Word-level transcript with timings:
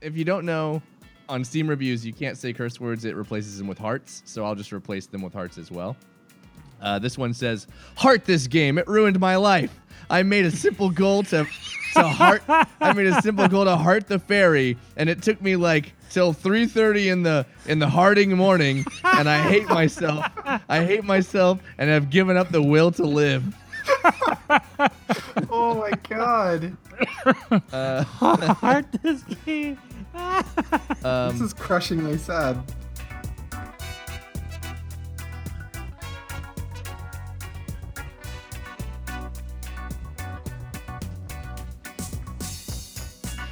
if 0.00 0.16
you 0.16 0.24
don't 0.24 0.44
know, 0.44 0.82
on 1.28 1.44
Steam 1.44 1.68
reviews 1.68 2.04
you 2.04 2.12
can't 2.12 2.36
say 2.36 2.52
curse 2.52 2.80
words. 2.80 3.04
It 3.04 3.14
replaces 3.14 3.58
them 3.58 3.66
with 3.66 3.78
hearts. 3.78 4.22
So 4.24 4.44
I'll 4.44 4.54
just 4.54 4.72
replace 4.72 5.06
them 5.06 5.22
with 5.22 5.32
hearts 5.32 5.58
as 5.58 5.70
well. 5.70 5.96
Uh, 6.80 6.98
this 6.98 7.18
one 7.18 7.34
says, 7.34 7.66
"Heart 7.96 8.24
this 8.24 8.46
game. 8.46 8.78
It 8.78 8.88
ruined 8.88 9.20
my 9.20 9.36
life. 9.36 9.78
I 10.08 10.22
made 10.22 10.46
a 10.46 10.50
simple 10.50 10.88
goal 10.90 11.22
to 11.24 11.46
to 11.94 12.02
heart. 12.02 12.42
I 12.48 12.92
made 12.94 13.06
a 13.06 13.20
simple 13.20 13.46
goal 13.48 13.64
to 13.64 13.76
heart 13.76 14.06
the 14.08 14.18
fairy, 14.18 14.78
and 14.96 15.08
it 15.10 15.22
took 15.22 15.40
me 15.42 15.56
like 15.56 15.92
till 16.08 16.32
3:30 16.32 17.08
in 17.10 17.22
the 17.22 17.44
in 17.66 17.78
the 17.80 17.88
hearting 17.88 18.34
morning. 18.36 18.84
And 19.04 19.28
I 19.28 19.42
hate 19.42 19.68
myself. 19.68 20.24
I 20.68 20.84
hate 20.84 21.04
myself, 21.04 21.60
and 21.78 21.90
have 21.90 22.08
given 22.10 22.36
up 22.36 22.50
the 22.50 22.62
will 22.62 22.90
to 22.92 23.04
live." 23.04 23.54
Oh 25.52 25.74
my 25.74 25.90
god. 26.08 26.76
Uh, 27.72 28.04
Heart 28.04 28.86
this 29.02 29.22
game. 29.44 29.78
Um, 31.04 31.32
this 31.32 31.40
is 31.40 31.54
crushingly 31.54 32.18
sad. 32.18 32.62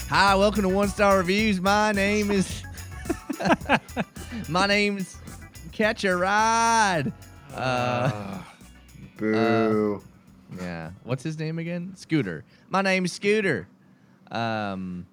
Hi, 0.08 0.34
welcome 0.34 0.62
to 0.62 0.68
One 0.68 0.88
Star 0.88 1.18
Reviews. 1.18 1.60
My 1.60 1.92
name 1.92 2.30
is 2.30 2.62
my 4.48 4.66
name's 4.66 5.16
Catch 5.72 6.04
a 6.04 6.16
Ride. 6.16 7.12
Uh, 7.54 8.38
Boo. 9.16 10.02
yeah. 10.60 10.92
What's 11.04 11.22
his 11.22 11.38
name 11.38 11.58
again? 11.58 11.92
Scooter. 11.94 12.44
My 12.70 12.82
name's 12.82 13.12
Scooter. 13.12 13.68
Um, 14.30 15.06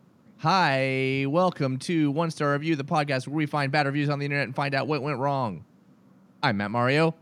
hi, 0.50 1.26
welcome 1.28 1.76
to 1.80 2.12
One 2.12 2.30
Star 2.30 2.52
Review, 2.52 2.76
the 2.76 2.84
podcast 2.84 3.28
where 3.28 3.36
we 3.36 3.48
find 3.48 3.72
bad 3.72 3.88
reviews 3.88 4.10
on 4.10 4.20
the 4.20 4.26
internet 4.26 4.46
and 4.46 4.56
find 4.56 4.76
out 4.76 4.86
what 4.86 5.02
went 5.02 5.18
wrong. 5.18 5.66
I'm 6.44 6.58
Matt 6.58 6.70
Mario. 6.70 7.16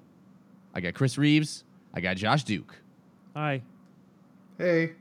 I 0.75 0.81
got 0.81 0.93
Chris 0.93 1.17
Reeves. 1.17 1.63
I 1.93 2.01
got 2.01 2.17
Josh 2.17 2.43
Duke. 2.43 2.75
Hi. 3.33 3.61
hey. 4.57 4.91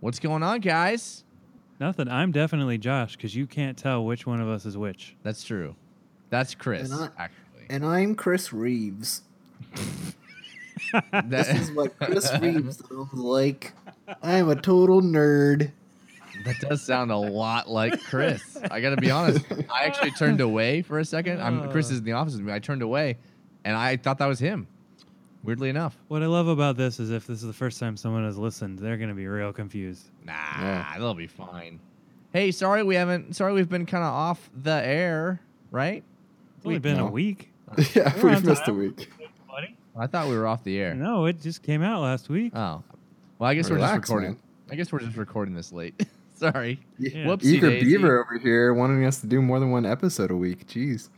What's 0.00 0.18
going 0.18 0.42
on, 0.42 0.58
guys? 0.58 1.22
Nothing. 1.78 2.08
I'm 2.08 2.32
definitely 2.32 2.76
Josh 2.76 3.14
because 3.14 3.36
you 3.36 3.46
can't 3.46 3.78
tell 3.78 4.04
which 4.04 4.26
one 4.26 4.40
of 4.40 4.48
us 4.48 4.66
is 4.66 4.76
which. 4.76 5.14
That's 5.22 5.44
true. 5.44 5.76
That's 6.30 6.56
Chris, 6.56 6.90
And 6.90 7.02
I- 7.04 7.22
actually. 7.22 7.66
And 7.70 7.86
I'm 7.86 8.16
Chris 8.16 8.52
Reeves. 8.52 9.22
This 11.26 11.48
is 11.48 11.70
what 11.72 11.96
Chris 11.98 12.30
Reeves 12.40 12.82
sounds 12.88 13.12
like. 13.12 13.74
I'm 14.22 14.48
a 14.48 14.56
total 14.56 15.00
nerd. 15.02 15.70
That 16.46 16.60
does 16.60 16.82
sound 16.82 17.10
a 17.10 17.16
lot 17.16 17.68
like 17.68 18.00
Chris. 18.04 18.56
I 18.70 18.80
got 18.80 18.90
to 18.90 18.96
be 18.96 19.10
honest. 19.10 19.44
I 19.70 19.84
actually 19.84 20.12
turned 20.12 20.40
away 20.40 20.82
for 20.82 20.98
a 20.98 21.04
second. 21.04 21.42
I'm 21.42 21.70
Chris 21.70 21.90
uh. 21.90 21.94
is 21.94 21.98
in 21.98 22.04
the 22.04 22.12
office 22.12 22.34
with 22.34 22.42
me. 22.42 22.52
I 22.52 22.58
turned 22.60 22.82
away, 22.82 23.18
and 23.64 23.76
I 23.76 23.96
thought 23.96 24.18
that 24.18 24.26
was 24.26 24.38
him. 24.38 24.66
Weirdly 25.42 25.68
enough, 25.68 25.96
What 26.08 26.22
I 26.24 26.26
love 26.26 26.48
about 26.48 26.76
this 26.76 26.98
is 26.98 27.10
if 27.10 27.26
this 27.26 27.40
is 27.40 27.46
the 27.46 27.52
first 27.52 27.78
time 27.78 27.96
someone 27.96 28.24
has 28.24 28.36
listened, 28.36 28.80
they're 28.80 28.96
going 28.96 29.10
to 29.10 29.14
be 29.14 29.28
real 29.28 29.52
confused. 29.52 30.04
nah, 30.24 30.32
Yeah. 30.60 30.94
they'll 30.98 31.14
be 31.14 31.28
fine. 31.28 31.78
Hey, 32.32 32.50
sorry 32.50 32.82
we 32.82 32.96
haven't. 32.96 33.36
Sorry 33.36 33.52
we've 33.52 33.68
been 33.68 33.86
kind 33.86 34.02
of 34.02 34.12
off 34.12 34.50
the 34.60 34.72
air, 34.72 35.40
right? 35.70 36.02
It's 36.56 36.66
only 36.66 36.76
Wait, 36.76 36.82
been 36.82 36.96
no. 36.96 37.06
a 37.06 37.10
week. 37.12 37.52
yeah, 37.94 38.12
We're 38.20 38.30
on 38.30 38.34
we've 38.36 38.44
missed 38.44 38.62
a 38.62 38.66
time. 38.66 38.78
week. 38.78 39.08
Buddy? 39.48 39.76
I 39.96 40.08
thought 40.08 40.28
we 40.28 40.36
were 40.36 40.48
off 40.48 40.64
the 40.64 40.78
air. 40.80 40.94
No, 40.94 41.26
it 41.26 41.40
just 41.40 41.62
came 41.62 41.82
out 41.82 42.02
last 42.02 42.28
week. 42.28 42.52
Oh, 42.54 42.82
well, 43.38 43.48
I 43.50 43.54
guess 43.54 43.70
we're 43.70 43.76
just 43.78 43.86
Relax, 43.88 44.08
recording. 44.08 44.30
man. 44.32 44.38
I 44.72 44.74
guess 44.74 44.90
we're 44.90 44.98
just 44.98 45.16
recording 45.16 45.54
this 45.54 45.70
late. 45.72 45.94
sorry. 46.52 46.80
Yeah. 46.98 47.24
Whoopsie 47.26 47.44
Eager 47.44 47.70
daisy. 47.70 47.86
Beaver 47.96 48.24
over 48.24 48.38
here 48.38 48.72
wanting 48.74 49.04
us 49.04 49.20
to 49.20 49.26
do 49.26 49.40
more 49.42 49.58
than 49.60 49.70
one 49.70 49.84
episode 49.86 50.30
a 50.30 50.36
week. 50.36 50.66
Jeez. 50.66 51.08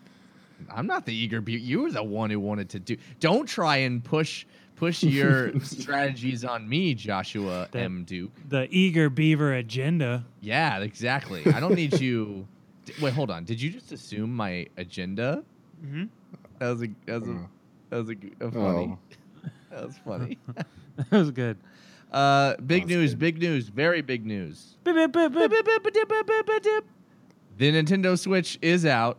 I'm 0.75 0.87
not 0.87 1.07
the 1.07 1.15
eager 1.15 1.41
be 1.41 1.53
You 1.53 1.83
were 1.83 1.93
the 1.93 2.03
one 2.03 2.31
who 2.31 2.41
wanted 2.41 2.69
to 2.71 2.81
do. 2.81 2.97
Don't 3.21 3.47
try 3.47 3.77
and 3.79 4.03
push 4.03 4.45
push 4.77 5.03
your 5.03 5.59
strategies 5.63 6.45
on 6.45 6.69
me, 6.69 6.95
Joshua 6.95 7.69
That- 7.73 7.83
M. 7.83 8.05
Duke. 8.05 8.33
The 8.49 8.67
eager 8.71 9.09
beaver 9.11 9.55
agenda. 9.55 10.25
Yeah, 10.41 10.79
exactly. 10.79 11.45
I 11.47 11.61
don't 11.61 11.75
need 11.75 12.01
you. 12.01 12.47
Wait, 13.01 13.13
hold 13.13 13.31
on. 13.31 13.45
Did 13.45 13.61
you 13.61 13.71
just 13.71 13.93
assume 13.93 14.35
my 14.35 14.67
agenda? 14.77 15.43
Mm-hmm. 15.85 16.05
That 16.59 16.69
was 16.71 16.83
a 16.83 16.89
that 17.07 17.21
was 17.21 17.29
a, 17.29 17.33
Oh. 17.33 17.49
that 17.91 17.97
was 17.99 18.09
a, 18.09 18.15
g- 18.15 18.33
a 18.41 18.51
funny. 18.51 18.97
Oh. 18.97 18.99
That 19.71 19.87
was 19.87 19.97
funny. 20.05 20.39
that 20.97 21.11
was 21.13 21.31
good. 21.31 21.57
Uh, 22.13 22.57
big 22.57 22.87
news, 22.87 23.13
good. 23.13 23.19
big 23.19 23.39
news, 23.39 23.69
very 23.69 24.01
big 24.01 24.25
news. 24.25 24.77
The 24.85 24.93
Nintendo 27.73 28.19
Switch 28.19 28.59
is 28.63 28.87
out. 28.87 29.19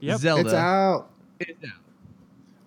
Yep. 0.00 0.20
Zelda 0.20 0.42
It's 0.42 0.54
out. 0.54 1.10
is 1.40 1.56
out. 1.64 1.72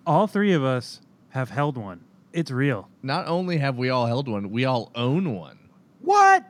All 0.06 0.26
three 0.26 0.52
of 0.52 0.64
us 0.64 1.00
have 1.30 1.50
held 1.50 1.78
one. 1.78 2.04
It's 2.32 2.50
real. 2.50 2.88
Not 3.02 3.26
only 3.26 3.58
have 3.58 3.76
we 3.78 3.90
all 3.90 4.06
held 4.06 4.28
one, 4.28 4.50
we 4.50 4.64
all 4.64 4.90
own 4.94 5.34
one. 5.34 5.58
What? 6.00 6.44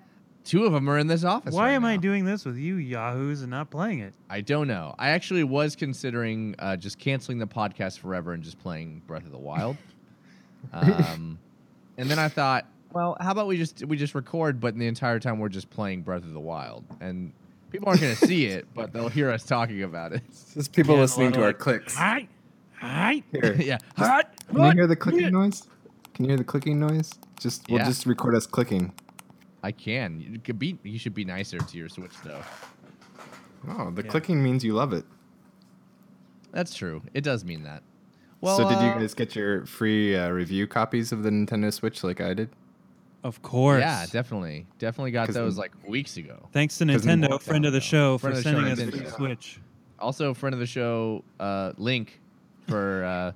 Two 0.45 0.65
of 0.65 0.73
them 0.73 0.89
are 0.91 0.99
in 0.99 1.07
this 1.07 1.23
office. 1.25 1.55
Why 1.55 1.67
right 1.69 1.73
am 1.75 1.85
I 1.85 1.97
doing 1.97 2.25
this 2.25 2.45
with 2.45 2.57
you 2.57 2.77
yahoos 2.77 3.43
and 3.43 3.51
not 3.51 3.71
playing 3.71 4.01
it? 4.01 4.13
I 4.29 4.41
don't 4.41 4.67
know. 4.67 4.95
I 4.99 5.11
actually 5.11 5.45
was 5.45 5.77
considering 5.77 6.57
uh, 6.59 6.77
just 6.77 6.99
canceling 6.99 7.39
the 7.39 7.47
podcast 7.47 7.99
forever 8.01 8.33
and 8.33 8.43
just 8.43 8.59
playing 8.59 9.03
Breath 9.07 9.25
of 9.25 9.31
the 9.31 9.39
Wild. 9.39 9.77
um, 10.73 11.39
and 12.03 12.11
then 12.11 12.19
I 12.19 12.29
thought, 12.29 12.67
well, 12.93 13.17
how 13.21 13.31
about 13.31 13.47
we 13.47 13.57
just 13.57 13.85
we 13.87 13.97
just 13.97 14.15
record, 14.15 14.61
but 14.61 14.77
the 14.77 14.87
entire 14.89 15.19
time 15.21 15.39
we're 15.39 15.49
just 15.49 15.71
playing 15.71 16.03
Breath 16.03 16.25
of 16.25 16.33
the 16.33 16.41
Wild, 16.41 16.85
and 17.01 17.33
people 17.71 17.89
aren't 17.89 18.01
going 18.01 18.15
to 18.17 18.27
see 18.27 18.47
it, 18.47 18.67
but 18.75 18.93
they'll 18.93 19.09
hear 19.09 19.31
us 19.31 19.45
talking 19.45 19.85
about 19.85 20.13
it. 20.13 20.23
It's 20.29 20.53
just 20.55 20.73
people 20.73 20.97
Yeah, 20.97 21.03
listening 21.03 21.33
to 21.33 21.39
of 21.39 21.45
our 21.45 21.53
clicks. 21.53 21.95
Hi. 21.95 22.27
Hi. 22.81 23.23
Here. 23.31 23.55
yeah. 23.61 23.79
Hot. 23.97 24.29
Can 24.49 24.65
you 24.65 24.73
hear 24.73 24.87
the 24.89 24.97
clicking 24.97 25.33
noise? 25.33 25.69
Can 26.15 26.25
you 26.25 26.31
hear 26.31 26.39
the 26.39 26.45
clicking 26.45 26.81
noise? 26.81 27.13
Just 27.39 27.69
we'll 27.71 27.79
Yeah. 27.79 27.87
just 27.87 28.05
record 28.05 28.35
us 28.35 28.47
clicking. 28.47 28.93
I 29.63 29.71
can. 29.71 30.21
You 30.21 30.41
could 30.41 30.59
be. 30.59 30.77
You 30.83 30.99
should 30.99 31.15
be 31.15 31.25
nicer 31.25 31.59
to 31.59 31.79
your 31.79 31.89
Switch, 31.89 32.13
though. 32.25 32.43
Oh, 33.69 33.91
the 33.93 34.03
Yeah. 34.03 34.11
clicking 34.11 34.43
means 34.43 34.65
you 34.65 34.75
love 34.75 34.93
it. 34.93 35.05
That's 36.51 36.75
true. 36.75 37.03
It 37.15 37.23
does 37.23 37.45
mean 37.45 37.63
that. 37.63 37.85
Well, 38.43 38.57
so 38.57 38.65
did 38.69 38.75
you 38.81 38.89
uh, 38.89 38.99
guys 38.99 39.15
get 39.15 39.35
your 39.37 39.65
free 39.67 40.17
uh, 40.17 40.29
review 40.31 40.67
copies 40.67 41.13
of 41.13 41.23
the 41.23 41.31
Nintendo 41.31 41.73
Switch 41.73 42.03
like 42.05 42.21
I 42.21 42.35
did? 42.35 42.51
Of 43.23 43.41
course. 43.41 43.81
Yeah, 43.81 44.05
definitely, 44.11 44.67
definitely 44.81 45.13
got 45.13 45.29
those 45.29 45.57
like 45.57 45.71
weeks 45.87 46.17
ago. 46.17 46.49
Thanks 46.53 46.77
to 46.79 46.85
Nintendo, 46.85 47.29
Nintendo- 47.29 47.41
friend 47.41 47.65
of 47.65 47.73
the 47.73 47.81
show, 47.81 48.19
for 48.19 48.31
of 48.31 48.37
the 48.37 48.43
show, 48.43 48.53
sending 48.53 48.73
us 48.73 48.81
Nintendo. 48.81 48.99
free 48.99 49.11
Switch. 49.11 49.61
Also, 50.01 50.35
friend 50.35 50.53
of 50.55 50.59
the 50.59 50.67
show, 50.67 51.23
uh, 51.39 51.73
Link, 51.77 52.21
for 52.67 53.05
uh, 53.05 53.33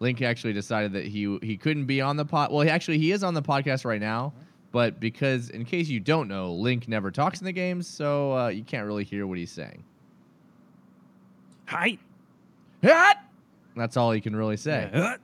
Link 0.00 0.22
actually 0.22 0.52
decided 0.52 0.92
that 0.94 1.06
he 1.06 1.38
he 1.40 1.56
couldn't 1.56 1.84
be 1.86 2.00
on 2.00 2.16
the 2.16 2.24
pod. 2.24 2.50
Well, 2.50 2.62
he 2.62 2.68
actually 2.68 2.98
he 2.98 3.12
is 3.12 3.22
on 3.22 3.34
the 3.34 3.42
podcast 3.42 3.84
right 3.84 4.00
now, 4.00 4.32
but 4.72 4.98
because 4.98 5.50
in 5.50 5.64
case 5.64 5.86
you 5.88 6.00
don't 6.00 6.26
know, 6.26 6.52
Link 6.52 6.88
never 6.88 7.12
talks 7.12 7.38
in 7.40 7.44
the 7.44 7.52
games, 7.52 7.86
so 7.86 8.36
uh, 8.36 8.48
you 8.48 8.64
can't 8.64 8.86
really 8.88 9.04
hear 9.04 9.24
what 9.24 9.38
he's 9.38 9.52
saying. 9.52 9.84
Hi. 11.66 11.96
That's 13.78 13.96
all 13.96 14.14
you 14.14 14.20
can 14.22 14.34
really 14.36 14.56
say. 14.56 14.90
Yeah. 14.92 15.16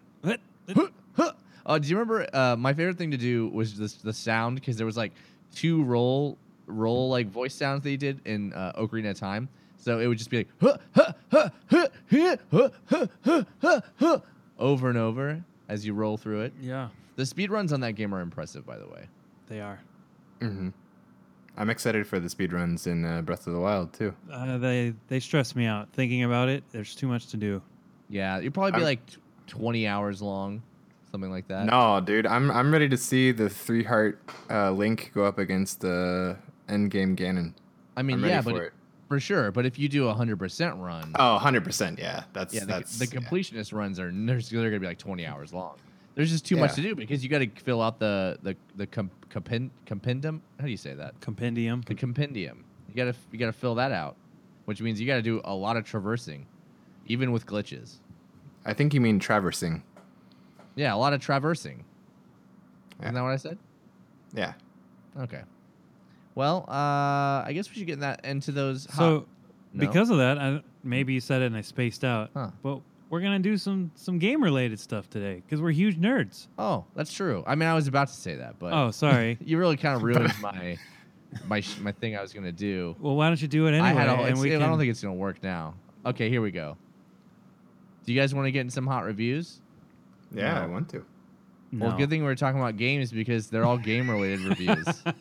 Uh, 1.66 1.78
do 1.78 1.88
you 1.88 1.97
remember? 1.97 2.26
Uh, 2.34 2.56
my 2.56 2.75
favorite 2.75 2.98
thing 2.98 3.10
to 3.10 3.16
do 3.16 3.48
was 3.48 3.78
this, 3.78 3.94
the 3.94 4.12
sound 4.12 4.56
because 4.56 4.76
there 4.76 4.84
was 4.84 4.97
like 4.98 5.12
two 5.54 5.82
roll 5.84 6.37
roll 6.66 7.09
like 7.09 7.26
voice 7.28 7.54
sounds 7.54 7.82
that 7.82 7.88
he 7.88 7.97
did 7.97 8.20
in 8.26 8.53
uh, 8.53 8.72
Ocarina 8.76 9.10
of 9.12 9.19
Time. 9.19 9.48
So 9.78 9.98
it 9.98 10.06
would 10.06 10.19
just 10.19 10.28
be 10.31 10.38
like 10.38 10.48
huh, 10.60 10.76
huh, 10.94 11.12
huh, 11.31 11.48
huh, 11.70 11.88
huh, 12.10 12.37
huh, 12.50 12.69
huh, 12.87 13.06
huh, 13.25 13.44
huh, 13.62 13.81
huh, 13.97 14.19
over 14.59 14.88
and 14.91 14.98
over 14.98 15.43
as 15.69 15.87
you 15.87 15.94
roll 15.94 16.19
through 16.19 16.43
it. 16.43 16.53
Yeah, 16.60 16.88
The 17.16 17.25
speed 17.25 17.50
runs 17.50 17.72
on 17.72 17.81
that 17.81 17.93
game 17.93 18.14
are 18.14 18.20
impressive, 18.20 18.66
by 18.66 18.76
the 18.76 18.87
way. 18.87 19.06
they 19.48 19.60
are. 19.62 19.81
Mm-hmm. 20.41 20.69
I'm 21.56 21.70
excited 21.70 22.06
for 22.06 22.19
the 22.20 22.28
speed 22.28 22.53
runs 22.53 22.87
in 22.87 23.05
uh, 23.06 23.23
Breath 23.23 23.46
of 23.46 23.55
the 23.55 23.61
Wild 23.61 23.93
too. 23.94 24.14
Uh, 24.31 24.58
they 24.58 24.93
they 25.08 25.19
stress 25.20 25.56
me 25.56 25.64
out 25.64 25.88
thinking 25.94 26.25
about 26.25 26.49
it. 26.50 26.62
There's 26.73 26.94
too 26.94 27.06
much 27.08 27.28
to 27.28 27.38
do. 27.38 27.62
Yeah, 28.08 28.38
it'd 28.38 28.54
probably 28.54 28.72
be 28.72 28.76
I'm- 28.76 28.84
like 28.84 29.00
twenty 29.46 29.86
hours 29.86 30.20
long, 30.22 30.62
something 31.10 31.30
like 31.30 31.48
that. 31.48 31.66
No, 31.66 32.00
dude, 32.00 32.26
I'm 32.26 32.50
I'm 32.50 32.72
ready 32.72 32.88
to 32.88 32.96
see 32.96 33.32
the 33.32 33.48
three 33.48 33.84
heart 33.84 34.18
uh, 34.50 34.70
Link 34.72 35.10
go 35.14 35.24
up 35.24 35.38
against 35.38 35.80
the 35.80 36.36
Endgame 36.68 37.16
Ganon. 37.16 37.54
I 37.96 38.02
mean, 38.02 38.16
I'm 38.16 38.22
ready 38.22 38.34
yeah, 38.34 38.40
for 38.40 38.52
but 38.52 38.62
it. 38.62 38.72
for 39.08 39.20
sure. 39.20 39.50
But 39.52 39.66
if 39.66 39.78
you 39.78 39.88
do 39.88 40.08
a 40.08 40.14
hundred 40.14 40.38
percent 40.38 40.76
run, 40.76 41.12
Oh, 41.18 41.32
100 41.34 41.62
percent. 41.64 41.98
Yeah, 41.98 42.24
that's 42.32 42.52
yeah, 42.52 42.60
the, 42.60 42.66
that's 42.66 42.98
the 42.98 43.06
yeah. 43.06 43.20
completionist 43.20 43.72
runs 43.72 43.98
are 44.00 44.10
there's, 44.12 44.50
they're 44.50 44.62
gonna 44.68 44.80
be 44.80 44.86
like 44.86 44.98
20 44.98 45.26
hours 45.26 45.52
long. 45.52 45.76
There's 46.14 46.30
just 46.30 46.44
too 46.46 46.56
much 46.56 46.74
to 46.74 46.80
do 46.82 46.94
because 46.94 47.24
you 47.24 47.28
got 47.30 47.40
to 47.40 47.48
fill 47.48 47.82
out 47.82 47.98
the 47.98 48.38
the 48.42 48.56
the 48.76 48.86
com, 48.86 49.10
compen, 49.30 49.70
compendium. 49.84 50.42
How 50.60 50.64
do 50.66 50.70
you 50.70 50.76
say 50.76 50.94
that? 50.94 51.20
Compendium. 51.20 51.82
The 51.86 51.94
compendium. 51.96 52.64
You 52.88 52.94
gotta 52.94 53.14
you 53.32 53.38
gotta 53.38 53.52
fill 53.52 53.74
that 53.76 53.90
out, 53.90 54.14
which 54.66 54.80
means 54.80 55.00
you 55.00 55.06
gotta 55.08 55.22
do 55.22 55.40
a 55.44 55.52
lot 55.54 55.76
of 55.76 55.84
traversing, 55.84 56.46
even 57.06 57.32
with 57.32 57.46
glitches. 57.46 57.96
I 58.64 58.72
think 58.72 58.94
you 58.94 59.00
mean 59.00 59.18
traversing. 59.18 59.82
Yeah, 60.76 60.94
a 60.94 60.96
lot 60.96 61.12
of 61.12 61.20
traversing. 61.20 61.84
Yeah. 63.00 63.06
Isn't 63.06 63.14
that 63.14 63.22
what 63.22 63.32
I 63.32 63.36
said? 63.36 63.58
Yeah. 64.34 64.54
Okay. 65.18 65.42
Well, 66.34 66.64
uh, 66.68 67.44
I 67.46 67.52
guess 67.54 67.68
we 67.70 67.76
should 67.76 67.86
get 67.86 67.94
in 67.94 68.00
that 68.00 68.24
into 68.24 68.50
those. 68.52 68.86
hot- 68.86 68.96
So 68.96 69.26
No? 69.72 69.80
because 69.86 70.10
of 70.10 70.18
that, 70.18 70.38
I, 70.38 70.62
maybe 70.82 71.12
you 71.12 71.20
said 71.20 71.42
it 71.42 71.46
and 71.46 71.56
I 71.56 71.60
spaced 71.60 72.04
out. 72.04 72.30
Huh. 72.34 72.50
But 72.62 72.80
we're 73.10 73.20
gonna 73.20 73.38
do 73.38 73.56
some 73.56 73.92
some 73.94 74.18
game 74.18 74.42
related 74.42 74.80
stuff 74.80 75.08
today 75.10 75.42
because 75.44 75.60
we're 75.60 75.70
huge 75.72 75.96
nerds. 76.00 76.48
oh, 76.58 76.84
that's 76.96 77.12
true. 77.12 77.44
I 77.46 77.54
mean, 77.54 77.68
I 77.68 77.74
was 77.74 77.86
about 77.86 78.08
to 78.08 78.14
say 78.14 78.36
that, 78.36 78.58
but 78.58 78.72
Oh, 78.72 78.90
sorry. 78.90 79.38
you 79.44 79.58
really 79.58 79.76
kind 79.76 79.94
of 79.94 80.02
ruined 80.08 80.32
my 80.40 80.78
my 81.46 81.62
my 81.80 81.92
thing 81.92 82.16
I 82.16 82.22
was 82.22 82.32
gonna 82.32 82.50
do. 82.52 82.96
well, 82.98 83.14
why 83.14 83.28
don't 83.28 83.40
you 83.40 83.46
do 83.48 83.66
it 83.66 83.70
anyway? 83.74 83.88
I 83.88 83.92
had 83.92 84.08
a, 84.08 84.12
and 84.14 84.20
it's- 84.22 84.40
we 84.40 84.48
I 84.54 84.58
can, 84.58 84.68
don't 84.68 84.78
think 84.78 84.90
it's 84.90 85.02
gonna 85.02 85.14
work 85.14 85.42
now. 85.42 85.74
Okay, 86.06 86.28
here 86.28 86.42
we 86.42 86.50
go. 86.50 86.76
Do 88.04 88.12
you 88.12 88.20
guys 88.20 88.34
want 88.34 88.46
to 88.46 88.52
get 88.52 88.60
in 88.60 88.70
some 88.70 88.86
hot 88.86 89.04
reviews? 89.04 89.60
Yeah, 90.32 90.54
No. 90.54 90.60
I 90.62 90.66
want 90.66 90.88
to. 90.90 91.04
no. 91.72 91.86
Well, 91.86 91.96
good 91.96 92.10
thing 92.10 92.22
we 92.22 92.28
are 92.30 92.34
talking 92.34 92.60
about 92.60 92.76
games 92.76 93.10
because 93.12 93.48
they're 93.48 93.64
all 93.64 93.78
game 93.78 94.10
related 94.10 94.40
reviews. 94.40 94.86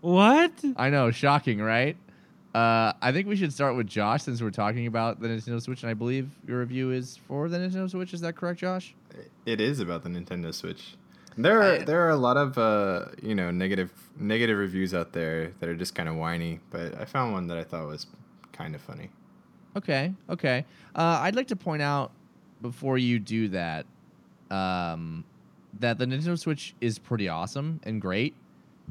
What? 0.00 0.52
I 0.76 0.88
know, 0.88 1.10
shocking, 1.10 1.60
right? 1.60 1.94
Uh, 2.54 2.92
I 3.02 3.12
think 3.12 3.28
we 3.28 3.36
should 3.36 3.52
start 3.52 3.76
with 3.76 3.86
Josh 3.86 4.22
since 4.22 4.40
we're 4.40 4.50
talking 4.50 4.86
about 4.86 5.20
the 5.20 5.28
Nintendo 5.28 5.60
Switch, 5.60 5.82
and 5.82 5.90
I 5.90 5.94
believe 5.94 6.30
your 6.48 6.58
review 6.60 6.90
is 6.90 7.18
for 7.28 7.50
the 7.50 7.58
Nintendo 7.58 7.88
Switch. 7.90 8.14
Is 8.14 8.22
that 8.22 8.34
correct, 8.34 8.60
Josh? 8.60 8.94
It 9.44 9.60
is 9.60 9.78
about 9.78 10.02
the 10.02 10.08
Nintendo 10.08 10.54
Switch. 10.54 10.94
There 11.36 11.60
are 11.60 11.72
I- 11.74 11.84
there 11.84 12.00
are 12.06 12.10
a 12.10 12.16
lot 12.16 12.38
of 12.38 12.56
uh, 12.56 13.06
you 13.22 13.34
know 13.34 13.50
negative 13.50 13.92
negative 14.18 14.56
reviews 14.58 14.94
out 14.94 15.12
there 15.12 15.52
that 15.60 15.68
are 15.68 15.76
just 15.76 15.94
kind 15.94 16.08
of 16.08 16.16
whiny, 16.16 16.60
but 16.70 16.98
I 16.98 17.04
found 17.04 17.32
one 17.34 17.46
that 17.48 17.58
I 17.58 17.62
thought 17.64 17.86
was 17.86 18.06
kind 18.52 18.74
of 18.74 18.80
funny. 18.80 19.10
Okay, 19.76 20.14
okay. 20.30 20.64
Uh, 20.96 21.20
I'd 21.22 21.36
like 21.36 21.48
to 21.48 21.56
point 21.56 21.82
out 21.82 22.10
before 22.62 22.98
you 22.98 23.18
do 23.18 23.48
that 23.48 23.86
um, 24.50 25.24
that 25.78 25.98
the 25.98 26.06
Nintendo 26.06 26.38
Switch 26.38 26.74
is 26.80 26.98
pretty 26.98 27.28
awesome 27.28 27.80
and 27.84 28.00
great, 28.00 28.34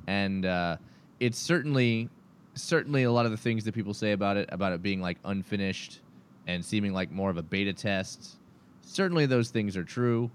and 0.08 0.46
uh, 0.46 0.78
it's 1.20 1.38
certainly 1.38 2.10
certainly 2.56 3.04
a 3.04 3.12
lot 3.12 3.26
of 3.26 3.32
the 3.32 3.38
things 3.38 3.64
that 3.66 3.74
people 3.74 3.94
say 3.94 4.12
about 4.12 4.38
it 4.38 4.50
about 4.52 4.74
it 4.74 4.82
being 4.82 5.02
like 5.02 5.18
unfinished 5.26 6.00
and 6.48 6.64
seeming 6.64 6.94
like 6.94 7.12
more 7.12 7.30
of 7.30 7.38
a 7.38 7.44
beta 7.44 7.74
test. 7.74 8.38
Certainly, 8.82 9.28
those 9.28 9.50
things 9.50 9.78
are 9.78 9.84
true, 9.84 10.32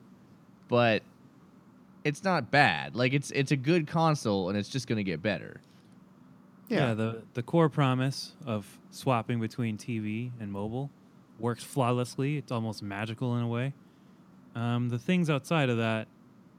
but 0.68 1.02
it's 2.04 2.22
not 2.22 2.50
bad. 2.50 2.94
Like 2.94 3.12
it's 3.14 3.30
it's 3.30 3.52
a 3.52 3.56
good 3.56 3.86
console, 3.86 4.48
and 4.48 4.58
it's 4.58 4.68
just 4.68 4.86
going 4.86 4.98
to 4.98 5.04
get 5.04 5.22
better. 5.22 5.60
Yeah. 6.68 6.94
the 6.94 7.22
the 7.34 7.42
core 7.42 7.68
promise 7.68 8.32
of 8.46 8.78
swapping 8.90 9.38
between 9.40 9.76
TV 9.76 10.30
and 10.40 10.50
mobile 10.50 10.90
works 11.38 11.64
flawlessly. 11.64 12.36
It's 12.36 12.52
almost 12.52 12.82
magical 12.82 13.36
in 13.36 13.44
a 13.44 13.48
way. 13.48 13.72
Um, 14.54 14.88
the 14.88 14.98
things 14.98 15.28
outside 15.30 15.68
of 15.68 15.78
that 15.78 16.06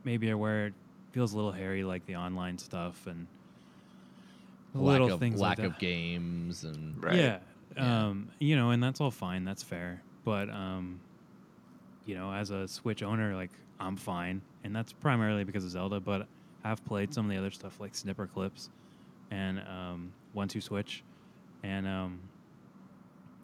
maybe 0.04 0.30
are 0.30 0.38
where 0.38 0.68
it 0.68 0.74
feels 1.12 1.33
a 1.33 1.36
little 1.36 1.51
hairy, 1.51 1.83
like 1.83 2.06
the 2.06 2.16
online 2.18 2.57
stuff 2.57 3.07
and 3.07 3.27
little 4.74 5.07
lack 5.07 5.13
of 5.13 5.19
things 5.19 5.39
lack 5.39 5.57
like 5.57 5.68
of 5.68 5.74
that. 5.74 5.80
games 5.80 6.63
and 6.63 7.01
Right. 7.01 7.16
Yeah. 7.16 7.39
Yeah. 7.75 8.07
Um, 8.07 8.30
you 8.39 8.56
know, 8.56 8.72
and 8.72 8.81
that's 8.83 9.01
all 9.01 9.12
fine. 9.12 9.44
That's 9.44 9.63
fair. 9.63 10.01
But 10.24 10.50
um, 10.50 11.00
you 12.06 12.16
know, 12.16 12.31
as 12.31 12.51
a 12.51 12.68
Switch 12.68 13.04
owner, 13.04 13.36
like 13.36 13.51
I'm 13.80 13.98
fine, 13.98 14.42
and 14.63 14.75
that's 14.75 14.94
primarily 14.94 15.44
because 15.44 15.63
of 15.63 15.72
Zelda. 15.72 16.00
But 16.00 16.27
I've 16.63 16.83
played 16.86 17.13
some 17.13 17.25
of 17.25 17.31
the 17.31 17.38
other 17.38 17.51
stuff 17.51 17.80
like 17.80 17.94
Snipperclips 17.94 18.69
and 19.31 19.60
um, 19.60 20.13
One 20.33 20.48
Two 20.48 20.62
Switch, 20.62 21.04
and 21.63 21.88
um, 21.88 22.19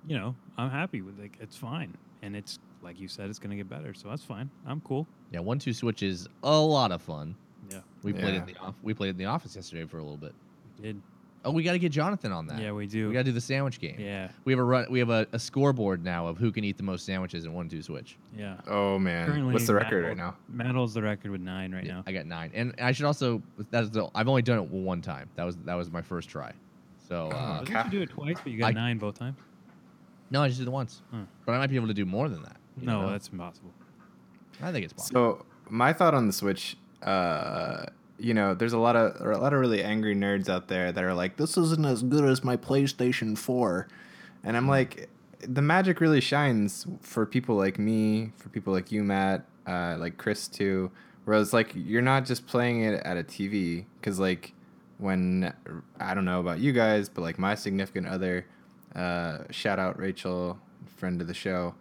you 0.07 0.17
know, 0.17 0.35
I'm 0.57 0.69
happy 0.69 1.01
with 1.01 1.19
it. 1.19 1.31
It's 1.39 1.55
fine, 1.57 1.95
and 2.21 2.35
it's 2.35 2.59
like 2.81 2.99
you 2.99 3.07
said, 3.07 3.29
it's 3.29 3.39
gonna 3.39 3.55
get 3.55 3.69
better, 3.69 3.93
so 3.93 4.09
that's 4.09 4.23
fine. 4.23 4.49
I'm 4.65 4.81
cool. 4.81 5.07
Yeah, 5.31 5.39
one 5.39 5.59
two 5.59 5.73
switch 5.73 6.03
is 6.03 6.27
a 6.43 6.59
lot 6.59 6.91
of 6.91 7.01
fun. 7.01 7.35
Yeah, 7.69 7.79
We 8.03 8.11
played 8.13 8.33
it 8.33 8.37
in 8.37 8.45
the 8.47 8.57
off- 8.57 8.75
we 8.83 8.93
played 8.93 9.11
in 9.11 9.17
the 9.17 9.25
office 9.25 9.55
yesterday 9.55 9.85
for 9.85 9.97
a 9.99 10.01
little 10.01 10.17
bit. 10.17 10.33
we 10.77 10.83
did. 10.83 11.01
Oh, 11.43 11.49
we 11.51 11.63
got 11.63 11.71
to 11.71 11.79
get 11.79 11.91
Jonathan 11.91 12.31
on 12.31 12.45
that. 12.47 12.59
Yeah, 12.61 12.71
we 12.71 12.85
do. 12.85 13.07
we 13.07 13.13
got 13.13 13.21
to 13.21 13.23
do 13.23 13.31
the 13.31 13.41
sandwich 13.41 13.79
game. 13.79 13.95
yeah, 13.97 14.29
We 14.45 14.53
have 14.53 14.59
a 14.59 14.63
run. 14.63 14.85
We 14.91 14.99
have 14.99 15.09
a, 15.09 15.25
a 15.31 15.39
scoreboard 15.39 16.03
now 16.03 16.27
of 16.27 16.37
who 16.37 16.51
can 16.51 16.63
eat 16.63 16.77
the 16.77 16.83
most 16.83 17.03
sandwiches 17.03 17.45
in 17.45 17.53
one 17.53 17.67
two 17.67 17.81
switch. 17.81 18.15
yeah. 18.37 18.57
Oh 18.67 18.99
man, 18.99 19.25
Currently, 19.27 19.53
what's 19.53 19.65
the 19.65 19.73
Matt 19.73 19.83
record 19.85 20.05
right 20.05 20.17
now? 20.17 20.35
Matt 20.49 20.75
holds 20.75 20.93
the 20.93 21.01
record 21.01 21.31
with 21.31 21.41
nine 21.41 21.73
right 21.73 21.83
Yeah, 21.83 21.93
now. 21.95 22.03
I 22.05 22.11
got 22.11 22.27
nine, 22.27 22.51
and 22.53 22.75
I 22.79 22.91
should 22.91 23.05
also. 23.05 23.41
That's 23.71 23.89
the. 23.89 24.07
I've 24.13 24.27
only 24.27 24.43
done 24.43 24.59
it 24.59 24.69
one 24.69 25.01
time. 25.01 25.29
That 25.35 25.45
was 25.45 25.57
that 25.65 25.73
was 25.75 25.89
my 25.89 26.01
first 26.03 26.29
try. 26.29 26.51
So 27.07 27.29
Oh, 27.33 27.35
uh, 27.35 27.59
okay. 27.63 27.73
Didn't 27.73 27.85
you 27.85 27.91
do 27.99 28.01
it 28.03 28.09
twice, 28.11 28.37
but 28.43 28.51
you 28.51 28.59
got 28.59 28.67
I- 28.67 28.71
nine 28.73 28.97
both 28.99 29.17
times? 29.17 29.37
No, 30.31 30.41
I 30.41 30.47
just 30.47 30.59
did 30.59 30.67
it 30.67 30.71
once. 30.71 31.01
Huh. 31.11 31.23
But 31.45 31.53
I 31.53 31.57
might 31.59 31.69
be 31.69 31.75
able 31.75 31.87
to 31.87 31.93
do 31.93 32.05
more 32.05 32.29
than 32.29 32.41
that. 32.43 32.57
No, 32.77 33.01
know? 33.01 33.09
that's 33.09 33.27
impossible. 33.27 33.73
I 34.61 34.71
think 34.71 34.85
it's 34.85 34.93
possible. 34.93 35.39
So 35.39 35.45
my 35.69 35.93
thought 35.93 36.13
on 36.13 36.27
the 36.27 36.33
Switch, 36.33 36.77
uh, 37.03 37.85
you 38.17 38.33
know, 38.33 38.53
there's 38.53 38.73
a 38.73 38.77
lot 38.77 38.95
of 38.95 39.19
a 39.19 39.37
lot 39.37 39.53
of 39.53 39.59
really 39.59 39.83
angry 39.83 40.15
nerds 40.15 40.49
out 40.49 40.67
there 40.67 40.91
that 40.91 41.03
are 41.03 41.13
like, 41.13 41.37
This 41.37 41.57
isn't 41.57 41.85
as 41.85 42.03
good 42.03 42.25
as 42.25 42.43
my 42.43 42.57
PlayStation 42.57 43.37
4. 43.37 43.87
and 44.43 44.55
I'm 44.55 44.67
like, 44.67 45.09
the 45.39 45.61
magic 45.61 45.99
really 45.99 46.21
shines 46.21 46.85
for 47.01 47.25
people 47.25 47.55
like 47.55 47.79
me, 47.79 48.31
for 48.37 48.49
people 48.49 48.73
like 48.73 48.91
you, 48.91 49.03
Matt, 49.03 49.45
uh, 49.67 49.97
like 49.99 50.17
Chris 50.17 50.47
too. 50.47 50.91
Whereas 51.25 51.53
like 51.53 51.71
you're 51.75 52.01
not 52.01 52.25
just 52.25 52.47
playing 52.47 52.83
it 52.83 53.01
at 53.03 53.17
a 53.17 53.23
TV, 53.23 53.85
because 53.99 54.19
like 54.19 54.53
when 54.97 55.53
I 55.99 56.13
don't 56.13 56.25
know 56.25 56.39
about 56.39 56.59
you 56.59 56.71
guys, 56.73 57.09
but 57.09 57.21
like 57.21 57.39
my 57.39 57.55
significant 57.55 58.07
other, 58.07 58.45
uh, 58.95 59.39
shout 59.51 59.79
out 59.79 59.99
Rachel, 59.99 60.59
friend 60.97 61.21
of 61.21 61.27
the 61.27 61.33
show. 61.33 61.75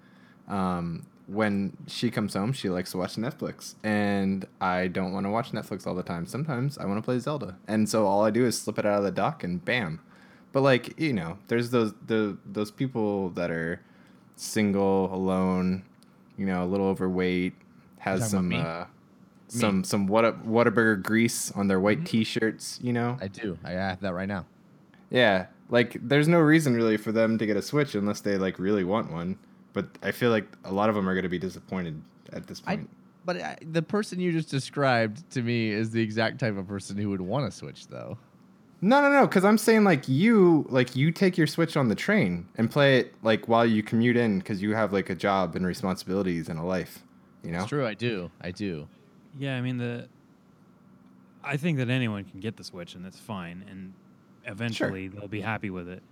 Um, 0.48 1.06
when 1.26 1.76
she 1.86 2.10
comes 2.10 2.34
home, 2.34 2.52
she 2.52 2.68
likes 2.68 2.90
to 2.90 2.98
watch 2.98 3.14
Netflix, 3.14 3.76
and 3.84 4.44
I 4.60 4.88
don't 4.88 5.12
want 5.12 5.26
to 5.26 5.30
watch 5.30 5.52
Netflix 5.52 5.86
all 5.86 5.94
the 5.94 6.02
time. 6.02 6.26
Sometimes 6.26 6.76
I 6.76 6.86
want 6.86 6.98
to 6.98 7.02
play 7.02 7.18
Zelda, 7.20 7.56
and 7.68 7.88
so 7.88 8.06
all 8.06 8.24
I 8.24 8.30
do 8.30 8.44
is 8.44 8.60
slip 8.60 8.78
it 8.78 8.86
out 8.86 8.98
of 8.98 9.04
the 9.04 9.12
dock 9.12 9.44
and 9.44 9.64
bam. 9.64 10.00
But 10.52 10.62
like 10.62 10.98
you 10.98 11.12
know, 11.12 11.38
there's 11.46 11.70
those 11.70 11.94
the 12.06 12.36
those 12.44 12.70
people 12.72 13.30
that 13.30 13.50
are 13.50 13.80
single, 14.34 15.14
alone, 15.14 15.84
you 16.36 16.46
know, 16.46 16.64
a 16.64 16.66
little 16.66 16.86
overweight, 16.86 17.52
has 17.98 18.28
some 18.30 18.52
uh, 18.52 18.86
some 19.46 19.84
some 19.84 20.08
Whata- 20.08 20.44
Whataburger 20.44 21.00
grease 21.00 21.52
on 21.52 21.68
their 21.68 21.78
white 21.78 22.04
T-shirts, 22.04 22.80
you 22.82 22.92
know. 22.92 23.16
I 23.20 23.28
do. 23.28 23.56
I 23.62 23.72
have 23.72 24.00
that 24.00 24.14
right 24.14 24.28
now. 24.28 24.46
Yeah, 25.10 25.46
like 25.70 25.96
there's 26.02 26.28
no 26.28 26.38
reason 26.38 26.75
really 26.75 26.96
for 26.96 27.12
them 27.12 27.38
to 27.38 27.46
get 27.46 27.56
a 27.56 27.62
Switch 27.62 27.94
unless 27.94 28.20
they 28.20 28.37
like 28.37 28.58
really 28.58 28.84
want 28.84 29.11
one. 29.11 29.38
But 29.72 29.87
I 30.02 30.11
feel 30.11 30.31
like 30.31 30.46
a 30.64 30.72
lot 30.72 30.88
of 30.88 30.94
them 30.94 31.08
are 31.08 31.14
going 31.14 31.22
to 31.22 31.28
be 31.28 31.38
disappointed 31.38 32.02
at 32.32 32.46
this 32.46 32.61
I, 32.67 32.76
point. 32.76 32.90
but 33.25 33.37
I, 33.40 33.56
the 33.70 33.82
person 33.82 34.19
you 34.19 34.32
just 34.32 34.50
described 34.50 35.31
to 35.31 35.43
me 35.43 35.70
is 35.70 35.90
the 35.90 36.02
exact 36.02 36.40
type 36.40 36.56
of 36.56 36.67
person 36.67 36.96
who 36.96 37.11
would 37.11 37.20
want 37.20 37.50
to 37.50 37.56
switch, 37.56 37.87
though. 37.87 38.19
No, 38.82 39.02
no, 39.02 39.11
no, 39.11 39.26
because 39.26 39.44
I'm 39.44 39.58
saying 39.58 39.84
like 39.84 40.08
you, 40.08 40.67
like 40.70 40.96
you 40.96 41.12
take 41.12 41.37
your 41.37 41.46
Switch 41.46 41.76
on 41.76 41.88
the 41.88 41.94
train 41.94 42.49
and 42.56 42.71
play 42.71 42.99
it 42.99 43.14
like 43.23 43.47
while 43.47 43.66
you 43.66 43.83
commute 43.83 44.16
in 44.16 44.38
because 44.38 44.62
you 44.62 44.75
have 44.75 44.92
like 44.92 45.11
a 45.11 45.14
job 45.14 45.54
and 45.54 45.66
responsibilities 45.66 46.49
and 46.49 46.59
a 46.59 46.62
life. 46.62 47.04
You 47.44 47.52
know. 47.52 47.61
It's 47.61 47.68
true. 47.68 47.87
I 47.87 47.94
do. 47.94 48.30
I 48.40 48.50
do. 48.50 48.88
Yeah, 49.38 49.56
I 49.56 49.61
mean 49.61 49.76
the. 49.76 50.09
I 51.44 51.56
think 51.56 51.78
that 51.78 51.88
anyone 51.88 52.25
can 52.25 52.40
get 52.40 52.56
the 52.56 52.64
Switch, 52.64 52.94
and 52.94 53.04
that's 53.04 53.21
fine, 53.21 53.64
and 53.71 53.94
eventually 54.44 55.09
they'll 55.09 55.28
be 55.28 55.40
happy 55.40 55.70
with 55.70 55.88
it. 55.88 56.04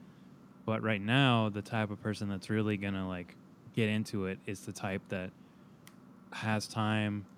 But 0.66 0.82
right 0.82 1.00
now, 1.02 1.50
the 1.50 1.62
type 1.62 1.90
of 1.90 2.00
person 2.00 2.28
that's 2.28 2.50
really 2.50 2.78
gonna 2.78 3.08
like 3.08 3.36
get 3.74 3.88
into 3.90 4.26
it 4.26 4.40
is 4.46 4.62
the 4.62 4.72
type 4.74 5.04
that 5.10 5.32
has 6.32 6.68
time, 6.68 7.28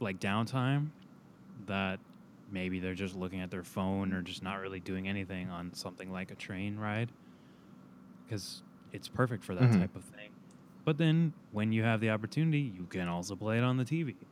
like 0.00 0.18
downtime, 0.18 0.92
that 1.66 2.00
maybe 2.48 2.80
they're 2.80 2.94
just 2.94 3.14
looking 3.16 3.40
at 3.40 3.50
their 3.50 3.64
phone 3.64 4.12
or 4.12 4.22
just 4.22 4.42
not 4.42 4.56
really 4.56 4.80
doing 4.80 5.08
anything 5.08 5.50
on 5.50 5.74
something 5.74 6.10
like 6.10 6.30
a 6.30 6.36
train 6.36 6.76
ride, 6.78 7.14
because 8.26 8.62
it's 8.90 9.08
perfect 9.08 9.44
for 9.44 9.54
that 9.54 9.72
Mhm. 9.72 9.72
type 9.72 9.94
of 9.96 10.04
thing. 10.04 10.30
But 10.84 10.98
then 10.98 11.34
when 11.50 11.72
you 11.72 11.82
have 11.84 12.00
the 12.00 12.10
opportunity, 12.10 12.60
you 12.60 12.86
can 12.86 13.08
also 13.08 13.36
play 13.36 13.58
it 13.58 13.64
on 13.64 13.76
the 13.76 13.84
TV. 13.84 14.28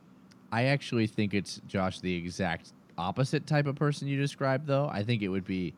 I 0.51 0.65
actually 0.65 1.07
think 1.07 1.33
it's 1.33 1.59
Josh 1.65 1.99
the 2.01 2.13
exact 2.15 2.73
opposite 2.97 3.47
type 3.47 3.65
of 3.67 3.75
person 3.75 4.07
you 4.07 4.17
described, 4.17 4.67
though. 4.67 4.89
I 4.91 5.03
think 5.03 5.21
it 5.21 5.29
would 5.29 5.45
be, 5.45 5.73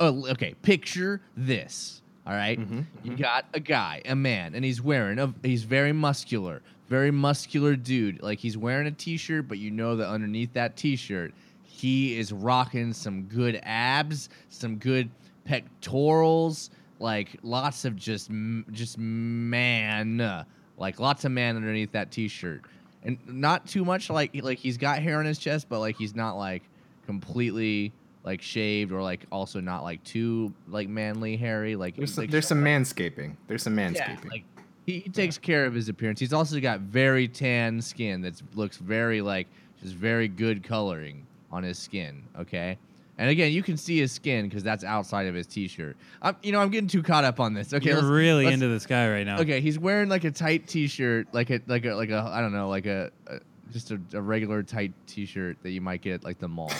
oh, 0.00 0.26
okay. 0.28 0.54
Picture 0.62 1.20
this. 1.36 2.02
All 2.26 2.32
right? 2.32 2.58
Mhm, 2.58 2.86
you 3.02 3.16
got 3.16 3.44
a 3.52 3.60
guy, 3.60 4.00
a 4.06 4.14
man, 4.16 4.54
and 4.54 4.64
he's 4.64 4.80
wearing 4.80 5.18
a. 5.18 5.34
He's 5.42 5.64
very 5.64 5.92
muscular, 5.92 6.62
very 6.88 7.10
muscular 7.10 7.76
dude. 7.76 8.22
Like 8.22 8.38
he's 8.38 8.56
wearing 8.56 8.86
a 8.86 8.92
t-shirt, 8.92 9.46
but 9.46 9.58
you 9.58 9.70
know 9.70 9.96
that 9.96 10.08
underneath 10.08 10.54
that 10.54 10.74
t-shirt, 10.74 11.34
he 11.62 12.16
is 12.18 12.32
rocking 12.32 12.94
some 12.94 13.24
good 13.24 13.60
abs, 13.62 14.30
some 14.48 14.76
good 14.76 15.10
pectorals, 15.44 16.70
like 16.98 17.36
lots 17.42 17.84
of 17.84 17.94
just 17.94 18.30
just 18.72 18.96
man, 18.96 20.46
like 20.78 20.98
lots 20.98 21.26
of 21.26 21.32
man 21.32 21.56
underneath 21.56 21.92
that 21.92 22.10
t-shirt, 22.10 22.62
and 23.04 23.18
not 23.26 23.66
too 23.66 23.84
much 23.84 24.10
like 24.10 24.30
like 24.42 24.58
he's 24.58 24.76
got 24.76 25.00
hair 25.00 25.18
on 25.18 25.24
his 25.26 25.38
chest, 25.38 25.68
but 25.68 25.80
like 25.80 25.96
he's 25.96 26.14
not 26.14 26.36
like 26.36 26.62
completely 27.06 27.92
like 28.24 28.40
shaved 28.40 28.90
or 28.90 29.02
like 29.02 29.26
also 29.30 29.60
not 29.60 29.82
like 29.82 30.02
too 30.04 30.52
like 30.66 30.88
manly 30.88 31.36
hairy 31.36 31.76
like 31.76 31.96
There's 31.96 32.14
some, 32.14 32.22
like, 32.22 32.30
there's 32.30 32.48
some 32.48 32.62
manscaping. 32.62 33.36
There's 33.46 33.62
some 33.62 33.78
yeah, 33.78 33.90
manscaping. 33.90 34.30
like 34.30 34.44
he, 34.86 35.00
he 35.00 35.10
takes 35.10 35.38
care 35.38 35.64
of 35.66 35.74
his 35.74 35.88
appearance. 35.88 36.20
He's 36.20 36.32
also 36.32 36.60
got 36.60 36.80
very 36.80 37.28
tan 37.28 37.80
skin 37.80 38.20
that 38.22 38.40
looks 38.54 38.78
very 38.78 39.20
like 39.20 39.48
just 39.82 39.94
very 39.94 40.28
good 40.28 40.62
coloring 40.62 41.26
on 41.50 41.62
his 41.62 41.78
skin. 41.78 42.24
Okay, 42.38 42.78
And 43.16 43.30
again, 43.30 43.52
you 43.52 43.62
can 43.62 43.76
see 43.76 43.98
his 43.98 44.10
skin 44.10 44.48
because 44.48 44.64
that's 44.64 44.82
outside 44.82 45.26
of 45.26 45.34
his 45.34 45.46
t-shirt. 45.46 45.96
I'm, 46.20 46.34
you 46.42 46.50
know, 46.50 46.60
I'm 46.60 46.70
getting 46.70 46.88
too 46.88 47.02
caught 47.02 47.22
up 47.24 47.38
on 47.38 47.54
this. 47.54 47.72
Okay, 47.72 47.86
You're 47.86 47.96
let's- 47.96 48.06
really 48.08 48.44
let's- 48.44 48.54
into 48.54 48.68
this 48.68 48.86
guy 48.86 49.08
right 49.08 49.24
now. 49.24 49.38
Okay, 49.40 49.60
he's 49.60 49.78
wearing 49.78 50.08
like 50.08 50.24
a 50.24 50.30
tight 50.32 50.66
t-shirt, 50.66 51.28
like 51.32 51.50
a 51.50 51.60
like 51.66 51.84
a 51.84 51.94
like 51.94 52.10
a 52.10 52.28
I 52.32 52.40
don't 52.40 52.52
know, 52.52 52.68
like 52.68 52.86
a, 52.86 53.10
a 53.28 53.38
just 53.72 53.92
a, 53.92 54.00
a 54.14 54.20
regular 54.20 54.62
tight 54.62 54.92
t-shirt 55.06 55.58
that 55.62 55.70
you 55.70 55.80
might 55.80 56.00
get 56.02 56.14
at 56.14 56.24
like 56.24 56.38
the 56.38 56.48
mall. 56.48 56.72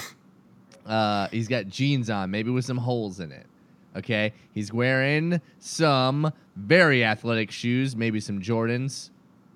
Uh, 0.87 1.29
he's 1.29 1.49
got 1.49 1.67
jeans 1.69 2.11
on, 2.11 2.31
maybe 2.31 2.51
with 2.51 2.65
some 2.65 2.77
holes 2.79 3.21
in 3.21 3.33
it. 3.33 3.47
Okay, 3.97 4.33
he's 4.53 4.73
wearing 4.73 5.41
some 5.61 6.33
very 6.57 7.05
athletic 7.05 7.51
shoes, 7.53 7.95
maybe 7.95 8.19
some 8.19 8.41
Jordans. 8.41 9.11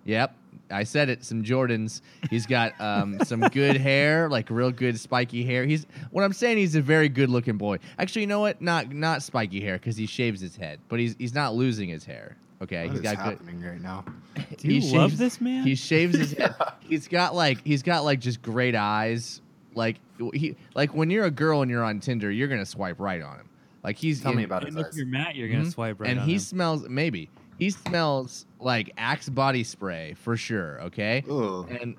Yep, 0.05 0.35
I 0.71 0.85
said 0.85 1.09
it, 1.09 1.25
some 1.25 1.43
Jordans. 1.43 2.03
He's 2.31 2.47
got 2.47 2.79
um, 2.81 3.19
some 3.25 3.41
good 3.41 3.77
hair, 3.77 4.29
like 4.29 4.51
real 4.51 4.71
good 4.71 4.99
spiky 5.01 5.45
hair. 5.45 5.65
He's 5.65 5.87
what 6.11 6.25
I'm 6.25 6.33
saying. 6.33 6.59
He's 6.59 6.75
a 6.75 6.83
very 6.83 7.09
good 7.09 7.31
looking 7.31 7.57
boy. 7.57 7.79
Actually, 7.99 8.23
you 8.23 8.27
know 8.29 8.41
what? 8.41 8.61
Not 8.61 8.93
not 8.93 9.23
spiky 9.23 9.61
hair 9.61 9.79
because 9.79 9.97
he 9.97 10.07
shaves 10.07 10.41
his 10.41 10.57
head, 10.57 10.81
but 10.89 10.99
he's 10.99 11.17
he's 11.19 11.35
not 11.35 11.55
losing 11.55 11.89
his 11.89 12.05
hair. 12.05 12.37
Okay, 12.61 12.87
What 12.87 12.91
he's 12.91 12.99
is 12.99 13.03
got 13.03 13.17
good. 13.19 13.39
happening 13.39 13.63
right 13.63 13.81
now? 13.81 14.05
Do 14.59 14.69
you 14.69 14.81
he 14.81 14.97
love 14.97 15.11
shaves- 15.13 15.19
this 15.21 15.41
man? 15.41 15.63
He 15.65 15.75
shaves 15.77 16.17
his 16.19 16.33
head. 16.33 16.55
He's 16.81 17.07
got 17.07 17.35
like 17.35 17.65
he's 17.65 17.83
got 17.83 18.03
like 18.05 18.19
just 18.19 18.43
great 18.43 18.75
eyes. 18.75 19.41
Like 19.75 20.01
he 20.35 20.57
like 20.75 20.93
when 20.95 21.09
you're 21.11 21.27
a 21.27 21.31
girl 21.31 21.63
and 21.63 21.71
you're 21.71 21.85
on 21.85 22.01
Tinder, 22.01 22.31
you're 22.33 22.49
gonna 22.49 22.67
swipe 22.67 22.99
right 22.99 23.23
on 23.23 23.37
him. 23.37 23.49
Like 23.85 23.97
he's 23.97 24.21
Tell 24.21 24.33
me 24.33 24.43
and- 24.43 24.51
about 24.51 24.65
his 24.65 24.75
and 24.75 24.81
if 24.85 24.89
eyes. 24.89 24.97
you're 24.99 25.07
Matt, 25.07 25.37
you're 25.37 25.49
gonna 25.49 25.65
Mhm. 25.65 25.73
swipe 25.73 26.01
right 26.01 26.11
and 26.11 26.19
on 26.21 26.27
he 26.27 26.35
him. 26.35 26.39
smells 26.41 26.89
maybe 26.89 27.31
he 27.59 27.71
smells 27.71 28.47
like 28.61 28.93
Axe 28.97 29.29
body 29.29 29.65
spray 29.65 30.15
for 30.15 30.37
sure. 30.37 30.81
Okay, 30.83 31.25
Ugh. 31.31 31.69
and 31.81 31.97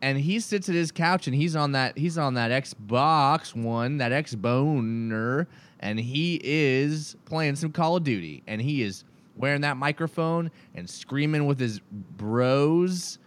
and 0.00 0.18
he 0.18 0.40
sits 0.40 0.68
at 0.68 0.74
his 0.74 0.90
couch 0.90 1.26
and 1.26 1.36
he's 1.36 1.54
on 1.54 1.72
that 1.72 1.96
he's 1.96 2.18
on 2.18 2.34
that 2.34 2.50
Xbox 2.64 3.54
one 3.54 3.98
that 3.98 4.10
X 4.12 4.34
boner 4.34 5.46
and 5.80 5.98
he 5.98 6.40
is 6.42 7.16
playing 7.24 7.56
some 7.56 7.72
Call 7.72 7.96
of 7.96 8.04
Duty. 8.04 8.42
And 8.46 8.60
he 8.62 8.82
is 8.82 9.04
wearing 9.36 9.62
that 9.62 9.76
microphone 9.76 10.50
and 10.74 10.88
screaming 10.88 11.46
with 11.46 11.58
his 11.58 11.80
bros. 11.90 13.18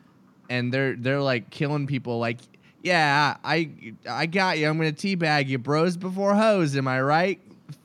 And 0.49 0.73
they're 0.73 0.95
they're 0.95 1.21
like 1.21 1.49
killing 1.49 1.87
people 1.87 2.19
like 2.19 2.39
yeah 2.83 3.37
I 3.43 3.71
I 4.07 4.25
got 4.25 4.57
you. 4.57 4.67
I'm 4.67 4.77
gonna 4.77 4.91
teabag 4.91 5.47
you 5.47 5.57
bros 5.57 5.97
before 5.97 6.35
hoes. 6.35 6.75
Am 6.75 6.87
I 6.87 7.01
right 7.01 7.39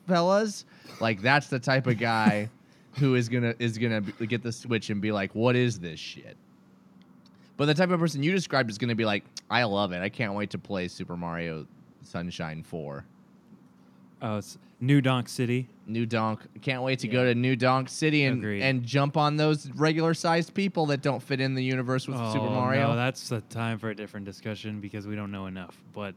fellas? 0.07 0.65
Like 0.99 1.21
that's 1.21 1.47
the 1.47 1.59
type 1.59 1.87
of 1.87 1.97
guy 1.97 2.49
who 2.99 3.15
is 3.15 3.29
gonna 3.29 3.53
is 3.59 3.77
gonna 3.77 4.01
be- 4.01 4.27
get 4.27 4.43
the 4.43 4.51
switch 4.51 4.89
and 4.89 5.01
be 5.01 5.11
like 5.11 5.33
what 5.35 5.55
is 5.55 5.79
this 5.79 5.99
shit 5.99 6.35
but 7.57 7.65
the 7.65 7.73
type 7.75 7.91
of 7.91 7.99
person 7.99 8.23
you 8.23 8.31
described 8.31 8.71
is 8.71 8.79
going 8.79 8.89
to 8.89 8.95
be 8.95 9.05
like, 9.05 9.23
I 9.47 9.65
love 9.65 9.91
it. 9.91 10.01
I 10.01 10.09
can't 10.09 10.33
wait 10.33 10.49
to 10.51 10.57
play 10.57 10.87
Super 10.87 11.15
Mario 11.15 11.67
Sunshine 12.01 12.63
4. 12.63 13.05
oh, 14.23 14.37
it's 14.37 14.57
New 14.79 14.99
Donk 14.99 15.29
City. 15.29 15.67
New 15.85 16.07
Donk. 16.07 16.39
Can't 16.63 16.81
wait 16.81 16.97
to 16.99 17.07
go 17.07 17.23
to 17.23 17.35
New 17.35 17.55
Donk 17.55 17.87
City 17.87 18.23
and, 18.25 18.39
Agreed. 18.39 18.63
and 18.63 18.81
jump 18.83 19.15
on 19.15 19.37
those 19.37 19.69
regular 19.75 20.15
sized 20.15 20.55
people 20.55 20.87
that 20.87 21.03
don't 21.03 21.21
fit 21.21 21.39
in 21.39 21.53
the 21.53 21.63
universe 21.63 22.07
with 22.07 22.17
oh, 22.17 22.33
Super 22.33 22.49
Mario. 22.49 22.87
No, 22.87 22.95
that's 22.95 23.31
a 23.31 23.41
time 23.41 23.77
for 23.77 23.91
a 23.91 23.95
different 23.95 24.25
discussion 24.25 24.79
because 24.79 25.05
we 25.05 25.15
don't 25.15 25.31
know 25.31 25.45
enough. 25.45 25.77
But 25.93 26.15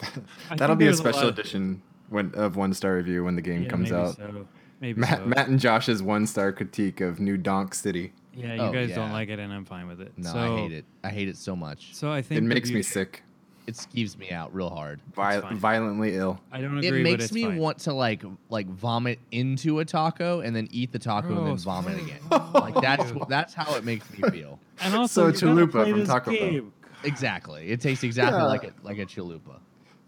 I 0.50 0.54
That'll 0.56 0.76
be 0.76 0.86
a 0.86 0.94
special 0.94 1.24
lot- 1.24 1.38
edition 1.38 1.82
when 2.10 2.32
of 2.36 2.54
one 2.54 2.74
star 2.74 2.94
review 2.94 3.24
when 3.24 3.34
the 3.34 3.42
game 3.42 3.64
Yeah, 3.64 3.70
comes 3.70 3.90
maybe 3.90 4.02
out. 4.02 4.16
So. 4.16 4.46
Maybe 4.80 5.00
Matt, 5.00 5.18
so. 5.18 5.26
Matt 5.26 5.48
and 5.48 5.60
Josh's 5.60 6.02
one 6.02 6.26
star 6.26 6.52
critique 6.52 7.00
of 7.00 7.20
New 7.20 7.36
Donk 7.36 7.74
City. 7.74 8.12
Yeah, 8.34 8.54
you 8.54 8.60
Oh, 8.62 8.72
guys 8.72 8.88
don't 8.90 9.08
yeah. 9.08 9.12
like 9.12 9.28
it, 9.28 9.38
and 9.38 9.52
I'm 9.52 9.64
fine 9.64 9.86
with 9.88 10.00
it. 10.00 10.12
no, 10.16 10.32
so, 10.32 10.38
I 10.38 10.60
hate 10.60 10.72
it. 10.72 10.84
I 11.04 11.10
hate 11.10 11.28
it 11.28 11.36
so 11.36 11.54
much. 11.54 11.94
So 11.94 12.10
I 12.10 12.22
think 12.22 12.38
It 12.38 12.42
the 12.42 12.48
makes 12.54 12.68
me 12.68 12.74
beauty- 12.76 12.88
sick, 12.88 13.22
It 13.66 13.74
skeeves 13.74 14.16
me 14.16 14.30
out 14.30 14.54
real 14.54 14.70
hard. 14.70 15.00
Vi- 15.14 15.40
fine. 15.40 15.56
violently 15.58 16.16
ill. 16.16 16.40
I 16.50 16.60
don't 16.60 16.78
agree. 16.78 16.86
It 16.86 16.88
agree. 16.90 17.02
but 17.02 17.10
makes 17.10 17.24
it's 17.24 17.32
me 17.34 17.44
fine. 17.44 17.58
want 17.58 17.78
to 17.80 17.92
like 17.92 18.22
like 18.48 18.66
vomit 18.68 19.18
into 19.30 19.80
a 19.80 19.84
taco 19.84 20.40
and 20.40 20.56
then 20.56 20.66
eat 20.70 20.92
the 20.92 20.98
taco 20.98 21.28
and 21.28 21.36
oh, 21.38 21.40
then 21.44 21.44
Gross. 21.54 21.64
vomit 21.64 22.00
again. 22.00 22.20
like 22.54 22.74
that's 22.80 23.12
that's 23.28 23.52
how 23.54 23.74
it 23.76 23.84
makes 23.84 24.10
me 24.16 24.28
feel. 24.30 24.58
And 24.80 24.94
also, 24.94 25.30
So 25.32 25.46
you 25.54 25.54
gotta 25.54 25.66
Chalupa 25.66 25.70
play 25.72 25.90
from 25.90 26.00
this 26.00 26.08
Taco 26.08 26.30
Bell. 26.30 26.40
game. 26.50 26.72
Exactly. 27.04 27.68
It 27.70 27.80
tastes 27.80 28.02
exactly 28.04 28.38
Yeah. 28.40 28.46
like 28.46 28.64
a 28.64 28.72
like 28.82 28.98
a 28.98 29.06
chalupa. 29.06 29.58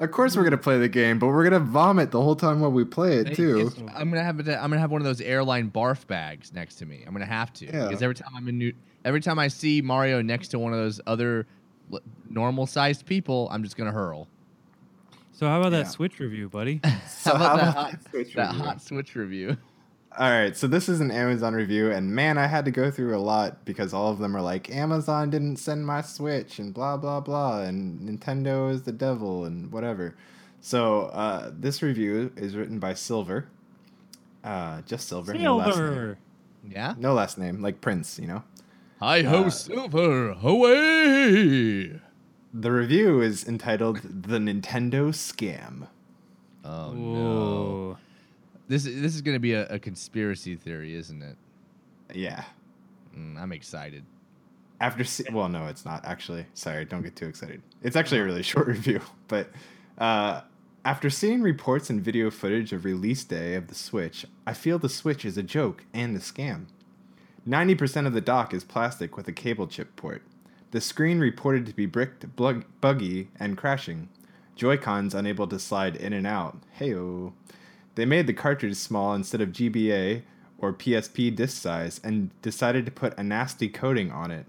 Of 0.02 0.10
course, 0.10 0.36
we're 0.36 0.42
gonna 0.44 0.56
play 0.58 0.78
the 0.78 0.88
game, 0.88 1.18
but 1.20 1.28
we're 1.28 1.44
gonna 1.44 1.60
vomit 1.60 2.10
the 2.10 2.20
whole 2.20 2.34
time 2.34 2.60
while 2.60 2.72
we 2.72 2.84
play 2.84 3.18
it 3.18 3.30
It- 3.30 3.34
too. 3.36 3.60
it's- 3.60 3.78
I'm 3.96 4.10
gonna 4.10 4.24
have 4.24 4.40
it. 4.40 4.48
I'm 4.48 4.68
gonna 4.70 4.80
have 4.80 4.90
one 4.90 5.00
of 5.00 5.04
those 5.04 5.20
airline 5.20 5.70
barf 5.70 6.06
bags 6.08 6.52
next 6.52 6.74
to 6.76 6.86
me. 6.86 7.04
I'm 7.06 7.12
gonna 7.12 7.24
have 7.26 7.52
to 7.54 7.66
Yeah. 7.66 7.84
because 7.86 8.02
every 8.02 8.16
time 8.16 8.30
I'm 8.36 8.48
in 8.48 8.58
New, 8.58 8.72
every 9.04 9.20
time 9.20 9.38
I 9.38 9.46
see 9.48 9.80
Mario 9.80 10.20
next 10.20 10.48
to 10.48 10.58
one 10.58 10.72
of 10.72 10.78
those 10.80 11.00
other 11.06 11.46
normal 12.28 12.66
sized 12.66 13.06
people, 13.06 13.48
I'm 13.52 13.62
just 13.62 13.76
gonna 13.76 13.92
hurl. 13.92 14.26
So 15.30 15.46
how 15.46 15.60
about 15.60 15.72
Yeah. 15.72 15.82
that 15.84 15.90
Switch 15.90 16.18
review, 16.18 16.48
buddy? 16.48 16.80
So 17.06 17.30
how 17.30 17.36
about 17.36 17.56
that 17.56 17.62
about 17.62 17.74
hot, 17.76 17.90
that 17.92 18.10
Switch 18.10 18.34
that 18.34 18.54
hot 18.54 18.82
Switch 18.82 19.14
review? 19.14 19.56
All 20.18 20.28
right, 20.30 20.54
so 20.54 20.66
this 20.66 20.90
is 20.90 21.00
an 21.00 21.10
Amazon 21.10 21.54
review, 21.54 21.90
and 21.90 22.14
man, 22.14 22.36
I 22.36 22.46
had 22.46 22.66
to 22.66 22.70
go 22.70 22.90
through 22.90 23.16
a 23.16 23.18
lot 23.18 23.64
because 23.64 23.94
all 23.94 24.10
of 24.12 24.18
them 24.18 24.36
are 24.36 24.42
like 24.42 24.70
Amazon 24.70 25.30
didn't 25.30 25.56
send 25.56 25.86
my 25.86 26.02
Switch 26.02 26.58
and 26.58 26.74
blah 26.74 26.98
blah 26.98 27.20
blah, 27.20 27.62
and 27.62 28.00
Nintendo 28.00 28.70
is 28.70 28.82
the 28.82 28.92
devil 28.92 29.46
and 29.46 29.72
whatever. 29.72 30.14
So 30.60 31.04
uh, 31.06 31.50
this 31.58 31.82
review 31.82 32.30
is 32.36 32.54
written 32.54 32.78
by 32.78 32.92
Silver, 32.92 33.48
uh, 34.44 34.82
just 34.82 35.08
Silver, 35.08 35.32
no 35.32 35.56
last 35.56 35.68
name. 35.68 35.76
Silver. 35.76 36.18
Yeah. 36.68 36.94
No 36.98 37.14
last 37.14 37.38
name, 37.38 37.62
like 37.62 37.80
Prince, 37.80 38.18
you 38.20 38.26
know. 38.26 38.42
Hi 39.00 39.22
ho 39.22 39.44
Uh, 39.44 39.50
silver, 39.50 40.36
away. 40.42 42.00
The 42.52 42.70
review 42.70 43.22
is 43.22 43.48
entitled 43.48 44.02
"The 44.02 44.38
Nintendo 44.38 45.08
Scam." 45.08 45.88
Oh 46.64 46.92
no. 46.92 47.96
This 48.72 48.86
is 48.86 49.02
this 49.02 49.14
is 49.14 49.20
gonna 49.20 49.38
be 49.38 49.52
a, 49.52 49.66
a 49.66 49.78
conspiracy 49.78 50.56
theory, 50.56 50.94
isn't 50.94 51.20
it? 51.20 51.36
Yeah. 52.14 52.42
Mm, 53.14 53.38
I'm 53.38 53.52
excited. 53.52 54.02
After 54.80 55.04
see- 55.04 55.26
well, 55.30 55.50
no, 55.50 55.66
it's 55.66 55.84
not 55.84 56.06
actually. 56.06 56.46
Sorry, 56.54 56.86
don't 56.86 57.02
get 57.02 57.14
too 57.14 57.26
excited. 57.26 57.60
It's 57.82 57.96
actually 57.96 58.22
a 58.22 58.24
really 58.24 58.42
short 58.52 58.68
review, 58.68 59.02
but 59.28 59.50
uh, 59.98 60.40
after 60.86 61.10
seeing 61.10 61.42
reports 61.42 61.90
and 61.90 62.00
video 62.00 62.30
footage 62.30 62.72
of 62.72 62.86
release 62.86 63.24
day 63.24 63.56
of 63.56 63.66
the 63.66 63.74
Switch, 63.74 64.24
I 64.46 64.54
feel 64.54 64.78
the 64.78 64.88
Switch 64.88 65.26
is 65.26 65.36
a 65.36 65.42
joke 65.42 65.84
and 65.92 66.16
a 66.16 66.20
scam. 66.20 66.64
Ninety 67.44 67.74
percent 67.74 68.06
of 68.06 68.14
the 68.14 68.22
dock 68.22 68.54
is 68.54 68.64
plastic 68.64 69.18
with 69.18 69.28
a 69.28 69.32
cable 69.32 69.66
chip 69.66 69.96
port. 69.96 70.22
The 70.70 70.80
screen 70.80 71.18
reported 71.20 71.66
to 71.66 71.76
be 71.76 71.84
bricked, 71.84 72.34
blug- 72.36 72.64
buggy, 72.80 73.28
and 73.38 73.58
crashing. 73.58 74.08
Joy-Cons 74.56 75.14
unable 75.14 75.46
to 75.48 75.58
slide 75.58 75.94
in 75.94 76.14
and 76.14 76.26
out. 76.26 76.56
Heyo. 76.80 77.34
They 77.94 78.04
made 78.06 78.26
the 78.26 78.32
cartridge 78.32 78.76
small 78.76 79.14
instead 79.14 79.40
of 79.40 79.50
GBA 79.50 80.22
or 80.58 80.72
PSP 80.72 81.34
disc 81.34 81.60
size 81.60 82.00
and 82.02 82.30
decided 82.40 82.86
to 82.86 82.92
put 82.92 83.16
a 83.18 83.22
nasty 83.22 83.68
coating 83.68 84.10
on 84.10 84.30
it. 84.30 84.46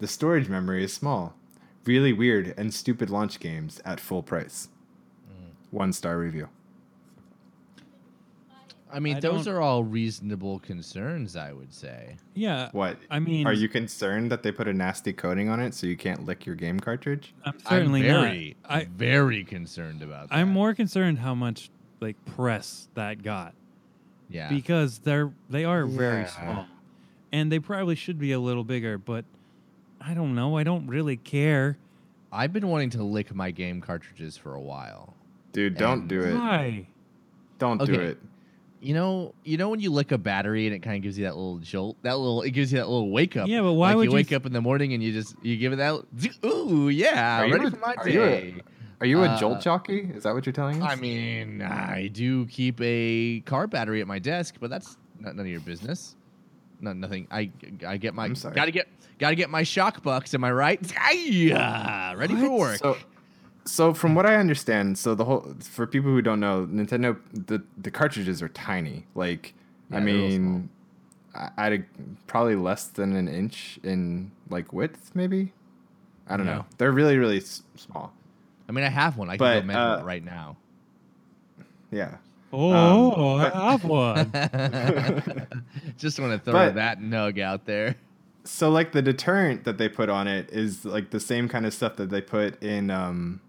The 0.00 0.08
storage 0.08 0.48
memory 0.48 0.84
is 0.84 0.92
small. 0.92 1.34
Really 1.86 2.12
weird 2.12 2.52
and 2.56 2.74
stupid 2.74 3.08
launch 3.10 3.40
games 3.40 3.80
at 3.84 4.00
full 4.00 4.22
price. 4.22 4.68
Mm. 5.30 5.50
One 5.70 5.92
star 5.92 6.18
review. 6.18 6.48
I 8.92 9.00
mean, 9.00 9.16
I 9.16 9.20
those 9.20 9.46
don't- 9.46 9.54
are 9.54 9.60
all 9.60 9.82
reasonable 9.82 10.60
concerns, 10.60 11.34
I 11.36 11.52
would 11.52 11.72
say. 11.72 12.16
Yeah. 12.34 12.68
What? 12.72 12.96
I 13.10 13.18
mean, 13.18 13.44
Are 13.46 13.52
you 13.52 13.68
concerned 13.68 14.30
that 14.30 14.44
they 14.44 14.52
put 14.52 14.68
a 14.68 14.72
nasty 14.72 15.12
coating 15.12 15.48
on 15.48 15.58
it 15.58 15.74
so 15.74 15.86
you 15.88 15.96
can't 15.96 16.24
lick 16.24 16.46
your 16.46 16.54
game 16.54 16.78
cartridge? 16.78 17.34
I'm 17.44 17.58
certainly 17.58 18.08
I'm 18.08 18.22
very, 18.22 18.56
not. 18.62 18.70
I, 18.72 18.84
very 18.84 19.42
concerned 19.42 20.00
about 20.02 20.28
that. 20.28 20.36
I'm 20.36 20.48
more 20.48 20.74
concerned 20.74 21.18
how 21.18 21.34
much 21.34 21.70
like 22.04 22.24
press 22.36 22.88
that 22.94 23.22
got 23.22 23.54
yeah. 24.28 24.48
because 24.48 24.98
they're 24.98 25.32
they 25.50 25.64
are 25.64 25.86
very 25.86 26.26
small, 26.26 26.66
and 27.32 27.50
they 27.50 27.58
probably 27.58 27.94
should 27.94 28.18
be 28.18 28.32
a 28.32 28.38
little 28.40 28.64
bigger. 28.64 28.98
But 28.98 29.24
I 30.00 30.14
don't 30.14 30.34
know. 30.34 30.56
I 30.56 30.64
don't 30.64 30.86
really 30.86 31.16
care. 31.16 31.78
I've 32.32 32.52
been 32.52 32.68
wanting 32.68 32.90
to 32.90 33.02
lick 33.04 33.34
my 33.34 33.50
game 33.52 33.80
cartridges 33.80 34.36
for 34.36 34.54
a 34.54 34.60
while. 34.60 35.14
Dude, 35.52 35.76
don't 35.76 36.00
And- 36.00 36.08
do 36.08 36.20
it. 36.20 36.34
Why? 36.34 36.86
Don't 37.58 37.84
do 37.84 37.94
it. 37.94 38.18
You 38.80 38.92
know, 38.92 39.32
you 39.44 39.56
know 39.56 39.70
when 39.70 39.80
you 39.80 39.90
lick 39.90 40.12
a 40.12 40.18
battery 40.18 40.66
and 40.66 40.74
it 40.74 40.80
kind 40.80 40.96
of 40.96 41.02
gives 41.02 41.16
you 41.18 41.24
that 41.24 41.36
little 41.36 41.56
jolt, 41.58 41.96
that 42.02 42.18
little 42.18 42.42
it 42.42 42.50
gives 42.50 42.70
you 42.70 42.78
that 42.80 42.88
little 42.88 43.08
wake 43.10 43.34
up. 43.34 43.48
Yeah, 43.48 43.62
but 43.62 43.72
why 43.74 43.90
like 43.90 43.96
would 43.96 44.04
you 44.04 44.10
you 44.10 44.14
wake 44.16 44.28
th- 44.28 44.36
up 44.40 44.44
in 44.44 44.52
the 44.52 44.60
morning 44.60 44.92
and 44.92 45.02
you 45.02 45.10
just 45.12 45.34
you 45.42 45.56
give 45.56 45.72
it 45.72 45.76
that 45.76 46.02
ooh 46.44 46.90
yeah, 46.90 47.40
Are 47.44 47.50
ready 47.50 47.64
a- 47.66 47.70
for 47.70 47.78
my 47.78 47.94
are 47.96 48.08
you 48.08 48.22
a- 48.22 48.26
day. 48.26 48.54
Are 49.00 49.06
you 49.06 49.22
a 49.22 49.28
Uh, 49.28 49.38
jolt 49.38 49.60
jockey? 49.60 50.10
Is 50.14 50.22
that 50.22 50.34
what 50.34 50.46
you're 50.46 50.52
telling 50.52 50.82
us? 50.82 50.92
I 50.92 50.96
mean, 50.96 51.60
I 51.62 52.08
do 52.08 52.46
keep 52.46 52.80
a 52.80 53.40
car 53.40 53.66
battery 53.66 54.00
at 54.00 54.06
my 54.06 54.18
desk, 54.18 54.56
but 54.60 54.70
that's 54.70 54.96
not, 55.20 55.36
none 55.36 55.44
of 55.46 55.50
your 55.50 55.60
business. 55.60 56.16
No, 56.80 56.92
nothing. 56.92 57.26
I 57.30 57.50
I 57.86 57.96
get 57.96 58.14
my 58.14 58.28
gotta 58.28 58.70
get 58.70 58.88
gotta 59.18 59.34
get 59.36 59.50
my 59.50 59.62
shock 59.62 60.02
bucks. 60.02 60.34
Am 60.34 60.44
I 60.44 60.52
right? 60.52 60.80
Yeah, 61.14 62.14
ready 62.14 62.34
for 62.36 62.50
work. 62.50 62.76
So, 62.78 62.96
so 63.64 63.94
from 63.94 64.14
what 64.14 64.26
I 64.26 64.36
understand, 64.36 64.98
so 64.98 65.14
the 65.14 65.24
whole 65.24 65.54
for 65.60 65.86
people 65.86 66.10
who 66.10 66.20
don't 66.22 66.40
know, 66.40 66.66
Nintendo 66.70 67.16
the 67.32 67.62
the 67.78 67.90
cartridges 67.90 68.42
are 68.42 68.48
tiny. 68.48 69.06
Like, 69.14 69.54
I 69.90 69.94
Yeah, 69.98 70.04
they're 70.04 70.14
mean, 70.14 70.68
I- 71.34 71.50
I'd 71.56 71.72
a- 71.72 71.84
probably 72.26 72.56
less 72.56 72.84
than 72.86 73.16
an 73.16 73.28
inch 73.28 73.78
in 73.82 74.30
like 74.50 74.72
width, 74.72 75.10
maybe. 75.14 75.52
I 76.28 76.36
don't 76.36 76.46
Yeah. 76.46 76.54
know. 76.56 76.64
They're 76.78 76.92
really 76.92 77.16
really 77.18 77.38
s- 77.38 77.62
small. 77.76 78.12
I 78.68 78.72
mean, 78.72 78.84
I 78.84 78.88
have 78.88 79.16
one. 79.16 79.28
I 79.30 79.36
can 79.36 79.60
go 79.60 79.66
measure 79.66 79.78
uh, 79.78 80.00
it 80.00 80.04
right 80.04 80.24
now. 80.24 80.56
Yeah. 81.90 82.16
Oh, 82.52 83.38
but- 83.38 83.54
I 83.54 83.72
have 83.72 83.84
one. 83.84 84.32
Just 85.98 86.18
want 86.20 86.32
to 86.32 86.38
throw 86.38 86.52
But- 86.52 86.74
that 86.76 87.00
nug 87.00 87.40
out 87.40 87.66
there. 87.66 87.96
So 88.46 88.68
like 88.68 88.92
the 88.92 89.00
deterrent 89.00 89.64
that 89.64 89.78
they 89.78 89.88
put 89.88 90.10
on 90.10 90.28
it 90.28 90.50
is 90.50 90.84
like 90.84 91.10
the 91.10 91.20
same 91.20 91.48
kind 91.48 91.64
of 91.64 91.72
stuff 91.72 91.96
that 91.96 92.10
they 92.10 92.20
put 92.20 92.62
in 92.62 92.90
um 92.90 93.40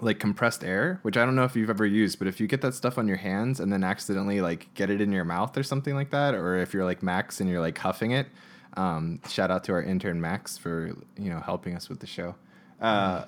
like 0.00 0.20
compressed 0.20 0.62
air, 0.64 1.00
which 1.02 1.16
I 1.16 1.24
don't 1.24 1.34
know 1.34 1.42
if 1.42 1.56
you've 1.56 1.68
ever 1.68 1.84
used, 1.84 2.18
but 2.20 2.28
if 2.28 2.40
you 2.40 2.46
get 2.46 2.60
that 2.62 2.74
stuff 2.74 2.96
on 2.96 3.08
your 3.08 3.16
hands 3.16 3.58
and 3.60 3.72
then 3.72 3.82
accidentally 3.82 4.40
like 4.40 4.72
get 4.74 4.88
it 4.88 5.00
in 5.00 5.10
your 5.12 5.24
mouth 5.24 5.58
or 5.58 5.64
something 5.64 5.94
like 5.96 6.10
that, 6.10 6.34
or 6.34 6.56
if 6.58 6.72
you're 6.72 6.84
like 6.84 7.02
Max 7.02 7.40
and 7.40 7.50
you're 7.50 7.60
like 7.60 7.76
huffing 7.76 8.12
it, 8.12 8.28
um, 8.76 9.20
shout 9.28 9.50
out 9.50 9.64
to 9.64 9.72
our 9.72 9.82
intern 9.82 10.20
Max 10.20 10.56
for 10.56 10.92
you 11.18 11.28
know 11.28 11.40
helping 11.40 11.74
us 11.74 11.88
with 11.88 11.98
the 11.98 12.06
show. 12.06 12.36
Uh, 12.80 13.24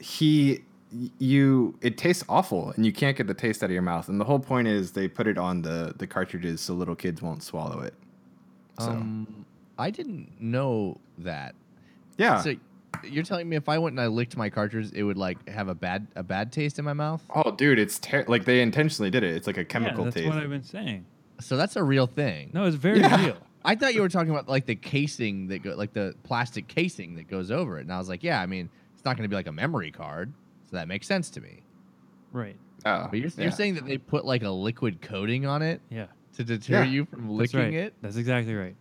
he 0.00 0.62
you 1.18 1.78
it 1.82 1.96
tastes 1.96 2.24
awful 2.28 2.70
and 2.72 2.84
you 2.84 2.92
can't 2.92 3.16
get 3.16 3.26
the 3.28 3.34
taste 3.34 3.62
out 3.62 3.66
of 3.66 3.72
your 3.72 3.82
mouth 3.82 4.08
and 4.08 4.20
the 4.20 4.24
whole 4.24 4.40
point 4.40 4.66
is 4.66 4.90
they 4.92 5.06
put 5.06 5.26
it 5.28 5.38
on 5.38 5.62
the 5.62 5.94
the 5.98 6.06
cartridges 6.06 6.60
so 6.60 6.74
little 6.74 6.96
kids 6.96 7.22
won't 7.22 7.42
swallow 7.44 7.80
it 7.80 7.94
so 8.78 8.90
Um, 8.90 9.44
I 9.78 9.90
didn't 9.90 10.32
know 10.40 10.98
that. 11.18 11.54
yeah 12.18 12.40
So 12.42 12.54
you're 13.04 13.22
telling 13.24 13.48
me 13.48 13.56
if 13.56 13.68
I 13.68 13.78
went 13.78 13.92
and 13.92 14.00
I 14.00 14.08
licked 14.08 14.36
my 14.36 14.50
cartridge, 14.50 14.90
it 14.92 15.04
would 15.04 15.16
like 15.16 15.48
have 15.48 15.68
a 15.68 15.74
bad 15.74 16.08
a 16.16 16.22
bad 16.24 16.50
taste 16.50 16.78
in 16.78 16.84
my 16.84 16.92
mouth? 16.92 17.22
Oh, 17.34 17.50
dude, 17.52 17.78
it's 17.78 17.98
ter- 17.98 18.24
like 18.26 18.44
they 18.46 18.60
intentionally 18.60 19.10
did 19.10 19.22
it. 19.22 19.34
It's 19.36 19.46
like 19.46 19.58
a 19.58 19.64
chemical 19.64 20.00
yeah, 20.00 20.04
that's 20.04 20.16
taste. 20.16 20.28
what 20.28 20.38
I've 20.38 20.50
been 20.50 20.62
saying. 20.64 21.06
So 21.40 21.56
that's 21.56 21.76
a 21.76 21.82
real 21.84 22.06
thing. 22.06 22.50
No, 22.52 22.64
it's 22.64 22.76
very 22.76 22.98
Yeah. 23.00 23.24
real. 23.24 23.36
I 23.64 23.74
thought 23.76 23.94
you 23.94 24.00
were 24.02 24.08
talking 24.08 24.30
about 24.30 24.48
like 24.48 24.66
the 24.66 24.74
casing 24.74 25.48
that 25.48 25.62
go 25.62 25.74
like 25.76 25.92
the 25.92 26.14
plastic 26.24 26.66
casing 26.68 27.14
that 27.16 27.28
goes 27.28 27.50
over 27.50 27.78
it, 27.78 27.82
and 27.82 27.92
I 27.92 27.98
was 27.98 28.08
like, 28.08 28.22
yeah, 28.24 28.40
I 28.42 28.46
mean, 28.46 28.70
it's 29.00 29.04
not 29.06 29.16
going 29.16 29.24
to 29.24 29.28
be 29.30 29.34
like 29.36 29.46
a 29.46 29.52
memory 29.52 29.90
card, 29.90 30.30
so 30.70 30.76
that 30.76 30.86
makes 30.86 31.06
sense 31.06 31.30
to 31.30 31.40
me. 31.40 31.62
Right. 32.32 32.56
oh, 32.84 33.08
But 33.10 33.18
you're, 33.18 33.28
yeah. 33.30 33.44
you're 33.44 33.50
saying 33.50 33.76
that 33.76 33.86
they 33.86 33.96
put 33.96 34.26
like 34.26 34.42
a 34.42 34.50
liquid 34.50 35.00
coating 35.00 35.46
on 35.46 35.62
it 35.62 35.80
Yeah. 35.88 36.06
to 36.34 36.44
deter 36.44 36.82
Yeah. 36.82 36.84
you 36.84 37.04
from 37.06 37.22
That's 37.38 37.54
licking 37.54 37.60
right. 37.60 37.72
it. 37.86 37.94
That's 38.02 38.16
exactly 38.16 38.54
right. 38.54 38.76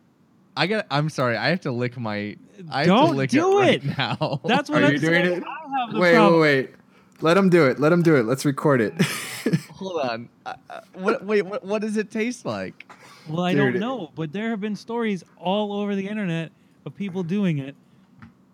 I 0.57 0.67
got. 0.67 0.88
I'm 0.91 1.07
sorry. 1.09 1.38
I 1.38 1.47
have 1.49 1.61
to 1.61 1.71
lick 1.71 1.97
my. 1.97 2.35
I 2.69 2.85
Don't 2.85 3.11
to 3.11 3.15
lick 3.15 3.29
do 3.29 3.61
it, 3.61 3.61
right 3.61 3.75
it. 3.85 3.85
now. 3.97 4.41
That's 4.43 4.69
what 4.69 4.83
Are 4.83 4.88
I'm 4.88 4.91
you 4.93 4.99
doing 4.99 5.23
saying. 5.23 5.38
it? 5.38 5.43
I 5.47 5.79
have 5.79 5.93
the 5.93 5.99
wait, 6.01 6.15
problem. 6.15 6.41
wait, 6.41 6.65
wait. 6.67 6.75
Let 7.21 7.38
him 7.38 7.49
do 7.49 7.65
it. 7.67 7.79
Let 7.79 7.93
him 7.93 8.01
do 8.01 8.17
it. 8.17 8.25
Let's 8.25 8.43
record 8.43 8.81
it. 8.81 8.93
Hold 9.71 10.01
on. 10.01 10.29
Uh, 10.45 10.53
uh, 10.69 10.81
what, 10.95 11.23
wait. 11.25 11.43
What, 11.43 11.63
what 11.63 11.81
does 11.81 11.95
it 11.95 12.11
taste 12.11 12.45
like? 12.45 12.91
Well, 13.29 13.43
I 13.43 13.53
Dude, 13.53 13.73
don't 13.73 13.79
know, 13.79 14.11
but 14.15 14.33
there 14.33 14.49
have 14.49 14.59
been 14.59 14.75
stories 14.75 15.23
all 15.38 15.71
over 15.71 15.95
the 15.95 16.07
internet 16.09 16.51
of 16.85 16.93
people 16.95 17.23
doing 17.23 17.59
it, 17.59 17.75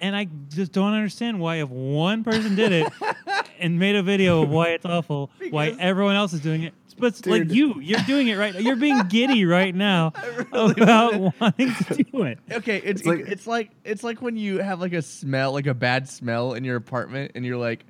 and 0.06 0.16
I 0.16 0.28
just 0.50 0.72
don't 0.72 0.94
understand 0.94 1.40
why 1.40 1.56
if 1.58 1.70
one 1.70 2.24
person 2.24 2.56
did 2.56 2.72
it 2.72 2.92
and 3.60 3.80
made 3.80 3.96
a 3.96 4.04
video 4.04 4.44
of 4.44 4.50
why 4.50 4.70
it's 4.70 4.86
awful, 4.86 5.32
why 5.50 5.76
everyone 5.80 6.16
else 6.16 6.34
is 6.34 6.42
doing 6.42 6.64
it. 6.64 6.74
But 6.98 7.08
it's 7.08 7.26
like 7.26 7.52
you, 7.52 7.82
you're 7.82 8.00
doing 8.08 8.28
it 8.30 8.38
right. 8.38 8.56
You're 8.62 8.78
being 8.78 9.00
giddy 9.10 9.44
right 9.46 9.76
now 9.76 10.14
really 10.54 10.82
about 10.82 11.34
wanting 11.42 11.74
to 11.74 12.04
do 12.04 12.24
it. 12.24 12.40
Okay, 12.52 12.78
it's 12.78 13.02
It's 13.02 13.06
like- 13.06 13.20
like 13.20 13.28
it's 13.32 13.48
like 13.48 13.70
it's 13.84 14.04
like 14.04 14.22
when 14.22 14.38
you 14.38 14.60
have 14.60 14.80
like 14.80 14.94
a 14.94 15.02
smell, 15.02 15.52
like 15.52 15.68
a 15.68 15.74
bad 15.74 16.08
smell 16.08 16.54
in 16.54 16.64
your 16.64 16.78
apartment, 16.78 17.32
and 17.36 17.44
you're 17.46 17.58
like, 17.58 17.84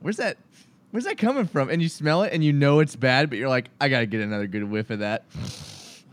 "Where's 0.00 0.16
that? 0.16 0.38
Where's 0.90 1.04
that 1.04 1.18
coming 1.18 1.46
from?" 1.46 1.68
And 1.70 1.80
you 1.80 1.88
smell 1.88 2.22
it, 2.24 2.32
and 2.32 2.42
you 2.42 2.52
know 2.52 2.80
it's 2.80 2.96
bad, 2.96 3.28
but 3.30 3.38
you're 3.38 3.48
like, 3.48 3.68
"I 3.80 3.88
gotta 3.88 4.06
get 4.06 4.20
another 4.22 4.46
good 4.48 4.64
whiff 4.64 4.90
of 4.90 4.98
that." 5.00 5.24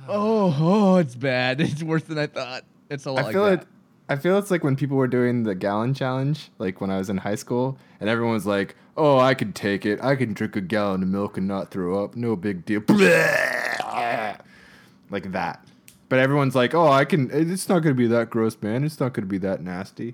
Oh, 0.05 0.53
oh, 0.59 0.97
it's 0.97 1.15
bad. 1.15 1.61
It's 1.61 1.81
worse 1.81 2.03
than 2.03 2.17
I 2.19 2.27
thought. 2.27 2.65
It's 2.89 3.05
a 3.05 3.11
lot 3.13 3.21
I 3.21 3.23
like 3.23 3.33
feel 3.33 3.45
that. 3.45 3.61
it. 3.61 3.67
I 4.13 4.15
feel 4.15 4.37
it's 4.37 4.51
like 4.51 4.63
when 4.63 4.75
people 4.75 4.95
were 4.95 5.07
doing 5.07 5.41
the 5.41 5.55
gallon 5.55 5.95
challenge, 5.95 6.51
like 6.59 6.79
when 6.79 6.91
I 6.91 6.99
was 6.99 7.09
in 7.09 7.17
high 7.17 7.33
school, 7.33 7.79
and 7.99 8.07
everyone 8.07 8.35
was 8.35 8.45
like, 8.45 8.75
"Oh, 8.95 9.17
I 9.17 9.33
could 9.33 9.55
take 9.55 9.87
it. 9.87 9.99
I 10.03 10.15
can 10.15 10.33
drink 10.33 10.55
a 10.55 10.61
gallon 10.61 11.01
of 11.01 11.09
milk 11.09 11.35
and 11.35 11.47
not 11.47 11.71
throw 11.71 12.03
up. 12.03 12.15
No 12.15 12.35
big 12.35 12.63
deal." 12.63 12.83
Like 15.09 15.31
that. 15.31 15.67
But 16.09 16.19
everyone's 16.19 16.55
like, 16.55 16.75
"Oh, 16.75 16.87
I 16.87 17.05
can. 17.05 17.29
It's 17.31 17.67
not 17.67 17.79
gonna 17.79 17.95
be 17.95 18.07
that 18.07 18.29
gross, 18.29 18.55
man. 18.61 18.83
It's 18.83 18.99
not 18.99 19.13
gonna 19.13 19.25
be 19.25 19.39
that 19.39 19.61
nasty." 19.61 20.13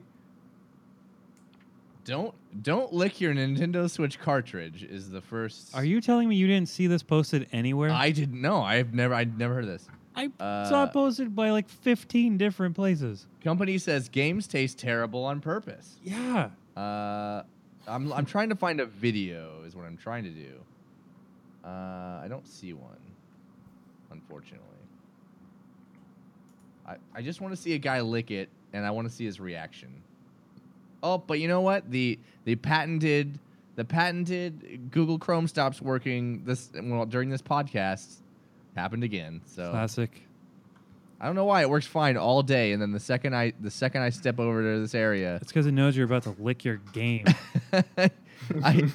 Don't 2.06 2.34
don't 2.64 2.94
lick 2.94 3.20
your 3.20 3.34
Nintendo 3.34 3.90
Switch 3.90 4.18
cartridge. 4.18 4.84
Is 4.84 5.10
the 5.10 5.22
first. 5.22 5.76
Are 5.76 5.84
you 5.84 6.00
telling 6.00 6.30
me 6.30 6.38
you 6.38 6.48
didn't 6.48 6.70
see 6.70 6.88
this 6.88 7.04
posted 7.04 7.48
anywhere? 7.52 7.92
I 7.92 8.12
didn't 8.12 8.42
know. 8.42 8.62
I've 8.62 8.94
never. 8.94 9.14
I'd 9.14 9.38
never 9.38 9.56
heard 9.56 9.66
of 9.66 9.70
this. 9.70 9.88
I 10.20 10.44
Uh, 10.44 10.70
saw 10.70 10.84
it 10.86 10.94
posted 10.94 11.36
by 11.36 11.52
like 11.52 11.70
15 11.70 12.38
different 12.38 12.76
places. 12.76 13.26
Company 13.44 13.78
says 13.78 14.10
games 14.10 14.48
taste 14.48 14.78
terrible 14.80 15.24
on 15.24 15.40
purpose. 15.40 15.98
Yeah. 16.04 16.50
Uh, 16.76 17.44
I'm 17.88 18.12
I'm 18.14 18.26
trying 18.26 18.50
to 18.50 18.56
find 18.56 18.80
a 18.82 18.86
video. 18.86 19.64
Is 19.66 19.76
what 19.76 19.86
I'm 19.86 19.98
trying 19.98 20.26
to 20.26 20.30
do. 20.30 20.60
Uh, 21.64 21.68
I 22.24 22.28
don't 22.30 22.48
see 22.48 22.74
one, 22.74 22.98
unfortunately. 24.12 24.66
I 26.86 26.96
I 27.14 27.22
just 27.22 27.42
want 27.42 27.56
to 27.56 27.62
see 27.62 27.74
a 27.74 27.78
guy 27.80 28.02
lick 28.02 28.32
it, 28.32 28.50
and 28.74 28.86
I 28.86 28.92
want 28.92 29.08
to 29.08 29.14
see 29.14 29.26
his 29.26 29.40
reaction. 29.40 29.90
Oh, 31.02 31.18
but 31.18 31.40
you 31.40 31.48
know 31.48 31.62
what? 31.62 31.90
The 31.90 32.20
the 32.46 32.56
patented 32.56 33.40
the 33.76 33.86
patented 33.86 34.92
Google 34.92 35.18
Chrome 35.18 35.48
stops 35.48 35.82
working 35.82 36.44
this 36.44 36.70
well 36.76 37.06
during 37.06 37.30
this 37.30 37.42
podcast 37.42 38.18
happened 38.80 39.04
again. 39.04 39.42
So 39.46 39.70
Classic. 39.72 40.24
I 41.22 41.26
don't 41.26 41.36
know 41.36 41.46
why 41.46 41.62
it 41.62 41.70
works 41.70 41.86
fine 41.86 42.15
all 42.15 42.42
day, 42.44 42.72
and 42.72 42.82
then 42.82 42.92
the 42.94 43.00
second 43.00 43.36
I 43.36 43.52
the 43.60 43.70
second 43.72 44.02
I 44.04 44.10
step 44.10 44.39
over 44.39 44.62
to 44.62 44.80
this 44.80 44.96
area, 44.96 45.36
It's 45.42 45.52
because 45.52 45.68
it 45.68 45.74
knows 45.74 45.96
you're 45.98 46.06
about 46.06 46.24
to 46.24 46.36
lick 46.39 46.63
your 46.63 46.78
game. 46.94 47.26
I, 48.63 48.89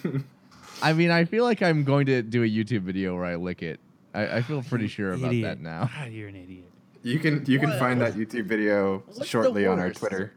I 0.83 0.93
mean, 0.95 1.11
I 1.11 1.25
feel 1.27 1.45
like 1.45 1.63
I'm 1.63 1.85
going 1.85 2.07
to 2.07 2.23
do 2.23 2.43
a 2.43 2.47
YouTube 2.49 2.81
video 2.81 3.15
where 3.15 3.25
I 3.27 3.37
lick 3.37 3.63
it. 3.63 3.79
I, 4.15 4.39
I 4.39 4.43
feel 4.43 4.63
pretty 4.63 4.89
sure 4.89 5.13
about 5.13 5.29
Idiot. 5.29 5.45
that 5.45 5.61
now. 5.61 5.91
God, 5.99 6.11
you're 6.13 6.29
an 6.29 6.37
idiot. 6.37 6.71
You 7.03 7.19
can 7.19 7.45
you 7.47 7.59
can 7.59 7.71
What- 7.71 7.79
find 7.79 8.01
that 8.01 8.15
YouTube 8.15 8.47
video 8.47 9.03
What's 9.07 9.27
shortly 9.27 9.67
on 9.67 9.79
our? 9.79 9.91
Twitter. 9.93 10.33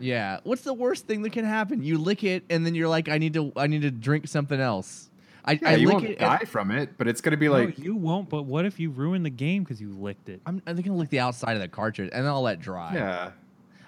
Yeah. 0.00 0.40
What's 0.44 0.62
the 0.62 0.74
worst 0.74 1.06
thing 1.06 1.22
that 1.22 1.30
can 1.30 1.44
happen? 1.44 1.82
You 1.82 1.98
lick 1.98 2.24
it, 2.24 2.44
and 2.50 2.64
then 2.64 2.74
you're 2.74 2.88
like, 2.88 3.08
I 3.08 3.18
need 3.18 3.34
to, 3.34 3.52
I 3.56 3.66
need 3.66 3.82
to 3.82 3.90
drink 3.90 4.26
something 4.28 4.60
else. 4.60 5.10
I, 5.46 5.52
Yeah, 5.52 5.58
I 5.70 5.74
you 5.76 5.86
lick 5.86 5.94
won't 5.94 6.04
it. 6.06 6.18
die 6.18 6.38
and- 6.40 6.48
from 6.48 6.70
it, 6.70 6.98
but 6.98 7.06
it's 7.08 7.20
gonna 7.20 7.36
be 7.36 7.46
no, 7.46 7.52
like 7.52 7.78
you 7.78 7.94
won't. 7.94 8.28
But 8.28 8.42
what 8.44 8.64
if 8.64 8.80
you 8.80 8.90
ruin 8.90 9.22
the 9.22 9.30
game 9.30 9.62
because 9.62 9.80
you 9.80 9.90
licked 9.92 10.28
it? 10.28 10.40
I'm, 10.46 10.60
I'm 10.66 10.76
gonna 10.76 10.96
lick 10.96 11.10
the 11.10 11.20
outside 11.20 11.54
of 11.54 11.60
the 11.60 11.68
cartridge, 11.68 12.10
and 12.12 12.24
then 12.24 12.32
I'll 12.32 12.42
let 12.42 12.60
dry. 12.60 12.94
yeah, 12.94 13.30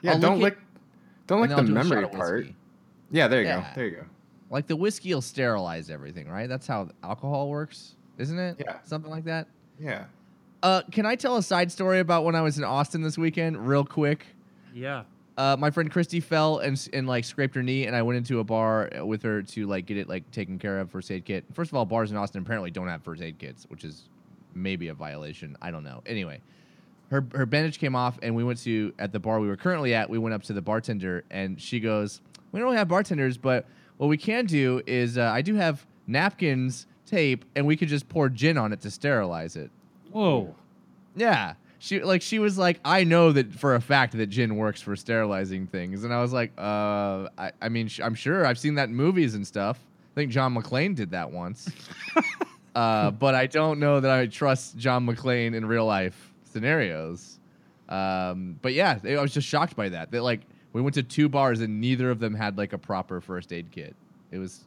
yeah. 0.03 0.13
I'll 0.13 0.19
don't 0.21 0.39
lick 0.41 0.55
lick, 0.55 0.59
don't 1.27 1.41
lick 1.41 1.51
the 1.51 1.57
I'll 1.57 1.65
do 1.65 1.73
a 1.77 1.83
shot 1.83 1.89
memory 1.89 2.09
part. 2.09 2.37
whiskey. 2.39 2.55
Yeah, 3.11 3.27
there 3.29 3.41
you 3.43 3.47
Yeah. 3.49 3.61
go. 3.61 3.67
There 3.75 3.85
you 3.87 3.97
go. 3.97 4.05
Like 4.51 4.67
the 4.67 4.77
whiskey 4.77 5.13
will 5.13 5.21
sterilize 5.21 5.91
everything, 5.91 6.29
right? 6.29 6.49
That's 6.49 6.67
how 6.67 6.89
alcohol 7.03 7.49
works, 7.51 7.97
isn't 8.19 8.39
it? 8.39 8.57
Yeah. 8.61 8.77
Something 8.85 9.11
like 9.11 9.25
that. 9.25 9.49
Yeah. 9.81 10.05
Uh, 10.63 10.83
can 10.91 11.07
I 11.07 11.15
tell 11.17 11.37
a 11.37 11.43
side 11.43 11.71
story 11.71 12.01
about 12.01 12.25
when 12.25 12.35
I 12.35 12.41
was 12.43 12.57
in 12.59 12.65
Austin 12.65 13.03
this 13.03 13.17
weekend, 13.19 13.69
real 13.69 13.85
quick? 13.85 14.27
Yeah. 14.75 15.05
Uh, 15.39 15.57
my 15.57 15.71
friend 15.71 15.89
Christy 15.89 16.19
fell 16.19 16.59
and 16.59 16.89
and 16.93 17.07
like 17.07 17.25
scraped 17.25 17.55
her 17.55 17.63
knee, 17.63 17.87
and 17.87 17.95
I 17.95 18.03
went 18.03 18.17
into 18.17 18.41
a 18.41 18.45
bar 18.45 18.91
with 19.05 19.23
her 19.23 19.41
to 19.43 19.67
like 19.67 19.87
get 19.87 19.97
it 19.97 20.09
like 20.09 20.29
taken 20.33 20.59
care 20.59 20.81
of 20.81 20.91
first 20.91 21.11
aid 21.13 21.25
kit. 21.25 21.45
First 21.55 21.71
of 21.71 21.77
all, 21.77 21.85
bars 21.87 22.11
in 22.11 22.17
Austin 22.17 22.43
apparently 22.43 22.73
don't 22.73 22.89
have 22.89 23.03
first 23.05 23.23
aid 23.23 23.39
kits, 23.39 23.65
which 23.69 23.85
is 23.85 24.09
maybe 24.55 24.89
a 24.89 24.95
violation. 24.95 25.57
I 25.63 25.71
don't 25.71 25.85
know. 25.85 26.03
Anyway, 26.07 26.41
her 27.11 27.25
her 27.33 27.47
bandage 27.47 27.79
came 27.79 27.95
off, 27.95 28.19
and 28.21 28.35
we 28.35 28.43
went 28.43 28.59
to 28.65 28.93
at 28.99 29.13
the 29.13 29.21
bar 29.21 29.39
we 29.39 29.47
were 29.47 29.57
currently 29.57 29.95
at. 29.95 30.11
We 30.11 30.19
went 30.19 30.35
up 30.35 30.43
to 30.45 30.53
the 30.53 30.61
bartender, 30.63 31.23
and 31.31 31.61
she 31.61 31.79
goes, 31.79 32.21
"We 32.51 32.59
don't 32.59 32.67
really 32.67 32.79
have 32.79 32.89
bartenders, 32.89 33.39
but 33.39 33.65
what 33.97 34.09
we 34.09 34.17
can 34.17 34.45
do 34.45 34.83
is 34.89 35.19
uh, 35.19 35.31
I 35.33 35.43
do 35.43 35.55
have 35.55 35.87
napkins, 36.09 36.89
tape, 37.07 37.45
and 37.55 37.65
we 37.65 37.77
could 37.77 37.89
just 37.89 38.09
pour 38.09 38.29
gin 38.29 38.59
on 38.59 38.73
it 38.73 38.81
to 38.81 38.91
sterilize 38.91 39.55
it." 39.55 39.71
Whoa. 40.11 40.53
Yeah. 41.15 41.55
She 41.81 42.03
like 42.03 42.23
she 42.23 42.39
was 42.39 42.59
like, 42.59 42.81
I 42.85 43.05
know 43.05 43.31
that 43.33 43.55
for 43.55 43.75
a 43.75 43.81
fact 43.81 44.17
that 44.17 44.27
gin 44.27 44.57
works 44.57 44.81
for 44.81 44.97
sterilizing 44.97 45.67
things, 45.67 46.05
and 46.05 46.13
I 46.13 46.21
was 46.21 46.33
like, 46.33 46.53
uh, 46.59 47.29
I, 47.39 47.53
I 47.63 47.69
mean, 47.69 47.87
sh- 47.87 48.01
I'm 48.03 48.15
sure 48.15 48.45
I've 48.45 48.59
seen 48.59 48.75
that 48.75 48.89
in 48.89 48.97
movies 48.97 49.35
and 49.35 49.47
stuff. 49.47 49.79
I 50.13 50.15
think 50.17 50.33
John 50.33 50.55
McClane 50.55 50.97
did 50.97 51.13
that 51.13 51.31
once, 51.31 51.71
uh, 52.75 53.13
but 53.13 53.37
I 53.37 53.47
don't 53.47 53.79
know 53.79 54.01
that 54.01 54.11
I 54.11 54.27
trust 54.27 54.77
John 54.77 55.07
McClane 55.07 55.55
in 55.55 55.65
real 55.67 55.87
life 55.87 56.33
scenarios. 56.45 57.39
Um, 57.89 58.59
but 58.61 58.75
yeah, 58.75 58.99
I 59.05 59.21
was 59.21 59.33
just 59.33 59.47
shocked 59.47 59.77
by 59.77 59.89
that. 59.91 60.11
That 60.11 60.23
like 60.23 60.41
we 60.73 60.83
went 60.83 60.95
to 60.95 61.05
two 61.05 61.29
bars 61.29 61.61
and 61.61 61.81
neither 61.81 62.11
of 62.11 62.19
them 62.19 62.35
had 62.35 62.59
like 62.59 62.73
a 62.73 62.79
proper 62.79 63.21
first 63.21 63.53
aid 63.53 63.71
kit. 63.71 63.95
It 64.33 64.39
was 64.39 64.65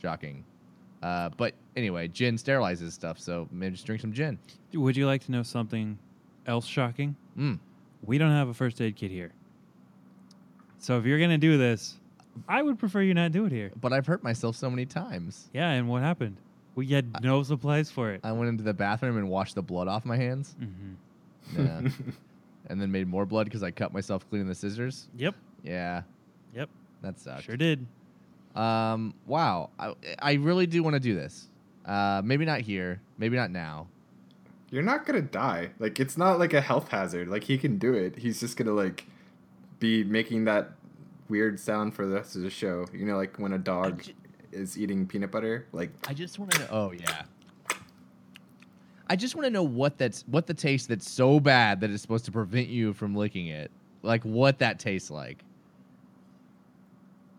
shocking. 0.00 0.44
Uh, 1.02 1.28
but 1.36 1.52
anyway, 1.76 2.08
gin 2.08 2.36
sterilizes 2.36 2.92
stuff, 2.92 3.18
so 3.20 3.46
maybe 3.52 3.72
just 3.72 3.84
drink 3.84 4.00
some 4.00 4.12
gin. 4.12 4.38
Would 4.72 4.96
you 4.96 5.06
like 5.06 5.22
to 5.26 5.32
know 5.32 5.42
something 5.42 5.98
else 6.46 6.66
shocking? 6.66 7.16
Mm. 7.38 7.58
We 8.02 8.18
don't 8.18 8.30
have 8.30 8.48
a 8.48 8.54
first 8.54 8.80
aid 8.80 8.96
kit 8.96 9.10
here. 9.10 9.32
So 10.78 10.98
if 10.98 11.04
you're 11.06 11.18
gonna 11.18 11.38
do 11.38 11.56
this, 11.56 11.98
I 12.48 12.62
would 12.62 12.78
prefer 12.78 13.02
you 13.02 13.14
not 13.14 13.32
do 13.32 13.46
it 13.46 13.52
here. 13.52 13.70
but 13.80 13.92
I've 13.92 14.06
hurt 14.06 14.22
myself 14.22 14.56
so 14.56 14.68
many 14.68 14.84
times. 14.86 15.48
Yeah, 15.54 15.70
and 15.70 15.88
what 15.88 16.02
happened? 16.02 16.36
We 16.74 16.88
had 16.88 17.22
no 17.22 17.42
supplies 17.44 17.90
for 17.90 18.10
it. 18.12 18.20
I 18.24 18.32
went 18.32 18.48
into 18.48 18.64
the 18.64 18.74
bathroom 18.74 19.16
and 19.16 19.28
washed 19.28 19.54
the 19.54 19.62
blood 19.62 19.86
off 19.88 20.04
my 20.04 20.16
hands. 20.16 20.56
hmm 20.58 20.94
Yeah. 21.56 21.88
and 22.68 22.80
then 22.80 22.90
made 22.90 23.06
more 23.06 23.24
blood 23.26 23.44
because 23.44 23.62
I 23.62 23.70
cut 23.70 23.92
myself 23.92 24.28
cleaning 24.28 24.48
the 24.48 24.54
scissors. 24.54 25.08
Yep. 25.16 25.34
Yeah, 25.62 26.02
Yep. 26.54 26.68
that 27.02 27.18
sucked. 27.20 27.44
Sure 27.44 27.56
did. 27.56 27.86
Um, 28.56 29.14
wow. 29.26 29.70
I, 29.78 29.94
I 30.20 30.32
really 30.34 30.66
do 30.66 30.82
want 30.82 30.94
to 30.94 31.00
do 31.00 31.14
this. 31.14 31.48
Uh, 31.84 32.22
maybe 32.24 32.44
not 32.44 32.60
here. 32.60 33.00
Maybe 33.18 33.36
not 33.36 33.50
now. 33.50 33.86
You're 34.74 34.82
not 34.82 35.06
gonna 35.06 35.22
die. 35.22 35.70
Like 35.78 36.00
it's 36.00 36.18
not 36.18 36.40
like 36.40 36.52
a 36.52 36.60
health 36.60 36.88
hazard. 36.88 37.28
Like 37.28 37.44
he 37.44 37.58
can 37.58 37.78
do 37.78 37.94
it. 37.94 38.18
He's 38.18 38.40
just 38.40 38.56
gonna 38.56 38.72
like 38.72 39.06
be 39.78 40.02
making 40.02 40.46
that 40.46 40.72
weird 41.28 41.60
sound 41.60 41.94
for 41.94 42.04
the 42.06 42.16
rest 42.16 42.34
of 42.34 42.42
the 42.42 42.50
show. 42.50 42.84
You 42.92 43.06
know, 43.06 43.16
like 43.16 43.38
when 43.38 43.52
a 43.52 43.58
dog 43.58 44.02
ju- 44.02 44.12
is 44.50 44.76
eating 44.76 45.06
peanut 45.06 45.30
butter. 45.30 45.68
Like 45.70 45.90
I 46.08 46.12
just 46.12 46.40
want 46.40 46.50
to 46.54 46.58
know. 46.58 46.66
Oh 46.72 46.90
yeah. 46.90 47.22
I 49.08 49.14
just 49.14 49.36
want 49.36 49.46
to 49.46 49.50
know 49.50 49.62
what 49.62 49.96
that's 49.96 50.24
what 50.26 50.48
the 50.48 50.54
taste 50.54 50.88
that's 50.88 51.08
so 51.08 51.38
bad 51.38 51.80
that 51.80 51.90
it's 51.90 52.02
supposed 52.02 52.24
to 52.24 52.32
prevent 52.32 52.66
you 52.66 52.94
from 52.94 53.14
licking 53.14 53.46
it. 53.46 53.70
Like 54.02 54.24
what 54.24 54.58
that 54.58 54.80
tastes 54.80 55.08
like. 55.08 55.44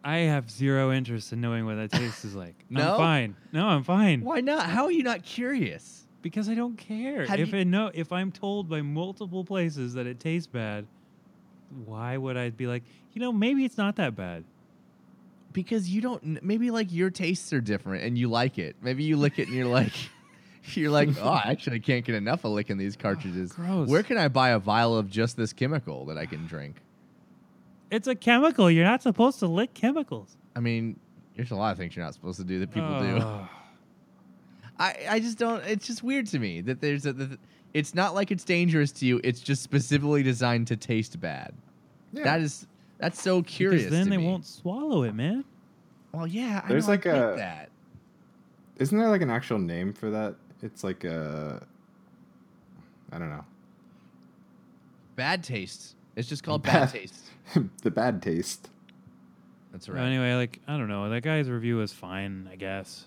I 0.06 0.20
have 0.20 0.50
zero 0.50 0.94
interest 0.94 1.34
in 1.34 1.42
knowing 1.42 1.66
what 1.66 1.76
that 1.76 1.92
taste 1.92 2.24
is 2.24 2.34
like. 2.34 2.56
No? 2.70 2.94
I'm 2.94 2.98
fine. 2.98 3.36
No, 3.52 3.68
I'm 3.68 3.84
fine. 3.84 4.22
Why 4.22 4.40
not? 4.40 4.68
How 4.70 4.86
are 4.86 4.92
you 4.92 5.04
not 5.04 5.24
curious? 5.24 6.05
Because 6.26 6.50
I 6.50 6.56
don't 6.56 6.76
care. 6.76 7.28
Have 7.28 7.40
if 7.40 7.54
you- 7.54 7.60
I 7.60 7.64
know 7.66 7.92
if 7.94 8.12
I'm 8.12 8.32
told 8.32 8.68
by 8.68 8.82
multiple 8.82 9.46
places 9.46 9.94
that 9.94 10.08
it 10.08 10.20
tastes 10.20 10.48
bad, 10.48 10.88
why 11.86 12.18
would 12.18 12.36
I 12.36 12.50
be 12.50 12.66
like, 12.66 12.82
you 13.14 13.22
know, 13.22 13.32
maybe 13.32 13.64
it's 13.64 13.78
not 13.78 13.98
that 13.98 14.16
bad? 14.16 14.44
Because 15.54 15.88
you 15.88 16.02
don't. 16.02 16.42
Maybe 16.42 16.72
like 16.72 16.92
your 16.92 17.12
tastes 17.12 17.54
are 17.54 17.62
different 17.62 18.06
and 18.06 18.18
you 18.18 18.28
like 18.28 18.58
it. 18.58 18.76
Maybe 18.82 19.04
you 19.04 19.18
lick 19.18 19.38
it 19.38 19.50
and 19.50 19.56
you're 19.56 19.68
like, 19.68 19.94
you're 20.74 20.90
like, 20.90 21.10
oh, 21.22 21.30
I 21.30 21.52
actually 21.52 21.80
can't 21.80 22.04
get 22.04 22.16
enough 22.16 22.44
of 22.44 22.54
licking 22.54 22.80
these 22.80 22.96
cartridges. 22.96 23.52
gross. 23.52 23.88
Where 23.88 24.02
can 24.02 24.18
I 24.18 24.28
buy 24.28 24.50
a 24.50 24.58
vial 24.58 24.98
of 24.98 25.08
just 25.12 25.38
this 25.38 25.54
chemical 25.54 26.06
that 26.08 26.18
I 26.18 26.26
can 26.26 26.48
drink? 26.48 26.78
It's 27.92 28.08
a 28.08 28.16
chemical. 28.16 28.72
You're 28.72 28.84
not 28.84 29.04
supposed 29.04 29.38
to 29.42 29.48
lick 29.48 29.76
chemicals. 29.76 30.38
I 30.56 30.60
mean, 30.60 31.00
there's 31.36 31.52
a 31.52 31.56
lot 31.56 31.72
of 31.72 31.78
things 31.78 31.96
you're 31.96 32.04
not 32.04 32.16
supposed 32.16 32.40
to 32.40 32.46
do 32.46 32.58
that 32.62 32.72
people 32.74 33.00
do. 33.00 33.48
Ugh. 34.80 34.96
I, 35.10 35.16
I 35.16 35.20
just 35.20 35.38
don't. 35.38 35.64
It's 35.66 35.86
just 35.88 36.04
weird 36.04 36.28
to 36.28 36.40
me 36.40 36.62
that 36.62 36.82
there's 36.82 37.06
a. 37.06 37.14
That 37.14 37.40
it's 37.74 37.94
not 37.94 38.14
like 38.16 38.32
it's 38.32 38.44
dangerous 38.44 38.92
to 38.94 39.06
you. 39.06 39.20
It's 39.24 39.42
just 39.42 39.62
specifically 39.62 40.24
designed 40.24 40.68
to 40.68 40.78
taste 40.78 41.20
bad. 41.20 41.54
yeah. 42.14 42.24
That 42.24 42.42
is 42.42 42.68
that's 43.00 43.22
so 43.22 43.42
curious. 43.44 43.84
Because 43.84 43.98
then 43.98 44.06
to 44.06 44.10
they 44.12 44.18
me. 44.18 44.26
won't 44.28 44.46
swallow 44.46 45.04
it, 45.04 45.14
man. 45.14 45.44
Well, 46.14 46.26
yeah, 46.28 46.62
I 46.64 46.70
There's 46.70 46.88
know, 46.88 46.94
I 46.94 46.96
like 46.96 47.04
get 47.04 47.16
a- 47.16 47.36
that. 47.38 47.70
Isn't 48.78 48.98
there 48.98 49.10
like 49.10 49.22
an 49.22 49.30
actual 49.30 49.60
name 49.60 49.94
for 49.94 50.10
that? 50.12 50.36
It's 50.62 50.84
like 50.84 51.04
a. 51.04 51.66
I 53.12 53.18
don't 53.18 53.30
know. 53.30 53.46
Bad 55.16 55.44
taste. 55.44 55.96
It's 56.16 56.28
just 56.28 56.44
called 56.44 56.64
bad, 56.64 56.74
Bad. 56.74 56.90
taste. 56.92 57.24
the 57.84 57.92
bad 57.92 58.22
taste. 58.22 58.70
That's 59.72 59.88
But 59.88 59.96
right. 59.98 60.06
Anyway, 60.06 60.34
like 60.36 60.60
I 60.68 60.78
don't 60.78 60.88
know. 60.88 61.10
That 61.10 61.22
guy's 61.24 61.50
review 61.50 61.78
was 61.78 61.92
fine, 61.92 62.48
I 62.52 62.56
guess. 62.56 63.06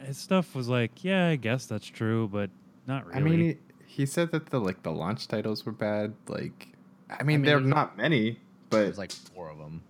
It, 0.00 0.06
his 0.06 0.18
stuff 0.18 0.54
was 0.54 0.68
like, 0.68 1.04
yeah, 1.04 1.28
I 1.28 1.36
guess 1.36 1.66
that's 1.66 1.86
true, 1.86 2.28
but 2.32 2.50
not 2.86 3.06
really. 3.06 3.18
I 3.18 3.22
mean, 3.22 3.40
he, 3.40 3.56
he 3.86 4.06
said 4.06 4.30
that 4.32 4.46
the 4.46 4.60
like 4.60 4.82
the 4.82 4.92
launch 4.92 5.28
titles 5.28 5.64
were 5.66 5.72
bad. 5.72 6.14
Like, 6.28 6.68
I 7.10 7.22
mean, 7.22 7.40
mean, 7.40 7.46
there 7.46 7.56
are 7.56 7.60
not 7.60 7.96
many, 7.96 8.38
but 8.70 8.78
There's 8.84 8.98
like 8.98 9.12
four 9.12 9.50
of 9.50 9.58
them. 9.58 9.82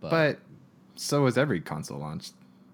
But, 0.00 0.10
but 0.10 0.38
so 0.96 1.26
is 1.26 1.38
every 1.38 1.60
console 1.60 1.98
launch 1.98 2.30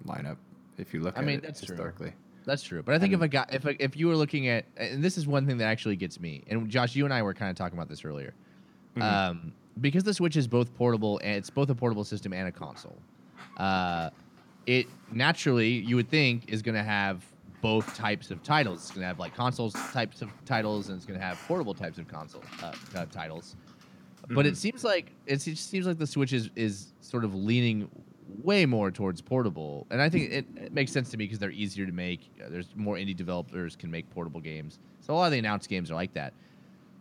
lineup. 0.07 0.37
If 0.79 0.93
you 0.95 1.01
look 1.01 1.17
I 1.17 1.21
at 1.21 1.27
mean, 1.27 1.37
it 1.39 1.43
that's 1.43 1.61
true. 1.61 1.75
historically. 1.75 2.13
that's 2.45 2.63
true. 2.63 2.83
But 2.83 2.95
I 2.95 2.99
think 2.99 3.13
if 3.13 3.17
and- 3.19 3.25
I 3.25 3.29
got 3.29 3.53
if 3.55 3.67
I, 3.67 3.77
if 3.79 3.97
you 3.97 4.09
were 4.09 4.17
looking 4.17 4.49
at 4.49 4.65
and 4.77 5.03
this 5.03 5.19
is 5.19 5.27
one 5.27 5.47
thing 5.47 5.59
that 5.59 5.67
actually 5.67 5.97
gets 5.97 6.19
me. 6.19 6.43
And 6.49 6.69
Josh, 6.69 6.97
you 6.97 7.05
and 7.05 7.13
I 7.15 7.23
were 7.23 7.35
kind 7.35 7.51
of 7.51 7.57
talking 7.57 7.79
about 7.79 7.89
this 7.89 8.05
earlier. 8.05 8.35
Mhm. 8.97 9.03
Um, 9.03 9.53
because 9.81 10.05
the 10.05 10.13
Switch 10.13 10.37
is 10.37 10.47
both 10.47 10.75
portable 10.75 11.19
and 11.25 11.37
it's 11.37 11.49
both 11.51 11.71
a 11.71 11.75
portable 11.75 12.05
system 12.05 12.33
and 12.33 12.47
a 12.49 12.53
console. 12.53 12.99
Uh, 13.57 14.11
it 14.67 14.87
naturally 15.11 15.71
you 15.71 15.97
would 15.97 16.09
think 16.09 16.49
is 16.49 16.63
going 16.63 16.75
to 16.75 16.83
have 16.83 17.25
both 17.61 17.95
types 17.95 18.31
of 18.31 18.43
titles. 18.43 18.81
It's 18.81 18.91
going 18.91 19.03
to 19.03 19.07
have 19.07 19.19
like 19.19 19.35
consoles 19.35 19.75
types 19.93 20.21
of 20.23 20.31
titles 20.45 20.89
and 20.89 20.97
it's 20.97 21.07
going 21.07 21.19
to 21.19 21.25
have 21.25 21.39
portable 21.47 21.75
types 21.75 21.99
of 21.99 22.09
console 22.09 22.43
uh, 22.63 22.73
uh, 22.97 23.07
titles. 23.07 23.57
But 24.29 24.47
it 24.47 24.57
seems 24.57 24.85
like 24.85 25.13
it 25.27 25.41
seems 25.41 25.87
like 25.87 25.99
the 25.99 26.07
Switch 26.07 26.33
is 26.33 26.51
is 26.57 26.93
sort 27.01 27.25
of 27.25 27.35
leaning 27.35 27.89
way 28.43 28.65
more 28.65 28.91
towards 28.91 29.21
portable, 29.21 29.87
and 29.91 30.01
I 30.01 30.09
think 30.09 30.31
it, 30.31 30.47
it 30.57 30.73
makes 30.73 30.93
sense 30.93 31.11
to 31.11 31.17
me 31.17 31.25
because 31.25 31.39
they're 31.39 31.51
easier 31.51 31.87
to 31.87 31.93
make. 31.93 32.31
Uh, 32.43 32.49
There's 32.49 32.69
more 32.77 32.97
indie 32.97 33.17
developers 33.17 33.77
can 33.77 33.91
make 33.91 34.09
portable 34.11 34.41
games, 34.41 34.79
so 35.01 35.13
a 35.13 35.15
lot 35.15 35.27
of 35.27 35.33
the 35.33 35.39
announced 35.39 35.69
games 35.69 35.91
are 35.91 35.95
like 35.95 36.15
that. 36.15 36.33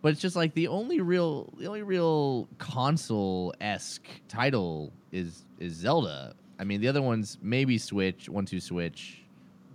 But 0.01 0.11
it's 0.13 0.21
just 0.21 0.35
like 0.35 0.53
the 0.55 0.67
only 0.67 0.99
real, 0.99 1.53
the 1.57 1.67
only 1.67 1.83
real 1.83 2.47
console 2.57 3.53
esque 3.61 4.07
title 4.27 4.91
is 5.11 5.45
is 5.59 5.73
Zelda. 5.73 6.33
I 6.61 6.63
mean, 6.63 6.79
the 6.79 6.87
other 6.87 7.01
ones 7.01 7.39
maybe 7.41 7.79
Switch, 7.79 8.29
one 8.29 8.45
two 8.45 8.59
Switch. 8.59 9.23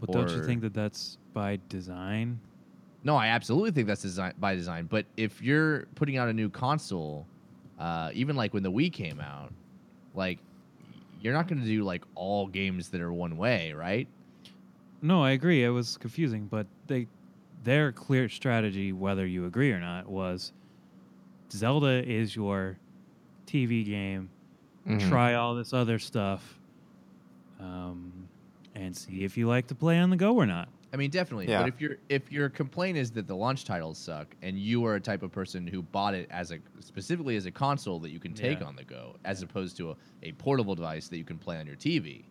but 0.00 0.12
don't 0.12 0.30
you 0.30 0.40
or- 0.40 0.44
think 0.44 0.60
that 0.62 0.72
that's 0.72 1.18
by 1.34 1.58
design? 1.68 2.38
No, 3.02 3.16
I 3.16 3.26
absolutely 3.28 3.72
think 3.72 3.88
that's 3.88 4.02
design 4.02 4.32
by 4.38 4.54
design. 4.54 4.86
But 4.86 5.04
if 5.16 5.42
you're 5.42 5.86
putting 5.96 6.16
out 6.16 6.28
a 6.28 6.32
new 6.32 6.48
console, 6.48 7.26
uh, 7.78 8.10
even 8.14 8.36
like 8.36 8.54
when 8.54 8.62
the 8.62 8.70
Wii 8.70 8.92
came 8.92 9.20
out, 9.20 9.52
like 10.14 10.38
you're 11.20 11.32
not 11.34 11.48
going 11.48 11.60
to 11.60 11.66
do 11.66 11.82
like 11.82 12.04
all 12.14 12.46
games 12.46 12.88
that 12.90 13.00
are 13.00 13.12
one 13.12 13.36
way, 13.36 13.72
right? 13.72 14.06
No, 15.02 15.22
I 15.22 15.32
agree. 15.32 15.64
It 15.64 15.68
was 15.70 15.96
confusing, 15.96 16.46
but 16.46 16.66
they 16.86 17.06
their 17.64 17.90
clear 17.90 18.28
strategy, 18.28 18.92
whether 18.92 19.26
you 19.26 19.46
agree 19.46 19.72
or 19.72 19.80
not, 19.80 20.06
was 20.08 20.52
Zelda 21.50 22.08
is 22.08 22.34
your 22.36 22.76
TV 23.46 23.84
game. 23.84 24.28
Mhm. 24.86 25.08
Try 25.08 25.34
all 25.34 25.54
this 25.56 25.72
other 25.72 25.98
stuff, 25.98 26.60
um, 27.60 28.28
and 28.74 28.96
see 28.96 29.24
if 29.24 29.36
you 29.36 29.48
like 29.48 29.66
to 29.68 29.74
play 29.74 29.98
on 29.98 30.10
the 30.10 30.16
go 30.16 30.34
or 30.36 30.46
not. 30.46 30.68
I 30.92 30.96
mean, 30.96 31.10
definitely. 31.10 31.48
Yeah. 31.48 31.62
But 31.62 31.68
if 31.68 31.80
your 31.80 31.96
if 32.08 32.30
your 32.32 32.48
complaint 32.48 32.96
is 32.96 33.10
that 33.12 33.26
the 33.26 33.34
launch 33.34 33.64
titles 33.64 33.98
suck, 33.98 34.34
and 34.42 34.58
you 34.58 34.84
are 34.86 34.94
a 34.94 35.00
type 35.00 35.22
of 35.22 35.32
person 35.32 35.66
who 35.66 35.82
bought 35.82 36.14
it 36.14 36.26
as 36.30 36.52
a 36.52 36.58
specifically 36.80 37.36
as 37.36 37.44
a 37.46 37.50
console 37.50 37.98
that 38.00 38.10
you 38.10 38.20
can 38.20 38.32
take 38.32 38.60
Yeah. 38.60 38.66
on 38.66 38.76
the 38.76 38.84
go, 38.84 39.16
as 39.24 39.42
opposed 39.42 39.76
to 39.78 39.90
a, 39.90 39.96
a 40.22 40.32
portable 40.32 40.74
device 40.74 41.08
that 41.08 41.18
you 41.18 41.24
can 41.24 41.38
play 41.38 41.58
on 41.58 41.66
your 41.66 41.76
TV, 41.76 42.22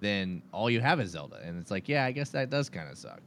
then 0.00 0.42
all 0.52 0.70
you 0.70 0.80
have 0.80 1.00
is 1.00 1.10
Zelda, 1.10 1.40
and 1.42 1.58
it's 1.60 1.70
like, 1.70 1.88
yeah, 1.88 2.04
I 2.04 2.12
guess 2.12 2.30
that 2.30 2.50
does 2.50 2.68
kind 2.68 2.88
of 2.90 2.96
suck. 2.98 3.20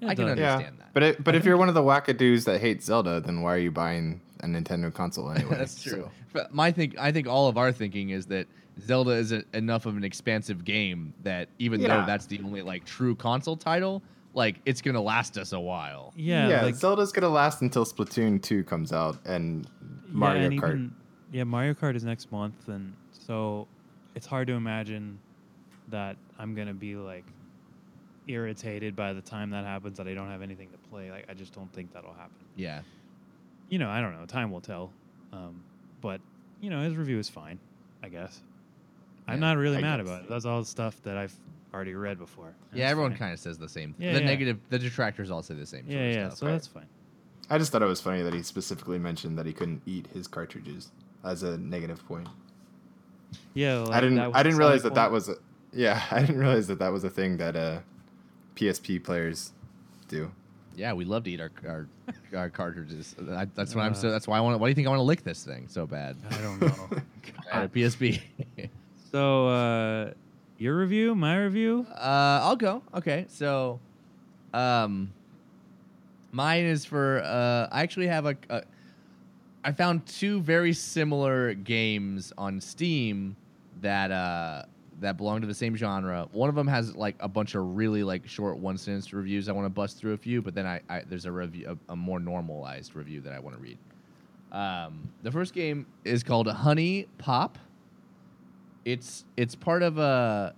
Yeah, 0.00 0.08
I 0.08 0.14
can 0.14 0.24
understand 0.28 0.76
yeah, 0.78 0.84
that. 0.84 0.94
but 0.94 1.02
it, 1.02 1.24
but 1.24 1.34
if 1.34 1.44
you're 1.44 1.56
one 1.56 1.68
of 1.68 1.74
the 1.74 1.82
wackadoos 1.82 2.44
that 2.44 2.60
hate 2.60 2.82
Zelda, 2.82 3.20
then 3.20 3.40
why 3.42 3.54
are 3.54 3.58
you 3.58 3.70
buying 3.70 4.20
a 4.40 4.46
Nintendo 4.46 4.92
console 4.92 5.30
anyway? 5.34 5.56
That's 5.56 5.82
true. 5.82 5.92
So- 6.02 6.10
But 6.32 6.52
my 6.54 6.70
think, 6.72 6.96
I 6.98 7.10
think 7.10 7.26
all 7.26 7.48
of 7.48 7.56
our 7.56 7.72
thinking 7.72 8.10
is 8.10 8.26
that 8.26 8.46
Zelda 8.80 9.12
is 9.12 9.32
a, 9.32 9.42
enough 9.54 9.86
of 9.86 9.96
an 9.96 10.04
expansive 10.04 10.64
game 10.64 11.12
that 11.22 11.48
even 11.58 11.80
though 11.80 12.04
that's 12.06 12.26
the 12.26 12.40
only 12.44 12.62
like 12.62 12.84
true 12.84 13.14
console 13.14 13.56
title, 13.56 14.02
like 14.34 14.60
it's 14.66 14.80
gonna 14.80 15.00
last 15.00 15.36
us 15.38 15.52
a 15.52 15.60
while. 15.60 16.12
Yeah, 16.16 16.48
yeah, 16.48 16.62
like 16.62 16.74
Zelda's 16.74 17.12
gonna 17.12 17.28
last 17.28 17.62
until 17.62 17.84
Splatoon 17.84 18.40
2 18.42 18.64
comes 18.64 18.92
out 18.92 19.18
and 19.26 19.68
Mario 20.08 20.40
yeah, 20.40 20.46
and 20.46 20.62
Kart. 20.62 20.68
even- 20.70 20.94
yeah, 21.32 21.44
Mario 21.44 21.74
Kart 21.74 21.94
is 21.94 22.04
next 22.04 22.32
month, 22.32 22.68
and 22.68 22.94
so 23.12 23.66
it's 24.14 24.26
hard 24.26 24.46
to 24.48 24.54
imagine 24.54 25.18
that 25.88 26.16
I'm 26.38 26.54
gonna 26.54 26.74
be 26.74 26.96
like 26.96 27.24
irritated 28.26 28.94
by 28.94 29.12
the 29.12 29.22
time 29.22 29.50
that 29.50 29.64
happens 29.64 29.96
that 29.96 30.06
I 30.06 30.14
don't 30.14 30.28
have 30.28 30.42
anything 30.42 30.70
to 30.70 30.78
play. 30.90 31.10
Like 31.10 31.26
I 31.28 31.34
just 31.34 31.52
don't 31.52 31.72
think 31.72 31.92
that'll 31.92 32.12
happen. 32.12 32.36
Yeah. 32.56 32.82
You 33.68 33.78
know, 33.78 33.90
I 33.90 34.00
don't 34.00 34.18
know. 34.18 34.24
Time 34.26 34.50
will 34.50 34.60
tell. 34.60 34.92
Um, 35.32 35.62
but 36.00 36.20
you 36.60 36.70
know, 36.70 36.82
his 36.82 36.96
review 36.96 37.18
is 37.18 37.28
fine, 37.28 37.58
I 38.02 38.08
guess. 38.08 38.40
I'm 39.28 39.34
Yeah, 39.34 39.48
not 39.48 39.56
really 39.58 39.76
I 39.76 39.80
mad 39.80 39.98
guess. 39.98 40.06
about 40.08 40.22
it. 40.24 40.28
That's 40.28 40.44
all 40.44 40.60
the 40.60 40.66
stuff 40.66 41.00
that 41.02 41.16
I've 41.16 41.34
already 41.74 41.94
read 41.94 42.18
before. 42.18 42.46
and 42.46 42.78
Yeah, 42.78 42.86
it's 42.86 42.92
everyone 42.92 43.12
fine. 43.12 43.18
kind 43.18 43.32
of 43.34 43.38
says 43.40 43.58
the 43.58 43.68
same. 43.68 43.94
Yeah, 43.98 44.14
the 44.14 44.20
yeah. 44.20 44.26
negative, 44.26 44.58
the 44.70 44.78
detractors 44.78 45.30
all 45.30 45.42
say 45.42 45.54
the 45.54 45.66
same. 45.66 45.84
Yeah, 45.86 45.96
sort 45.98 46.06
of 46.08 46.14
yeah. 46.14 46.26
stuff. 46.28 46.38
So 46.38 46.46
right. 46.46 46.52
that's 46.52 46.66
fine. 46.66 46.86
I 47.50 47.58
just 47.58 47.72
thought 47.72 47.82
it 47.82 47.86
was 47.86 48.00
funny 48.00 48.22
that 48.22 48.34
he 48.34 48.42
specifically 48.42 48.98
mentioned 48.98 49.38
that 49.38 49.46
he 49.46 49.52
couldn't 49.52 49.82
eat 49.86 50.06
his 50.12 50.26
cartridges 50.26 50.90
as 51.24 51.42
a 51.42 51.56
negative 51.58 52.04
point. 52.06 52.28
Yeah, 53.54 53.78
like, 53.80 53.92
I 53.94 54.00
didn't. 54.00 54.16
that 54.16 54.26
was 54.28 54.36
I 54.36 54.40
a 54.40 54.44
didn't 54.44 54.58
realize 54.58 54.80
selling 54.82 54.94
that 54.94 55.00
that 55.00 55.12
was. 55.12 55.28
A, 55.28 55.34
yeah, 55.72 56.02
I 56.10 56.20
didn't 56.20 56.38
realize 56.38 56.66
that 56.68 56.78
that 56.78 56.92
was 56.92 57.04
a 57.04 57.10
thing 57.10 57.36
that 57.38 57.56
uh, 57.56 57.80
PSP 58.56 59.02
players 59.02 59.52
do. 60.08 60.30
Yeah, 60.76 60.92
we 60.92 61.04
love 61.04 61.24
to 61.24 61.30
eat 61.30 61.40
our 61.40 61.50
our, 61.66 61.88
our 62.36 62.50
cartridges. 62.50 63.14
I, 63.30 63.46
that's 63.54 63.74
what 63.74 63.82
I'm 63.82 63.92
Uh. 63.92 63.96
so. 63.96 64.10
That's 64.10 64.28
why 64.28 64.38
I 64.38 64.40
want. 64.40 64.58
Why 64.60 64.66
do 64.66 64.70
you 64.70 64.74
think 64.74 64.86
I 64.86 64.90
want 64.90 65.00
to 65.00 65.04
lick 65.04 65.24
this 65.24 65.42
thing 65.44 65.66
so 65.68 65.86
bad? 65.86 66.16
I 66.30 66.36
don't 66.38 66.60
know. 66.60 66.90
I 67.52 67.66
PSP. 67.66 68.20
so, 69.10 69.48
uh, 69.48 70.12
your 70.58 70.76
review, 70.78 71.14
my 71.14 71.36
review. 71.36 71.86
Uh, 71.94 72.40
I'll 72.42 72.56
go. 72.56 72.82
Okay, 72.94 73.26
so, 73.28 73.80
um, 74.52 75.12
mine 76.32 76.64
is 76.64 76.84
for. 76.84 77.22
Uh, 77.24 77.68
I 77.70 77.82
actually 77.82 78.08
have 78.08 78.26
a, 78.26 78.36
a. 78.50 78.62
I 79.64 79.72
found 79.72 80.06
two 80.06 80.40
very 80.40 80.72
similar 80.72 81.54
games 81.54 82.32
on 82.38 82.60
Steam 82.60 83.36
that 83.80 84.10
uh 84.10 84.62
that 85.00 85.16
belong 85.16 85.40
to 85.40 85.46
the 85.46 85.54
same 85.54 85.76
genre. 85.76 86.28
One 86.32 86.48
of 86.48 86.54
them 86.54 86.66
has 86.66 86.96
like 86.96 87.16
a 87.20 87.28
bunch 87.28 87.54
of 87.54 87.76
really 87.76 88.02
like 88.02 88.26
short 88.26 88.58
one 88.58 88.76
sentence 88.76 89.12
reviews. 89.12 89.48
I 89.48 89.52
want 89.52 89.66
to 89.66 89.70
bust 89.70 89.98
through 89.98 90.14
a 90.14 90.16
few, 90.16 90.42
but 90.42 90.54
then 90.54 90.66
I, 90.66 90.80
I 90.88 91.02
there's 91.08 91.24
a 91.24 91.32
review 91.32 91.78
a, 91.88 91.92
a 91.92 91.96
more 91.96 92.18
normalized 92.18 92.94
review 92.96 93.20
that 93.22 93.32
I 93.32 93.38
want 93.38 93.56
to 93.56 93.62
read. 93.62 93.78
Um, 94.50 95.10
the 95.22 95.30
first 95.30 95.54
game 95.54 95.86
is 96.04 96.22
called 96.22 96.48
Honey 96.48 97.06
Pop. 97.18 97.58
It's 98.88 99.26
it's 99.36 99.54
part 99.54 99.82
of 99.82 99.98
a 99.98 100.54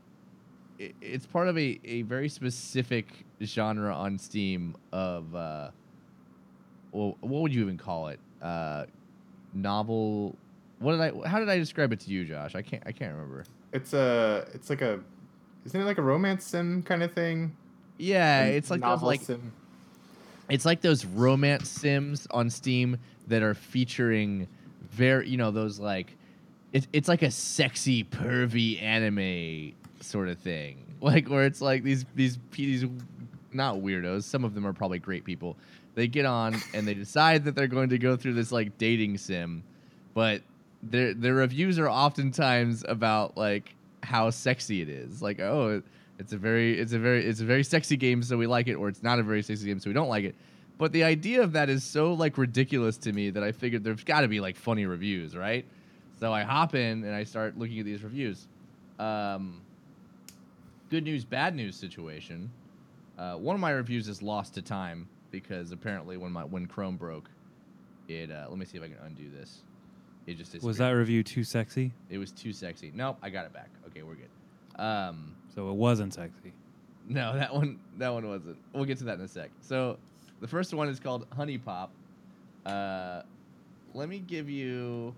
it's 0.78 1.26
part 1.26 1.48
of 1.48 1.58
a, 1.58 1.80
a 1.84 2.02
very 2.02 2.28
specific 2.28 3.06
genre 3.42 3.92
on 3.92 4.18
Steam 4.18 4.76
of 4.92 5.34
uh 5.34 5.70
well 6.92 7.16
what 7.20 7.42
would 7.42 7.54
you 7.54 7.62
even 7.62 7.76
call 7.76 8.08
it? 8.08 8.20
Uh 8.40 8.84
novel 9.52 10.36
what 10.78 10.92
did 10.92 11.00
I 11.00 11.28
how 11.28 11.40
did 11.40 11.48
I 11.48 11.58
describe 11.58 11.92
it 11.92 11.98
to 12.00 12.10
you, 12.10 12.24
Josh? 12.24 12.54
I 12.54 12.62
can't 12.62 12.82
I 12.86 12.92
can't 12.92 13.12
remember. 13.12 13.44
It's 13.72 13.92
a 13.94 14.46
it's 14.54 14.70
like 14.70 14.80
a 14.80 15.00
isn't 15.66 15.80
it 15.80 15.84
like 15.84 15.98
a 15.98 16.02
romance 16.02 16.44
sim 16.44 16.84
kind 16.84 17.02
of 17.02 17.12
thing? 17.12 17.56
Yeah, 17.98 18.44
it's 18.44 18.70
like 18.70 18.80
those 18.80 18.88
novel 18.88 19.08
like 19.08 19.22
sim. 19.22 19.52
it's 20.48 20.64
like 20.64 20.82
those 20.82 21.04
romance 21.04 21.68
sims 21.68 22.28
on 22.30 22.48
Steam 22.48 22.96
that 23.26 23.42
are 23.42 23.54
featuring 23.54 24.46
very 24.88 25.28
you 25.28 25.36
know 25.36 25.50
those 25.50 25.80
like 25.80 26.16
it's 26.72 26.86
it's 26.92 27.08
like 27.08 27.22
a 27.22 27.30
sexy 27.30 28.04
pervy 28.04 28.80
anime 28.82 29.74
sort 30.00 30.28
of 30.28 30.38
thing. 30.38 30.86
Like 31.02 31.30
where 31.30 31.46
it's 31.46 31.62
like 31.62 31.82
these 31.82 32.04
these 32.14 32.38
these 32.52 32.84
not 33.54 33.76
weirdos 33.76 34.24
some 34.24 34.44
of 34.44 34.52
them 34.52 34.66
are 34.66 34.74
probably 34.74 34.98
great 34.98 35.24
people. 35.24 35.56
They 35.94 36.08
get 36.08 36.26
on 36.26 36.60
and 36.74 36.86
they 36.86 36.92
decide 36.92 37.46
that 37.46 37.54
they're 37.54 37.66
going 37.68 37.88
to 37.88 37.96
go 37.96 38.16
through 38.16 38.34
this 38.34 38.52
like 38.52 38.76
dating 38.76 39.16
sim 39.16 39.62
but 40.12 40.42
their 40.82 41.14
their 41.14 41.32
reviews 41.32 41.78
are 41.78 41.88
oftentimes 41.88 42.84
about 42.86 43.38
like 43.38 43.74
how 44.02 44.28
sexy 44.28 44.82
it 44.82 44.90
is. 44.90 45.22
Like 45.22 45.40
oh 45.40 45.82
it's 46.18 46.34
a 46.34 46.36
very 46.36 46.78
it's 46.78 46.92
a 46.92 46.98
very 46.98 47.24
it's 47.24 47.40
a 47.40 47.46
very 47.46 47.64
sexy 47.64 47.96
game 47.96 48.22
so 48.22 48.36
we 48.36 48.46
like 48.46 48.68
it 48.68 48.74
or 48.74 48.90
it's 48.90 49.02
not 49.02 49.18
a 49.18 49.22
very 49.22 49.42
sexy 49.42 49.64
game 49.64 49.80
so 49.80 49.88
we 49.88 49.94
don't 49.94 50.10
like 50.10 50.24
it. 50.24 50.34
But 50.76 50.92
the 50.92 51.04
idea 51.04 51.42
of 51.42 51.52
that 51.52 51.70
is 51.70 51.82
so 51.82 52.12
like 52.12 52.36
ridiculous 52.36 52.98
to 52.98 53.12
me 53.14 53.30
that 53.30 53.42
i 53.42 53.52
figured 53.52 53.84
there's 53.84 54.04
got 54.04 54.20
to 54.20 54.28
be 54.28 54.40
like 54.40 54.56
funny 54.56 54.84
reviews 54.84 55.34
right 55.34 55.64
so 56.20 56.32
i 56.32 56.42
hop 56.42 56.74
in 56.74 57.04
and 57.04 57.14
i 57.14 57.24
start 57.24 57.58
looking 57.58 57.78
at 57.78 57.84
these 57.84 58.02
reviews 58.02 58.46
um, 58.98 59.62
good 60.90 61.04
news 61.04 61.24
bad 61.24 61.54
news 61.54 61.74
situation 61.76 62.50
uh, 63.18 63.34
one 63.34 63.54
of 63.54 63.60
my 63.60 63.70
reviews 63.70 64.08
is 64.08 64.22
lost 64.22 64.54
to 64.54 64.62
time 64.62 65.08
because 65.30 65.72
apparently 65.72 66.16
when 66.16 66.30
my 66.32 66.44
when 66.44 66.66
chrome 66.66 66.96
broke 66.96 67.30
it 68.08 68.30
uh, 68.30 68.46
let 68.48 68.58
me 68.58 68.64
see 68.64 68.76
if 68.76 68.84
i 68.84 68.88
can 68.88 68.98
undo 69.04 69.30
this 69.30 69.62
it 70.26 70.38
just 70.38 70.62
Was 70.62 70.78
that 70.78 70.90
review 70.90 71.22
too 71.22 71.44
sexy? 71.44 71.92
It 72.08 72.18
was 72.18 72.30
too 72.30 72.52
sexy. 72.52 72.92
Nope, 72.94 73.18
I 73.22 73.30
got 73.30 73.46
it 73.46 73.52
back. 73.52 73.68
Okay, 73.88 74.02
we're 74.02 74.14
good. 74.14 74.80
Um, 74.80 75.34
So 75.54 75.68
it 75.70 75.74
wasn't 75.74 76.14
sexy. 76.14 76.52
no, 77.08 77.34
that 77.36 77.52
one 77.52 77.80
that 77.98 78.12
one 78.12 78.28
wasn't. 78.28 78.56
We'll 78.72 78.84
get 78.84 78.98
to 78.98 79.04
that 79.04 79.18
in 79.18 79.24
a 79.24 79.28
sec. 79.28 79.50
So, 79.60 79.98
the 80.40 80.46
first 80.46 80.72
one 80.72 80.88
is 80.88 81.00
called 81.00 81.28
HuniePop. 81.30 81.88
Uh, 82.64 83.22
let 83.94 84.08
me 84.08 84.20
give 84.20 84.48
you 84.48 85.14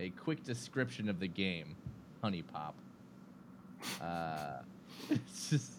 a 0.00 0.10
quick 0.10 0.42
description 0.42 1.08
of 1.08 1.20
the 1.20 1.28
game, 1.28 1.76
HuniePop. 2.24 2.72
Uh, 4.00 4.62
it's 5.10 5.50
just 5.50 5.72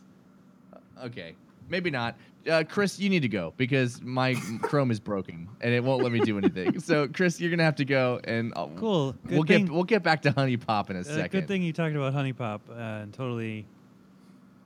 okay. 1.03 1.35
Maybe 1.69 1.89
not. 1.89 2.15
Uh, 2.49 2.63
Chris, 2.67 2.99
you 2.99 3.09
need 3.09 3.21
to 3.21 3.29
go 3.29 3.53
because 3.55 4.01
my 4.01 4.33
Chrome 4.61 4.89
is 4.89 4.99
broken 4.99 5.47
and 5.61 5.73
it 5.73 5.83
won't 5.83 6.01
let 6.03 6.11
me 6.11 6.19
do 6.21 6.37
anything. 6.37 6.79
So, 6.79 7.07
Chris, 7.07 7.39
you're 7.39 7.51
gonna 7.51 7.63
have 7.63 7.75
to 7.75 7.85
go, 7.85 8.19
and 8.23 8.51
I'll, 8.55 8.69
Cool. 8.69 9.11
Good 9.27 9.31
we'll 9.31 9.43
thing, 9.43 9.65
get 9.65 9.73
we'll 9.73 9.83
get 9.83 10.03
back 10.03 10.23
to 10.23 10.31
HuniePop 10.31 10.89
in 10.89 10.97
a 10.97 10.99
uh, 10.99 11.03
second. 11.03 11.31
good 11.31 11.47
thing 11.47 11.61
you 11.61 11.71
talked 11.71 11.95
about 11.95 12.13
HuniePop 12.13 12.61
uh, 12.69 13.03
and 13.03 13.13
totally 13.13 13.65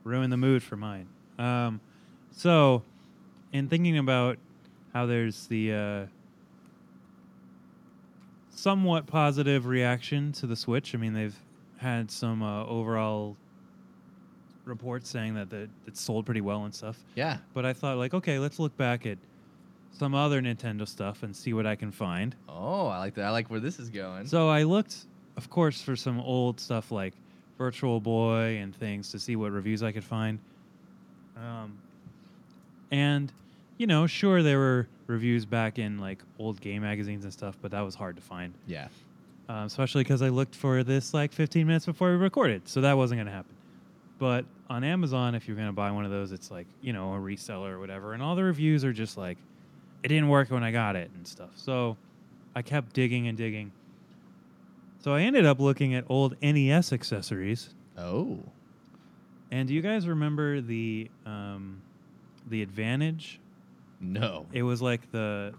ruined 0.04 0.32
the 0.32 0.36
mood 0.38 0.62
for 0.62 0.76
mine. 0.76 1.06
Um, 1.38 1.80
so, 2.30 2.82
in 3.52 3.68
thinking 3.68 3.98
about 3.98 4.38
how 4.94 5.04
there's 5.04 5.46
the 5.46 5.72
uh, 5.72 6.06
somewhat 8.56 9.06
positive 9.06 9.66
reaction 9.66 10.32
to 10.32 10.46
the 10.46 10.56
Switch, 10.56 10.94
I 10.94 10.98
mean, 10.98 11.12
they've 11.12 11.38
had 11.78 12.10
some 12.10 12.42
uh, 12.42 12.64
overall 12.64 13.36
reports 14.64 15.08
saying 15.08 15.34
that 15.34 15.50
the, 15.50 15.68
it 15.86 15.96
sold 15.96 16.26
pretty 16.26 16.40
well 16.40 16.64
and 16.64 16.74
stuff. 16.74 16.98
Yeah. 17.14 17.38
But 17.54 17.64
I 17.64 17.72
thought, 17.72 17.98
like, 17.98 18.14
okay, 18.14 18.38
let's 18.38 18.58
look 18.58 18.76
back 18.76 19.06
at 19.06 19.18
some 19.92 20.14
other 20.14 20.42
Nintendo 20.42 20.86
stuff 20.88 21.22
and 21.22 21.34
see 21.34 21.52
what 21.52 21.66
I 21.66 21.76
can 21.76 21.92
find. 21.92 22.34
Oh, 22.48 22.86
I 22.86 22.98
like 22.98 23.14
that. 23.14 23.26
I 23.26 23.30
like 23.30 23.50
where 23.50 23.60
this 23.60 23.78
is 23.78 23.88
going. 23.88 24.26
So 24.26 24.48
I 24.48 24.64
looked, 24.64 25.06
of 25.36 25.48
course, 25.48 25.80
for 25.80 25.94
some 25.94 26.20
old 26.20 26.58
stuff 26.58 26.90
like 26.90 27.14
Virtual 27.58 28.00
Boy 28.00 28.58
and 28.60 28.74
things 28.74 29.10
to 29.12 29.18
see 29.18 29.36
what 29.36 29.52
reviews 29.52 29.82
I 29.82 29.92
could 29.92 30.04
find. 30.04 30.38
Um, 31.36 31.78
and, 32.90 33.32
you 33.78 33.86
know, 33.86 34.06
sure, 34.06 34.42
there 34.42 34.58
were 34.58 34.88
reviews 35.06 35.44
back 35.44 35.78
in 35.78 35.98
like 35.98 36.22
old 36.38 36.60
game 36.60 36.82
magazines 36.82 37.24
and 37.24 37.32
stuff, 37.32 37.56
but 37.60 37.70
that 37.70 37.80
was 37.80 37.94
hard 37.94 38.16
to 38.16 38.22
find, 38.22 38.54
yeah. 38.66 38.88
um, 39.48 39.66
especially 39.66 40.02
because 40.02 40.22
I 40.22 40.28
looked 40.28 40.54
for 40.54 40.82
this 40.82 41.14
like 41.14 41.32
15 41.32 41.66
minutes 41.66 41.86
before 41.86 42.10
we 42.10 42.16
recorded. 42.16 42.68
So 42.68 42.80
that 42.80 42.96
wasn't 42.96 43.18
going 43.18 43.26
to 43.26 43.32
happen. 43.32 43.54
But 44.18 44.46
on 44.70 44.82
Amazon, 44.82 45.34
if 45.34 45.46
you're 45.46 45.56
going 45.56 45.68
to 45.68 45.72
buy 45.72 45.90
one 45.90 46.04
of 46.04 46.10
those, 46.10 46.32
it's 46.32 46.50
like, 46.50 46.66
you 46.80 46.92
know, 46.92 47.14
a 47.14 47.18
reseller 47.18 47.70
or 47.70 47.78
whatever. 47.78 48.14
And 48.14 48.22
all 48.22 48.34
the 48.34 48.44
reviews 48.44 48.84
are 48.84 48.92
just 48.92 49.16
like, 49.16 49.36
it 50.02 50.08
didn't 50.08 50.28
work 50.28 50.50
when 50.50 50.64
I 50.64 50.72
got 50.72 50.96
it 50.96 51.10
and 51.14 51.26
stuff. 51.26 51.50
So 51.56 51.96
I 52.54 52.62
kept 52.62 52.94
digging 52.94 53.28
and 53.28 53.36
digging. 53.36 53.72
So 55.00 55.12
I 55.12 55.22
ended 55.22 55.44
up 55.44 55.60
looking 55.60 55.94
at 55.94 56.04
old 56.08 56.34
NES 56.42 56.92
accessories. 56.92 57.74
Oh. 57.96 58.40
And 59.50 59.68
do 59.68 59.74
you 59.74 59.82
guys 59.82 60.08
remember 60.08 60.60
the 60.60 61.10
um, 61.24 61.82
the 62.48 62.62
Advantage? 62.62 63.38
No. 64.00 64.46
It 64.52 64.62
was 64.62 64.82
like 64.82 65.10
the 65.12 65.54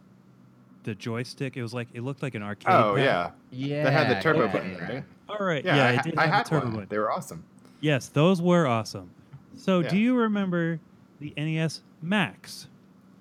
the 0.83 0.95
joystick. 0.95 1.57
It 1.57 1.61
was 1.61 1.73
like 1.73 1.87
it 1.93 2.01
looked 2.01 2.21
like 2.23 2.35
an 2.35 2.43
arcade. 2.43 2.67
Oh 2.73 2.93
pad. 2.95 3.03
yeah, 3.03 3.31
Yeah. 3.51 3.83
that 3.83 3.93
had 3.93 4.17
the 4.17 4.21
turbo 4.21 4.45
yeah, 4.45 4.51
button, 4.51 4.71
yeah. 4.71 4.93
right? 4.93 5.03
All 5.27 5.45
right. 5.45 5.63
Yeah, 5.65 5.75
Yeah, 5.75 5.85
I, 5.85 5.89
it 5.91 5.95
ha- 5.97 6.01
did 6.03 6.17
I 6.17 6.21
have 6.25 6.33
had 6.33 6.45
the 6.45 6.49
turbo 6.49 6.65
one. 6.65 6.73
button. 6.75 6.87
They 6.89 6.97
were 6.97 7.11
awesome. 7.11 7.43
Yes, 7.81 8.07
those 8.07 8.41
were 8.41 8.65
awesome. 8.67 9.11
So, 9.55 9.81
do 9.83 9.97
you 9.97 10.15
remember 10.15 10.79
the 11.19 11.33
NES 11.35 11.81
Max, 12.01 12.67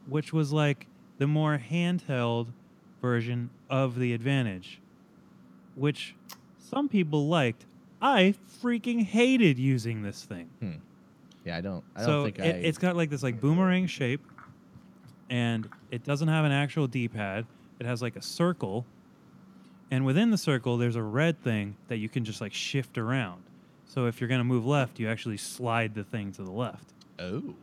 which 0.07 0.33
was 0.33 0.53
like 0.53 0.87
the 1.19 1.27
more 1.27 1.59
handheld 1.71 2.49
version 3.01 3.51
of 3.71 3.99
the 3.99 4.13
Advantage, 4.13 4.81
which 5.75 6.15
some 6.59 6.89
people 6.89 7.27
liked? 7.29 7.65
I 8.03 8.35
freaking 8.63 9.03
hated 9.05 9.59
using 9.59 10.03
this 10.03 10.25
thing. 10.25 10.49
Hmm. 10.61 10.73
Yeah, 11.45 11.57
I 11.57 11.61
don't. 11.63 11.83
I 11.97 12.01
so 12.03 12.07
don't 12.07 12.25
think 12.25 12.39
it, 12.39 12.55
I. 12.55 12.59
it's 12.59 12.79
got 12.79 12.97
like 12.97 13.09
this 13.11 13.23
like 13.23 13.41
boomerang 13.41 13.87
shape, 13.87 14.21
and 15.31 15.69
it 15.91 16.05
doesn't 16.05 16.29
have 16.29 16.45
an 16.45 16.53
actual 16.53 16.87
D-pad. 16.87 17.47
It 17.79 17.87
has 17.87 18.01
like 18.03 18.17
a 18.17 18.23
circle, 18.23 18.85
and 19.91 20.05
within 20.05 20.31
the 20.31 20.39
circle 20.39 20.77
there's 20.77 20.97
a 20.97 21.03
red 21.03 21.43
thing 21.43 21.77
that 21.89 21.99
you 21.99 22.09
can 22.09 22.25
just 22.25 22.41
like 22.41 22.53
shift 22.53 22.99
around. 22.99 23.43
So 23.87 24.07
if 24.07 24.21
you're 24.21 24.29
gonna 24.29 24.45
move 24.45 24.67
left, 24.67 24.99
you 24.99 25.09
actually 25.09 25.37
slide 25.37 25.95
the 25.95 26.05
thing 26.05 26.33
to 26.33 26.43
the 26.43 26.51
left. 26.51 26.93
oh. 27.19 27.55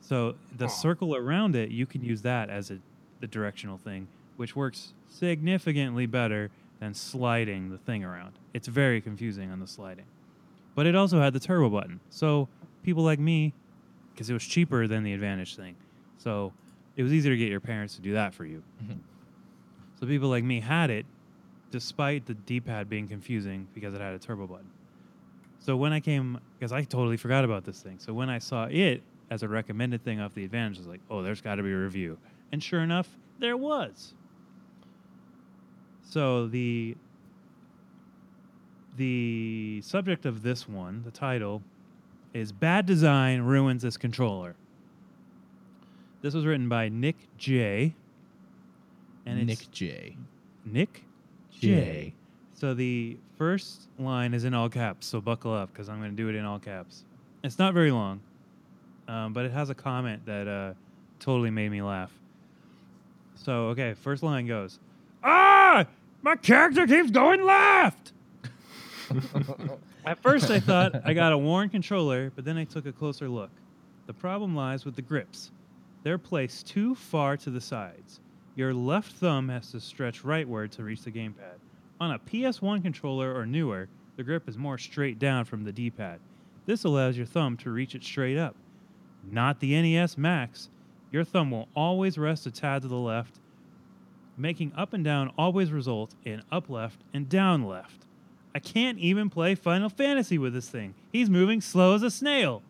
So 0.00 0.36
the 0.56 0.66
Aw. 0.66 0.68
circle 0.68 1.16
around 1.16 1.56
it, 1.56 1.72
you 1.72 1.84
can 1.84 2.04
use 2.04 2.22
that 2.22 2.48
as 2.48 2.70
a 2.70 2.78
the 3.20 3.26
directional 3.26 3.76
thing, 3.76 4.06
which 4.36 4.54
works 4.54 4.92
significantly 5.08 6.06
better 6.06 6.50
than 6.78 6.94
sliding 6.94 7.70
the 7.70 7.78
thing 7.78 8.04
around. 8.04 8.32
It's 8.54 8.68
very 8.68 9.00
confusing 9.00 9.50
on 9.50 9.58
the 9.58 9.66
sliding. 9.66 10.04
But 10.74 10.86
it 10.86 10.94
also 10.94 11.20
had 11.20 11.32
the 11.32 11.40
turbo 11.40 11.70
button. 11.70 12.00
So 12.10 12.48
people 12.84 13.02
like 13.02 13.18
me, 13.18 13.52
because 14.12 14.30
it 14.30 14.34
was 14.34 14.44
cheaper 14.44 14.86
than 14.86 15.02
the 15.02 15.12
Advantage 15.12 15.56
thing, 15.56 15.74
so 16.18 16.52
it 16.96 17.02
was 17.02 17.12
easier 17.12 17.32
to 17.32 17.36
get 17.36 17.48
your 17.50 17.60
parents 17.60 17.94
to 17.96 18.00
do 18.02 18.12
that 18.14 18.34
for 18.34 18.44
you. 18.44 18.62
Mhm. 18.82 18.98
So 20.00 20.06
people 20.06 20.28
like 20.28 20.44
me 20.44 20.60
had 20.60 20.90
it, 20.90 21.06
despite 21.70 22.26
the 22.26 22.34
D-pad 22.34 22.88
being 22.88 23.08
confusing 23.08 23.68
because 23.74 23.94
it 23.94 24.00
had 24.00 24.14
a 24.14 24.18
turbo 24.18 24.46
button. 24.46 24.70
So 25.58 25.76
when 25.76 25.92
I 25.92 26.00
came, 26.00 26.38
because 26.58 26.72
I 26.72 26.84
totally 26.84 27.16
forgot 27.16 27.44
about 27.44 27.64
this 27.64 27.82
thing. 27.82 27.98
So 27.98 28.12
when 28.14 28.30
I 28.30 28.38
saw 28.38 28.66
it 28.66 29.02
as 29.30 29.42
a 29.42 29.48
recommended 29.48 30.04
thing 30.04 30.20
off 30.20 30.34
the 30.34 30.44
Advantage, 30.44 30.78
I 30.78 30.80
was 30.80 30.86
like, 30.86 31.00
oh, 31.10 31.22
there's 31.22 31.40
got 31.40 31.56
to 31.56 31.62
be 31.62 31.72
a 31.72 31.78
review. 31.78 32.18
And 32.52 32.62
sure 32.62 32.80
enough, 32.80 33.08
there 33.38 33.56
was. 33.56 34.14
So 36.02 36.46
the 36.46 36.96
the 38.96 39.80
subject 39.84 40.24
of 40.24 40.42
this 40.42 40.66
one, 40.68 41.02
the 41.04 41.10
title, 41.10 41.62
is 42.32 42.52
"Bad 42.52 42.86
Design 42.86 43.42
Ruins 43.42 43.82
This 43.82 43.96
Controller." 43.96 44.54
This 46.22 46.34
was 46.34 46.46
written 46.46 46.68
by 46.68 46.88
Nick 46.88 47.16
J. 47.38 47.94
And 49.26 49.38
it's 49.38 49.60
Nick 49.60 49.70
J. 49.70 50.16
Nick 50.64 51.02
J. 51.50 52.14
So 52.54 52.74
the 52.74 53.16
first 53.36 53.88
line 53.98 54.32
is 54.32 54.44
in 54.44 54.54
all 54.54 54.68
caps, 54.68 55.06
so 55.06 55.20
buckle 55.20 55.52
up 55.52 55.72
because 55.72 55.88
I'm 55.88 55.98
going 55.98 56.10
to 56.10 56.16
do 56.16 56.28
it 56.28 56.34
in 56.34 56.44
all 56.44 56.58
caps. 56.58 57.04
It's 57.44 57.58
not 57.58 57.74
very 57.74 57.90
long, 57.90 58.20
um, 59.08 59.32
but 59.32 59.44
it 59.44 59.52
has 59.52 59.68
a 59.68 59.74
comment 59.74 60.24
that 60.26 60.48
uh, 60.48 60.72
totally 61.20 61.50
made 61.50 61.70
me 61.70 61.82
laugh. 61.82 62.10
So, 63.34 63.66
okay, 63.68 63.94
first 63.94 64.22
line 64.22 64.46
goes 64.46 64.78
Ah! 65.22 65.86
My 66.22 66.36
character 66.36 66.86
keeps 66.86 67.10
going 67.10 67.44
left! 67.44 68.12
At 70.06 70.22
first, 70.22 70.50
I 70.50 70.60
thought 70.60 71.02
I 71.04 71.12
got 71.12 71.32
a 71.32 71.38
worn 71.38 71.68
controller, 71.68 72.30
but 72.34 72.44
then 72.44 72.56
I 72.56 72.64
took 72.64 72.86
a 72.86 72.92
closer 72.92 73.28
look. 73.28 73.50
The 74.06 74.14
problem 74.14 74.56
lies 74.56 74.84
with 74.84 74.96
the 74.96 75.02
grips. 75.02 75.50
They're 76.06 76.18
placed 76.18 76.68
too 76.68 76.94
far 76.94 77.36
to 77.38 77.50
the 77.50 77.60
sides. 77.60 78.20
Your 78.54 78.72
left 78.72 79.14
thumb 79.14 79.48
has 79.48 79.72
to 79.72 79.80
stretch 79.80 80.22
rightward 80.22 80.70
to 80.76 80.84
reach 80.84 81.02
the 81.02 81.10
gamepad, 81.10 81.58
On 82.00 82.12
a 82.12 82.20
PS1 82.20 82.80
controller 82.80 83.34
or 83.34 83.44
newer, 83.44 83.88
the 84.14 84.22
grip 84.22 84.48
is 84.48 84.56
more 84.56 84.78
straight 84.78 85.18
down 85.18 85.46
from 85.46 85.64
the 85.64 85.72
D 85.72 85.90
pad. 85.90 86.20
This 86.64 86.84
allows 86.84 87.16
your 87.16 87.26
thumb 87.26 87.56
to 87.56 87.72
reach 87.72 87.96
it 87.96 88.04
straight 88.04 88.38
up. 88.38 88.54
Not 89.28 89.58
the 89.58 89.72
NES 89.82 90.16
Max. 90.16 90.70
Your 91.10 91.24
thumb 91.24 91.50
will 91.50 91.66
always 91.74 92.18
rest 92.18 92.46
a 92.46 92.52
tad 92.52 92.82
to 92.82 92.88
the 92.88 92.94
left, 92.94 93.40
making 94.36 94.74
up 94.76 94.92
and 94.92 95.02
down 95.02 95.32
always 95.36 95.72
result 95.72 96.14
in 96.24 96.40
up 96.52 96.70
left 96.70 97.00
and 97.12 97.28
down 97.28 97.64
left. 97.66 98.06
I 98.54 98.60
can't 98.60 99.00
even 99.00 99.28
play 99.28 99.56
Final 99.56 99.88
Fantasy 99.88 100.38
with 100.38 100.54
this 100.54 100.68
thing. 100.68 100.94
He's 101.10 101.28
moving 101.28 101.60
slow 101.60 101.96
as 101.96 102.04
a 102.04 102.12
snail. 102.12 102.62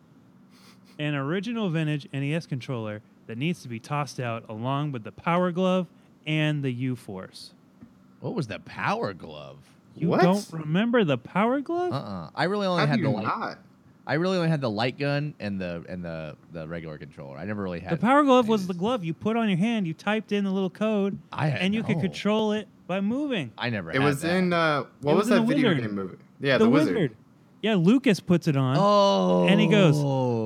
An 0.97 1.13
original 1.13 1.69
vintage 1.69 2.07
NES 2.11 2.47
controller 2.47 3.03
that 3.27 3.37
needs 3.37 3.61
to 3.63 3.67
be 3.67 3.79
tossed 3.79 4.19
out 4.19 4.43
along 4.49 4.91
with 4.91 5.03
the 5.03 5.11
Power 5.11 5.51
Glove 5.51 5.87
and 6.25 6.63
the 6.63 6.71
U 6.71 6.95
Force. 6.95 7.51
What 8.19 8.33
was 8.33 8.47
the 8.47 8.59
Power 8.59 9.13
Glove? 9.13 9.57
You 9.95 10.09
What? 10.09 10.21
don't 10.21 10.45
remember 10.51 11.03
the 11.03 11.17
Power 11.17 11.59
Glove? 11.61 11.91
Uh-uh. 11.93 12.29
I 12.35 12.43
really 12.45 12.67
only 12.67 12.81
How 12.81 12.87
had 12.87 13.01
the 13.01 13.09
light. 13.09 13.23
not? 13.23 13.59
I 14.05 14.13
really 14.13 14.37
only 14.37 14.47
had 14.49 14.61
the 14.61 14.69
light 14.69 14.97
gun 14.97 15.33
and 15.39 15.59
the 15.59 15.83
and 15.89 16.03
the 16.05 16.37
the 16.53 16.65
regular 16.67 16.97
controller. 16.97 17.37
I 17.37 17.43
never 17.45 17.61
really 17.61 17.81
had 17.81 17.91
The 17.91 17.97
Power 17.97 18.23
Glove 18.23 18.47
was 18.47 18.65
the 18.67 18.73
glove 18.73 19.03
you 19.03 19.13
put 19.13 19.35
on 19.35 19.49
your 19.49 19.57
hand. 19.57 19.85
You 19.85 19.93
typed 19.93 20.31
in 20.31 20.45
the 20.45 20.51
little 20.51 20.69
code, 20.69 21.17
I 21.33 21.49
and 21.49 21.73
you 21.75 21.83
could 21.83 21.99
control 21.99 22.53
it 22.53 22.67
by 22.87 23.01
moving. 23.01 23.51
I 23.57 23.69
never. 23.69 23.89
It 23.91 23.95
had 23.95 24.03
was 24.03 24.21
that. 24.21 24.33
in 24.35 24.53
uh, 24.53 24.85
what 25.01 25.11
It 25.11 25.15
was, 25.15 25.27
was 25.29 25.37
in 25.39 25.45
that 25.45 25.47
video 25.53 25.69
Wizard. 25.71 25.83
game 25.83 25.95
movie? 25.95 26.17
Yeah, 26.39 26.57
the, 26.57 26.69
Wizard. 26.69 27.15
Yeah, 27.61 27.75
Lucas 27.75 28.19
puts 28.21 28.47
it 28.47 28.55
on. 28.55 28.77
Oh, 28.79 29.45
And 29.49 29.59
he 29.59 29.67
goes, 29.67 29.97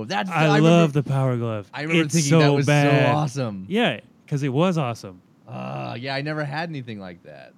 That's 0.06 0.30
I, 0.30 0.46
remember- 0.46 0.70
love 0.70 0.94
the 0.94 1.04
Power 1.04 1.38
Glove. 1.38 1.70
I 1.74 1.82
remember 1.82 2.04
it's 2.06 2.14
thinking 2.14 2.30
so 2.30 2.40
that 2.40 2.54
was 2.54 2.66
bad. 2.66 3.08
so 3.12 3.16
awesome. 3.18 3.66
Yeah, 3.70 4.00
because 4.26 4.44
it 4.44 4.50
was 4.50 4.78
awesome. 4.78 5.22
Uh, 5.48 5.96
yeah, 6.00 6.16
I 6.16 6.22
never 6.22 6.44
had 6.46 6.70
anything 6.70 7.00
like 7.00 7.24
that. 7.24 7.54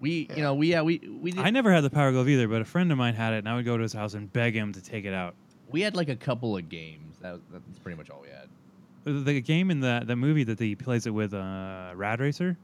We, 0.00 0.28
you 0.34 0.42
know, 0.42 0.54
we 0.54 0.68
yeah 0.70 0.82
we 0.82 0.98
we 1.20 1.32
did, 1.32 1.44
I 1.44 1.50
never 1.50 1.72
had 1.72 1.82
the 1.82 1.90
Power 1.90 2.12
Glove 2.12 2.28
either, 2.28 2.46
but 2.46 2.62
a 2.62 2.64
friend 2.64 2.90
of 2.92 2.98
mine 2.98 3.14
had 3.14 3.32
it, 3.34 3.38
and 3.38 3.48
I 3.48 3.56
would 3.56 3.64
go 3.64 3.76
to 3.76 3.82
his 3.82 3.92
house 3.92 4.14
and 4.14 4.32
beg 4.32 4.54
him 4.54 4.72
to 4.72 4.80
take 4.80 5.04
it 5.04 5.12
out. 5.12 5.34
we 5.70 5.80
had 5.80 5.96
like 5.96 6.08
a 6.08 6.16
couple 6.16 6.56
of 6.56 6.68
games. 6.68 7.16
That 7.20 7.32
was, 7.32 7.40
that's 7.52 7.78
pretty 7.80 7.96
much 7.98 8.08
all 8.08 8.20
we 8.22 8.28
had. 8.28 8.48
The, 9.04 9.12
the 9.32 9.40
game 9.40 9.70
in 9.72 9.80
the 9.80 10.02
the 10.06 10.14
movie 10.14 10.44
that 10.44 10.58
he 10.60 10.76
plays 10.76 11.06
it 11.06 11.10
with, 11.10 11.34
uh, 11.34 11.90
Rad 11.94 12.20
Racer. 12.20 12.56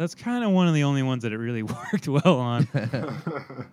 That's 0.00 0.14
kind 0.14 0.42
of 0.42 0.50
one 0.52 0.66
of 0.66 0.72
the 0.72 0.84
only 0.84 1.02
ones 1.02 1.24
that 1.24 1.32
it 1.34 1.36
really 1.36 1.62
worked 1.92 2.08
well 2.08 2.38
on. 2.38 2.66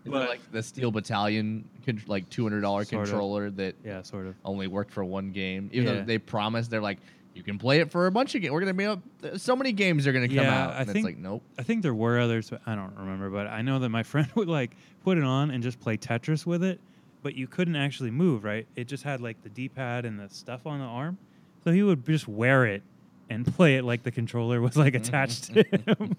You 0.04 0.12
know, 0.12 0.20
like 0.20 0.52
the 0.52 0.62
Steel 0.62 0.92
Battalion, 0.92 1.68
like 2.06 2.30
two 2.30 2.44
hundred 2.44 2.62
dollar 2.62 2.84
Sort 2.84 3.04
of. 3.04 3.10
controller 3.10 3.50
that 3.52 3.76
yeah, 3.86 4.02
sort 4.02 4.26
of. 4.28 4.36
only 4.44 4.68
worked 4.68 4.92
for 4.92 5.06
one 5.06 5.32
game. 5.32 5.70
Even 5.72 5.88
Yeah. 5.88 6.00
though 6.02 6.06
they 6.06 6.18
promised, 6.18 6.70
they're 6.70 6.82
like, 6.82 6.98
you 7.34 7.44
can 7.44 7.58
play 7.58 7.80
it 7.80 7.92
for 7.92 8.08
a 8.08 8.12
bunch 8.12 8.36
of 8.36 8.42
games. 8.42 8.52
We're 8.52 8.60
gonna 8.60 8.74
be 8.74 8.86
up. 8.86 9.00
Uh, 9.24 9.38
so 9.38 9.56
many 9.56 9.72
games 9.72 10.06
are 10.06 10.12
gonna 10.12 10.28
come 10.28 10.38
Yeah, 10.38 10.63
out. 10.66 10.74
I 10.74 10.78
and 10.80 10.86
think- 10.88 10.98
it's 10.98 11.06
like, 11.06 11.18
nope. 11.18 11.44
I 11.58 11.63
think 11.63 11.82
there 11.82 11.94
were 11.94 12.20
others, 12.20 12.50
but 12.50 12.62
I 12.66 12.76
don't 12.76 12.94
remember. 12.98 13.30
But 13.30 13.48
I 13.48 13.62
know 13.62 13.80
that 13.80 13.88
my 13.90 14.04
friend 14.12 14.28
would 14.36 14.50
like 14.50 14.72
put 15.06 15.18
it 15.18 15.24
on 15.24 15.52
and 15.52 15.63
just 15.63 15.80
play 15.80 15.96
Tetris 15.98 16.46
with 16.46 16.62
it, 16.63 16.82
but 17.22 17.36
you 17.36 17.48
couldn't 17.48 17.78
actually 17.78 18.12
move, 18.12 18.44
right? 18.44 18.68
It 18.76 18.90
just 18.90 19.04
had 19.04 19.22
like 19.22 19.42
the 19.44 19.50
D-pad 19.50 20.04
and 20.04 20.20
the 20.20 20.28
stuff 20.30 20.66
on 20.68 20.80
the 20.80 20.86
arm, 20.86 21.18
so 21.63 21.72
he 21.72 21.84
would 21.84 22.06
just 22.06 22.28
wear 22.28 22.66
it 22.66 22.82
and 23.30 23.46
play 23.56 23.76
it 23.78 23.84
like 23.84 24.04
the 24.04 24.12
controller 24.12 24.62
was 24.62 24.78
like 24.78 24.96
attached 24.96 25.54
to 25.54 25.63
him. 25.63 26.16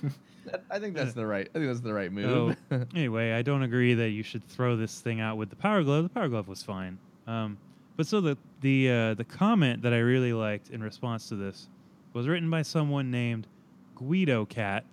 I 0.70 0.78
think 0.78 0.94
that's 0.94 1.12
the 1.14 1.24
right. 1.24 1.48
I 1.54 1.58
think 1.58 1.66
that's 1.66 1.80
the 1.80 1.94
right 1.94 2.10
So, 2.10 2.54
move. 2.70 2.86
anyway, 2.94 3.32
I 3.32 3.42
don't 3.42 3.62
agree 3.62 3.94
that 3.94 4.10
you 4.10 4.22
should 4.22 4.46
throw 4.48 4.76
this 4.76 5.00
thing 5.00 5.20
out 5.20 5.36
with 5.36 5.50
the 5.50 5.56
Power 5.56 5.82
Glove. 5.82 6.02
The 6.04 6.08
Power 6.10 6.28
Glove 6.28 6.48
was 6.48 6.62
fine. 6.62 6.98
Um, 7.26 7.56
but 7.96 8.06
so 8.06 8.20
the 8.20 8.36
the 8.60 8.90
uh, 8.90 9.14
the 9.14 9.24
comment 9.24 9.82
that 9.82 9.92
I 9.92 9.98
really 9.98 10.32
liked 10.32 10.70
in 10.70 10.82
response 10.82 11.28
to 11.28 11.36
this 11.36 11.68
was 12.12 12.26
written 12.28 12.50
by 12.50 12.62
someone 12.62 13.10
named 13.10 13.46
Guido 13.94 14.44
Cat. 14.44 14.84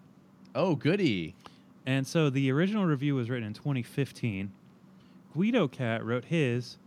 oh, 0.56 0.76
goody. 0.76 1.36
And 1.86 2.06
so 2.06 2.30
the 2.30 2.52
original 2.52 2.86
review 2.86 3.16
was 3.16 3.30
written 3.30 3.48
in 3.48 3.54
2015. 3.54 4.52
Guido 5.34 5.68
Cat 5.68 6.06
wrote 6.06 6.26
his 6.26 6.78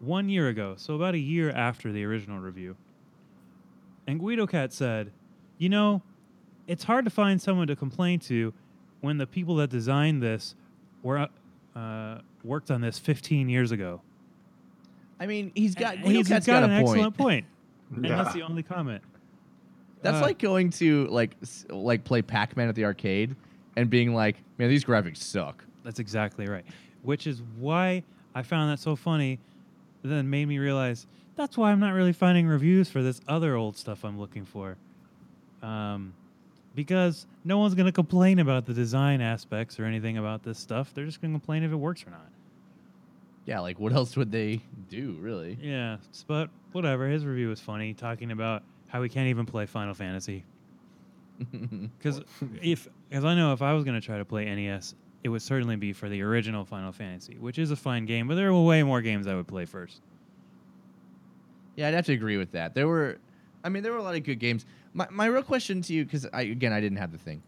one 0.00 0.28
year 0.28 0.48
ago, 0.48 0.74
so 0.76 0.94
about 0.94 1.14
a 1.14 1.18
year 1.18 1.50
after 1.50 1.92
the 1.92 2.04
original 2.04 2.40
review. 2.40 2.76
And 4.10 4.18
Guido 4.18 4.44
Cat 4.46 4.72
said, 4.72 5.12
You 5.58 5.68
know, 5.68 6.02
it's 6.66 6.82
hard 6.84 7.04
to 7.04 7.10
find 7.10 7.40
someone 7.40 7.68
to 7.68 7.76
complain 7.76 8.18
to 8.20 8.52
when 9.00 9.18
the 9.18 9.26
people 9.26 9.54
that 9.56 9.70
designed 9.70 10.20
this 10.20 10.56
were 11.02 11.28
uh, 11.76 12.18
worked 12.42 12.70
on 12.72 12.80
this 12.80 12.98
15 12.98 13.48
years 13.48 13.70
ago. 13.70 14.00
I 15.20 15.26
mean, 15.26 15.52
he's 15.54 15.74
got. 15.76 15.94
And 15.94 16.04
Guido 16.04 16.18
he's 16.18 16.28
Cat's 16.28 16.46
got, 16.46 16.62
got, 16.62 16.70
an 16.70 16.82
point. 16.84 16.96
excellent 16.96 17.16
point. 17.16 17.46
And 17.94 18.04
Yeah. 18.04 18.22
that's 18.22 18.34
the 18.34 18.42
only 18.42 18.64
comment. 18.64 19.02
That's 20.02 20.16
Uh, 20.18 20.22
like 20.22 20.38
going 20.38 20.70
to 20.70 21.06
like 21.06 21.36
like 21.68 22.02
play 22.04 22.20
Pac 22.22 22.56
Man 22.56 22.68
at 22.68 22.74
the 22.74 22.84
arcade 22.86 23.36
and 23.76 23.88
being 23.88 24.12
like, 24.12 24.36
man, 24.58 24.68
these 24.70 24.84
graphics 24.84 25.18
suck. 25.18 25.62
That's 25.84 26.00
exactly 26.00 26.46
right. 26.48 26.64
Which 27.02 27.26
is 27.28 27.42
why 27.58 28.02
I 28.34 28.42
found 28.42 28.72
that 28.72 28.80
so 28.80 28.96
funny. 28.96 29.38
Then 30.02 30.30
made 30.30 30.46
me 30.46 30.58
realize 30.58 31.06
that's 31.36 31.56
why 31.56 31.70
I'm 31.72 31.80
not 31.80 31.92
really 31.94 32.12
finding 32.12 32.46
reviews 32.46 32.88
for 32.88 33.02
this 33.02 33.20
other 33.28 33.54
old 33.56 33.76
stuff 33.76 34.04
I'm 34.04 34.18
looking 34.18 34.44
for. 34.44 34.76
Um, 35.62 36.14
because 36.74 37.26
no 37.44 37.58
one's 37.58 37.74
gonna 37.74 37.92
complain 37.92 38.38
about 38.38 38.66
the 38.66 38.72
design 38.72 39.20
aspects 39.20 39.78
or 39.78 39.84
anything 39.84 40.18
about 40.18 40.42
this 40.42 40.58
stuff. 40.58 40.94
They're 40.94 41.04
just 41.04 41.20
gonna 41.20 41.34
complain 41.34 41.62
if 41.62 41.72
it 41.72 41.76
works 41.76 42.06
or 42.06 42.10
not. 42.10 42.30
Yeah, 43.46 43.60
like 43.60 43.80
what 43.80 43.92
else 43.92 44.16
would 44.16 44.30
they 44.30 44.60
do, 44.88 45.16
really? 45.20 45.58
Yeah, 45.60 45.96
but 46.26 46.50
whatever. 46.72 47.08
His 47.08 47.26
review 47.26 47.48
was 47.48 47.60
funny, 47.60 47.94
talking 47.94 48.30
about 48.30 48.62
how 48.86 49.02
he 49.02 49.08
can't 49.08 49.28
even 49.28 49.46
play 49.46 49.66
Final 49.66 49.94
Fantasy. 49.94 50.44
Because 51.98 52.20
if, 52.60 52.86
as 53.10 53.24
I 53.24 53.34
know, 53.34 53.54
if 53.54 53.62
I 53.62 53.72
was 53.72 53.82
going 53.82 53.98
to 53.98 54.04
try 54.04 54.18
to 54.18 54.26
play 54.26 54.44
NES, 54.54 54.94
it 55.22 55.28
would 55.28 55.42
certainly 55.42 55.76
be 55.76 55.92
for 55.92 56.08
the 56.08 56.22
original 56.22 56.64
Final 56.64 56.92
Fantasy, 56.92 57.36
which 57.38 57.58
is 57.58 57.70
a 57.70 57.76
fine 57.76 58.06
game, 58.06 58.26
but 58.28 58.34
there 58.36 58.48
are 58.48 58.62
way 58.62 58.82
more 58.82 59.02
games 59.02 59.26
I 59.26 59.34
would 59.34 59.46
play 59.48 59.66
first. 59.66 60.00
Yeah, 61.76 61.88
I'd 61.88 61.94
have 61.94 62.06
to 62.06 62.12
agree 62.12 62.36
with 62.36 62.52
that. 62.52 62.74
There 62.74 62.88
were, 62.88 63.18
I 63.62 63.68
mean, 63.68 63.82
there 63.82 63.92
were 63.92 63.98
a 63.98 64.02
lot 64.02 64.14
of 64.14 64.24
good 64.24 64.38
games. 64.38 64.66
My, 64.92 65.06
my 65.10 65.26
real 65.26 65.42
question 65.42 65.82
to 65.82 65.92
you, 65.92 66.04
because 66.04 66.26
I 66.32 66.42
again 66.42 66.72
I 66.72 66.80
didn't 66.80 66.98
have 66.98 67.12
the 67.12 67.18
thing, 67.18 67.42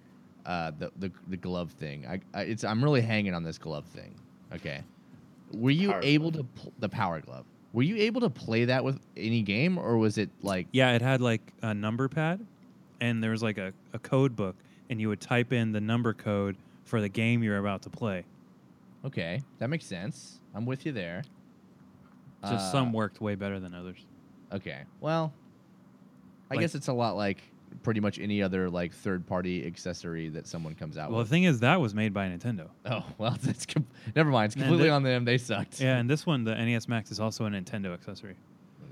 uh, 0.46 0.72
the 0.78 0.92
the, 0.98 1.12
the 1.28 1.36
glove 1.36 1.70
thing. 1.72 2.06
I, 2.06 2.20
I 2.32 2.42
it's 2.42 2.64
I'm 2.64 2.82
really 2.82 3.00
hanging 3.00 3.34
on 3.34 3.42
this 3.42 3.58
glove 3.58 3.84
thing. 3.86 4.14
Okay, 4.54 4.82
were 5.52 5.70
you 5.70 5.90
Power 5.90 6.00
able 6.02 6.32
to 6.32 6.44
pl- 6.44 6.72
the 6.78 6.88
power 6.88 7.20
glove? 7.20 7.44
Were 7.72 7.82
you 7.82 7.96
able 7.96 8.20
to 8.20 8.30
play 8.30 8.66
that 8.66 8.84
with 8.84 9.00
any 9.16 9.42
game, 9.42 9.78
or 9.78 9.96
was 9.96 10.18
it 10.18 10.30
like 10.42 10.66
Yeah, 10.72 10.92
it 10.92 11.02
had 11.02 11.20
like 11.20 11.40
a 11.62 11.74
number 11.74 12.08
pad, 12.08 12.46
and 13.00 13.22
there 13.22 13.30
was 13.30 13.42
like 13.42 13.58
a, 13.58 13.72
a 13.92 13.98
code 13.98 14.36
book, 14.36 14.56
and 14.88 15.00
you 15.00 15.08
would 15.08 15.20
type 15.20 15.52
in 15.52 15.72
the 15.72 15.80
number 15.80 16.12
code 16.12 16.56
for 16.92 17.00
the 17.00 17.08
game 17.08 17.42
you're 17.42 17.56
about 17.56 17.80
to 17.80 17.88
play. 17.88 18.22
okay, 19.02 19.40
that 19.58 19.68
makes 19.70 19.86
sense. 19.86 20.40
I'm 20.54 20.66
with 20.66 20.84
you 20.84 20.92
there. 20.92 21.22
Just 22.42 22.66
Uh, 22.66 22.70
some 22.70 22.92
worked 22.92 23.18
way 23.18 23.34
better 23.34 23.58
than 23.58 23.72
others. 23.74 23.96
Okay. 24.52 24.82
Well, 25.00 25.32
I 26.50 26.54
Like- 26.54 26.60
guess 26.60 26.74
it's 26.74 26.88
a 26.88 26.92
lot 26.92 27.16
like 27.16 27.42
pretty 27.82 28.00
much 28.00 28.18
any 28.18 28.42
other 28.42 28.68
like 28.68 28.92
third 28.92 29.26
party 29.26 29.66
accessory 29.66 30.28
that 30.28 30.46
someone 30.46 30.74
comes 30.74 30.98
out 30.98 31.08
with. 31.08 31.14
Well, 31.16 31.24
the 31.24 31.30
thing 31.30 31.44
is, 31.44 31.60
that 31.60 31.80
was 31.80 31.94
made 31.94 32.12
by 32.12 32.28
Nintendo. 32.28 32.68
oh 32.84 33.06
well, 33.16 33.38
that's 33.42 33.64
com- 33.64 33.86
never 34.14 34.28
mind. 34.30 34.52
It's 34.52 34.54
completely 34.56 34.88
the- 34.88 34.94
on 34.94 35.02
them. 35.02 35.24
They 35.24 35.38
sucked. 35.38 35.80
Yeah, 35.80 35.96
and 35.96 36.10
this 36.10 36.26
one, 36.26 36.44
the 36.44 36.54
NES 36.54 36.88
Max, 36.88 37.10
is 37.10 37.20
also 37.20 37.46
a 37.46 37.48
Nintendo 37.48 37.94
accessory. 37.94 38.36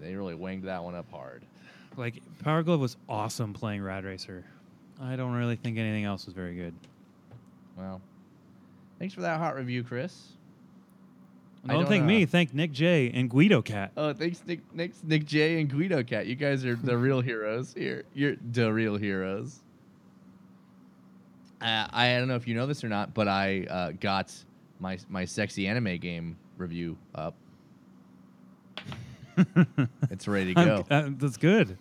They 0.01 0.15
really 0.15 0.35
winged 0.35 0.65
that 0.65 0.83
one 0.83 0.95
up 0.95 1.11
hard. 1.11 1.45
Like 1.99 2.23
Power 2.39 2.63
Glove 2.63 2.81
was 2.81 2.97
awesome 3.11 3.53
playing 3.53 3.83
Rad 3.83 4.05
Racer. 4.05 4.43
I 4.99 5.17
don't 5.17 5.33
really 5.35 5.57
think 5.57 5.77
anything 5.77 6.05
else 6.05 6.25
was 6.25 6.35
very 6.35 6.55
good. 6.57 6.73
Well, 7.81 8.01
thanks 8.99 9.15
for 9.15 9.23
that 9.23 9.39
hot 9.39 9.57
review, 9.57 9.83
Chris. 9.83 10.33
I 11.65 11.69
Don't, 11.69 11.81
don't, 11.83 11.89
thank 11.89 12.05
uh, 12.05 12.07
me. 12.07 12.25
Thank 12.27 12.55
Nick 12.55 12.73
J 12.73 13.11
and 13.15 13.29
Guido 13.29 13.61
Cat. 13.63 13.93
Oh, 13.97 14.13
thanks, 14.13 14.43
Nick, 14.47 14.61
Nick, 14.75 14.93
Nick 15.05 15.25
J 15.27 15.61
and 15.61 15.69
Guido 15.71 16.03
Cat. 16.03 16.27
You 16.27 16.35
guys 16.35 16.65
are 16.65 16.75
the 16.75 16.97
real 16.97 17.21
heroes 17.21 17.75
here. 17.75 18.05
You're 18.15 18.37
the 18.53 18.73
real 18.73 18.97
heroes. 18.97 19.61
Uh, 21.61 21.87
I 21.91 22.15
don't 22.19 22.29
know 22.29 22.37
if 22.37 22.47
you 22.49 22.55
know 22.55 22.67
this 22.67 22.83
or 22.85 22.89
not, 22.89 23.13
but 23.13 23.29
I 23.29 23.65
uh, 23.69 23.93
got 24.01 24.33
my 24.79 24.99
my 25.11 25.25
sexy 25.27 25.67
anime 25.67 25.99
game 25.99 26.37
review 26.57 26.97
up. 27.15 27.35
It's 30.11 30.29
ready 30.29 30.53
to 30.55 30.65
go. 30.65 30.85
I'm- 30.91 31.15
uh, 31.15 31.17
that's 31.19 31.37
good. 31.39 31.79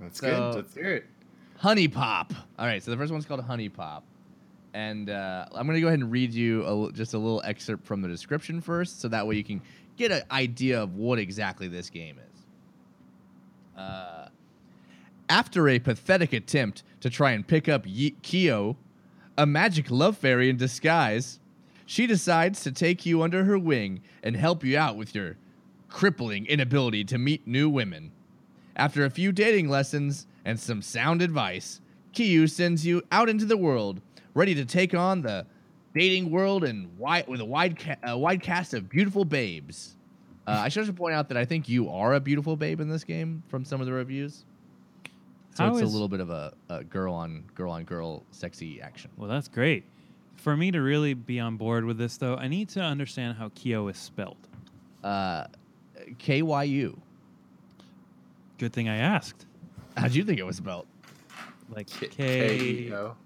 That's 0.00 0.18
So- 0.20 0.26
good. 0.28 0.54
Let's 0.56 0.74
hear 0.74 0.94
it. 0.96 1.06
HuniePop. 1.62 2.34
All 2.58 2.66
right, 2.66 2.82
so 2.82 2.90
the 2.90 2.96
first 2.96 3.12
one's 3.12 3.26
called 3.26 3.46
HuniePop, 3.46 4.02
and 4.74 5.10
uh, 5.10 5.46
I'm 5.52 5.66
gonna 5.66 5.80
go 5.80 5.88
ahead 5.88 6.00
and 6.00 6.10
read 6.10 6.32
you 6.32 6.64
a, 6.64 6.92
just 6.92 7.14
a 7.14 7.18
little 7.18 7.42
excerpt 7.44 7.84
from 7.84 8.02
the 8.02 8.08
description 8.08 8.60
first, 8.60 9.00
so 9.00 9.08
that 9.08 9.26
way 9.26 9.36
you 9.36 9.44
can 9.44 9.60
get 9.96 10.10
an 10.10 10.22
idea 10.30 10.82
of 10.82 10.94
what 10.94 11.18
exactly 11.18 11.68
this 11.68 11.90
game 11.90 12.16
is. 12.18 13.80
Uh, 13.80 14.28
after 15.28 15.68
a 15.68 15.78
pathetic 15.78 16.32
attempt 16.32 16.82
to 17.00 17.08
try 17.08 17.32
and 17.32 17.46
pick 17.46 17.68
up 17.68 17.84
Ye- 17.86 18.16
Kyo, 18.22 18.76
a 19.38 19.46
magic 19.46 19.90
love 19.90 20.16
fairy 20.16 20.50
in 20.50 20.56
disguise, 20.56 21.38
she 21.86 22.06
decides 22.06 22.60
to 22.62 22.72
take 22.72 23.06
you 23.06 23.22
under 23.22 23.44
her 23.44 23.58
wing 23.58 24.02
and 24.22 24.36
help 24.36 24.64
you 24.64 24.76
out 24.76 24.96
with 24.96 25.14
your 25.14 25.36
crippling 25.88 26.46
inability 26.46 27.04
to 27.04 27.18
meet 27.18 27.46
new 27.46 27.68
women. 27.68 28.12
After 28.76 29.04
a 29.04 29.10
few 29.10 29.32
dating 29.32 29.68
lessons 29.68 30.26
and 30.44 30.58
some 30.58 30.82
sound 30.82 31.20
advice, 31.22 31.80
Kyu 32.12 32.46
sends 32.46 32.86
you 32.86 33.02
out 33.12 33.28
into 33.28 33.44
the 33.44 33.56
world 33.56 34.00
ready 34.34 34.54
to 34.54 34.64
take 34.64 34.94
on 34.94 35.22
the 35.22 35.46
dating 35.94 36.30
world 36.30 36.64
and 36.64 36.96
wide, 36.98 37.26
with 37.28 37.40
a 37.40 37.44
wide 37.44 37.78
ca- 37.78 37.96
a 38.02 38.16
wide 38.18 38.42
cast 38.42 38.74
of 38.74 38.88
beautiful 38.88 39.24
babes. 39.24 39.96
Uh, 40.46 40.62
I 40.64 40.68
should 40.68 40.80
also 40.80 40.92
point 40.92 41.14
out 41.14 41.28
that 41.28 41.36
I 41.36 41.44
think 41.44 41.68
you 41.68 41.88
are 41.90 42.14
a 42.14 42.20
beautiful 42.20 42.56
babe 42.56 42.80
in 42.80 42.88
this 42.88 43.04
game 43.04 43.42
from 43.48 43.64
some 43.64 43.80
of 43.80 43.86
the 43.86 43.92
reviews. 43.92 44.44
So 45.54 45.64
How 45.64 45.70
it's 45.72 45.82
is- 45.82 45.88
a 45.90 45.92
little 45.92 46.08
bit 46.08 46.20
of 46.20 46.30
a, 46.30 46.52
a 46.68 46.84
girl 46.84 47.14
on 47.14 47.44
girl 47.54 47.72
on 47.72 47.84
girl 47.84 48.24
sexy 48.30 48.80
action. 48.80 49.10
Well, 49.16 49.28
that's 49.28 49.48
great. 49.48 49.84
For 50.36 50.56
me 50.56 50.70
to 50.70 50.80
really 50.80 51.12
be 51.14 51.38
on 51.38 51.56
board 51.56 51.84
with 51.84 51.98
this, 51.98 52.16
though, 52.16 52.36
I 52.36 52.48
need 52.48 52.70
to 52.70 52.80
understand 52.80 53.36
how 53.36 53.50
Kyo 53.54 53.88
is 53.88 53.98
spelled. 53.98 54.38
Uh, 55.04 55.44
KYU. 56.18 56.96
Good 58.58 58.72
thing 58.72 58.88
I 58.88 58.96
asked. 58.96 59.44
How'd 59.96 60.14
you 60.14 60.24
think 60.24 60.38
it 60.38 60.44
was 60.44 60.56
spelled? 60.56 60.86
Like 61.74 61.88
K- 61.88 62.06
K, 62.08 62.58
K-E-O. 62.58 63.16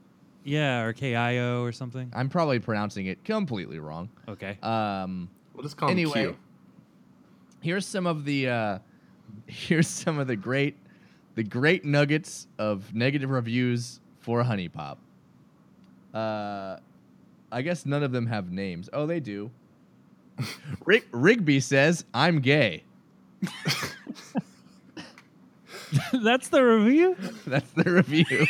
Yeah, 0.44 0.82
or 0.82 0.92
K 0.92 1.16
I 1.16 1.38
O 1.38 1.62
or 1.62 1.72
something. 1.72 2.12
I'm 2.14 2.28
probably 2.28 2.58
pronouncing 2.58 3.06
it 3.06 3.24
completely 3.24 3.78
wrong. 3.78 4.10
Okay. 4.28 4.58
Um, 4.62 5.28
We'll 5.54 5.62
just 5.62 5.76
call 5.76 5.88
him 5.88 5.92
anyway, 5.98 6.24
Q. 6.24 6.36
here's 7.62 7.86
some 7.86 8.06
of 8.06 8.24
the 8.24 8.48
uh, 8.48 8.78
here's 9.46 9.88
some 9.88 10.18
of 10.18 10.26
the 10.26 10.36
great 10.36 10.76
the 11.34 11.42
great 11.42 11.84
nuggets 11.84 12.46
of 12.58 12.94
negative 12.94 13.30
reviews 13.30 14.00
for 14.20 14.42
HuniePop. 14.44 14.98
Uh, 16.12 16.76
I 17.50 17.62
guess 17.62 17.86
none 17.86 18.02
of 18.02 18.12
them 18.12 18.26
have 18.26 18.52
names. 18.52 18.90
Oh, 18.92 19.06
they 19.06 19.20
do. 19.20 19.50
Rick 20.84 21.06
Rigby 21.12 21.60
says 21.60 22.04
I'm 22.12 22.40
gay. 22.40 22.84
that's 26.12 26.48
the 26.48 26.62
review. 26.64 27.16
That's 27.46 27.70
the 27.72 27.90
review. 27.90 28.46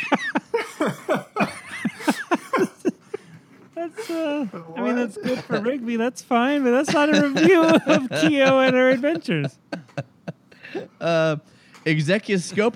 That's 4.15 4.53
uh, 4.53 4.61
I 4.75 4.81
mean 4.81 4.95
that's 4.95 5.17
good 5.17 5.43
for 5.43 5.59
Rigby. 5.61 5.97
That's 5.97 6.21
fine, 6.21 6.63
but 6.63 6.71
that's 6.71 6.93
not 6.93 7.15
a 7.15 7.27
review 7.27 7.63
of 7.85 8.09
Kyo 8.09 8.59
and 8.59 8.75
her 8.75 8.89
adventures. 8.89 9.57
uh, 11.01 11.37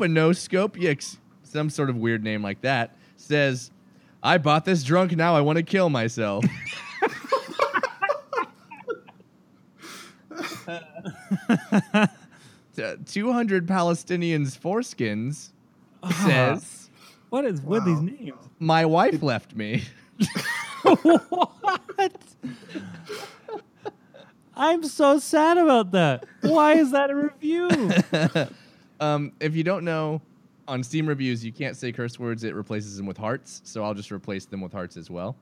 and 0.02 0.14
no 0.14 0.34
scope 0.34 0.76
yix, 0.76 1.18
some 1.44 1.70
sort 1.70 1.90
of 1.90 1.96
weird 1.98 2.24
name 2.24 2.44
like 2.44 2.62
that, 2.62 2.96
says, 3.18 3.72
I 4.22 4.38
bought 4.38 4.66
this 4.66 4.84
drunk, 4.84 5.16
now 5.16 5.36
I 5.36 5.42
want 5.42 5.58
to 5.58 5.64
kill 5.64 5.90
myself. 5.90 6.46
T- 12.76 12.96
200 13.06 13.68
Palestinians 13.68 14.58
foreskins 14.58 15.50
says, 16.26 16.90
What 17.30 17.46
is 17.46 17.62
with 17.62 17.86
these 17.86 18.02
names? 18.02 18.38
My 18.60 18.86
wife 18.86 19.22
left 19.24 19.56
me. 19.56 19.84
What? 20.84 22.22
I'm 24.56 24.84
so 24.84 25.20
sad 25.20 25.58
about 25.58 25.92
that. 25.92 26.26
Why 26.42 26.74
is 26.74 26.92
that 26.92 27.10
a 27.10 27.16
review? 27.16 27.70
um, 29.00 29.32
if 29.40 29.56
you 29.56 29.64
don't 29.64 29.86
know, 29.86 30.22
on 30.68 30.84
Steam 30.84 31.08
reviews, 31.08 31.44
you 31.44 31.52
can't 31.52 31.76
say 31.78 31.92
curse 31.92 32.20
words, 32.20 32.44
it 32.44 32.54
replaces 32.54 32.98
them 32.98 33.06
with 33.06 33.18
hearts. 33.18 33.62
So 33.64 33.84
I'll 33.84 33.94
just 33.94 34.12
replace 34.12 34.46
them 34.46 34.62
with 34.62 34.74
hearts 34.74 34.98
as 34.98 35.10
well. 35.10 35.36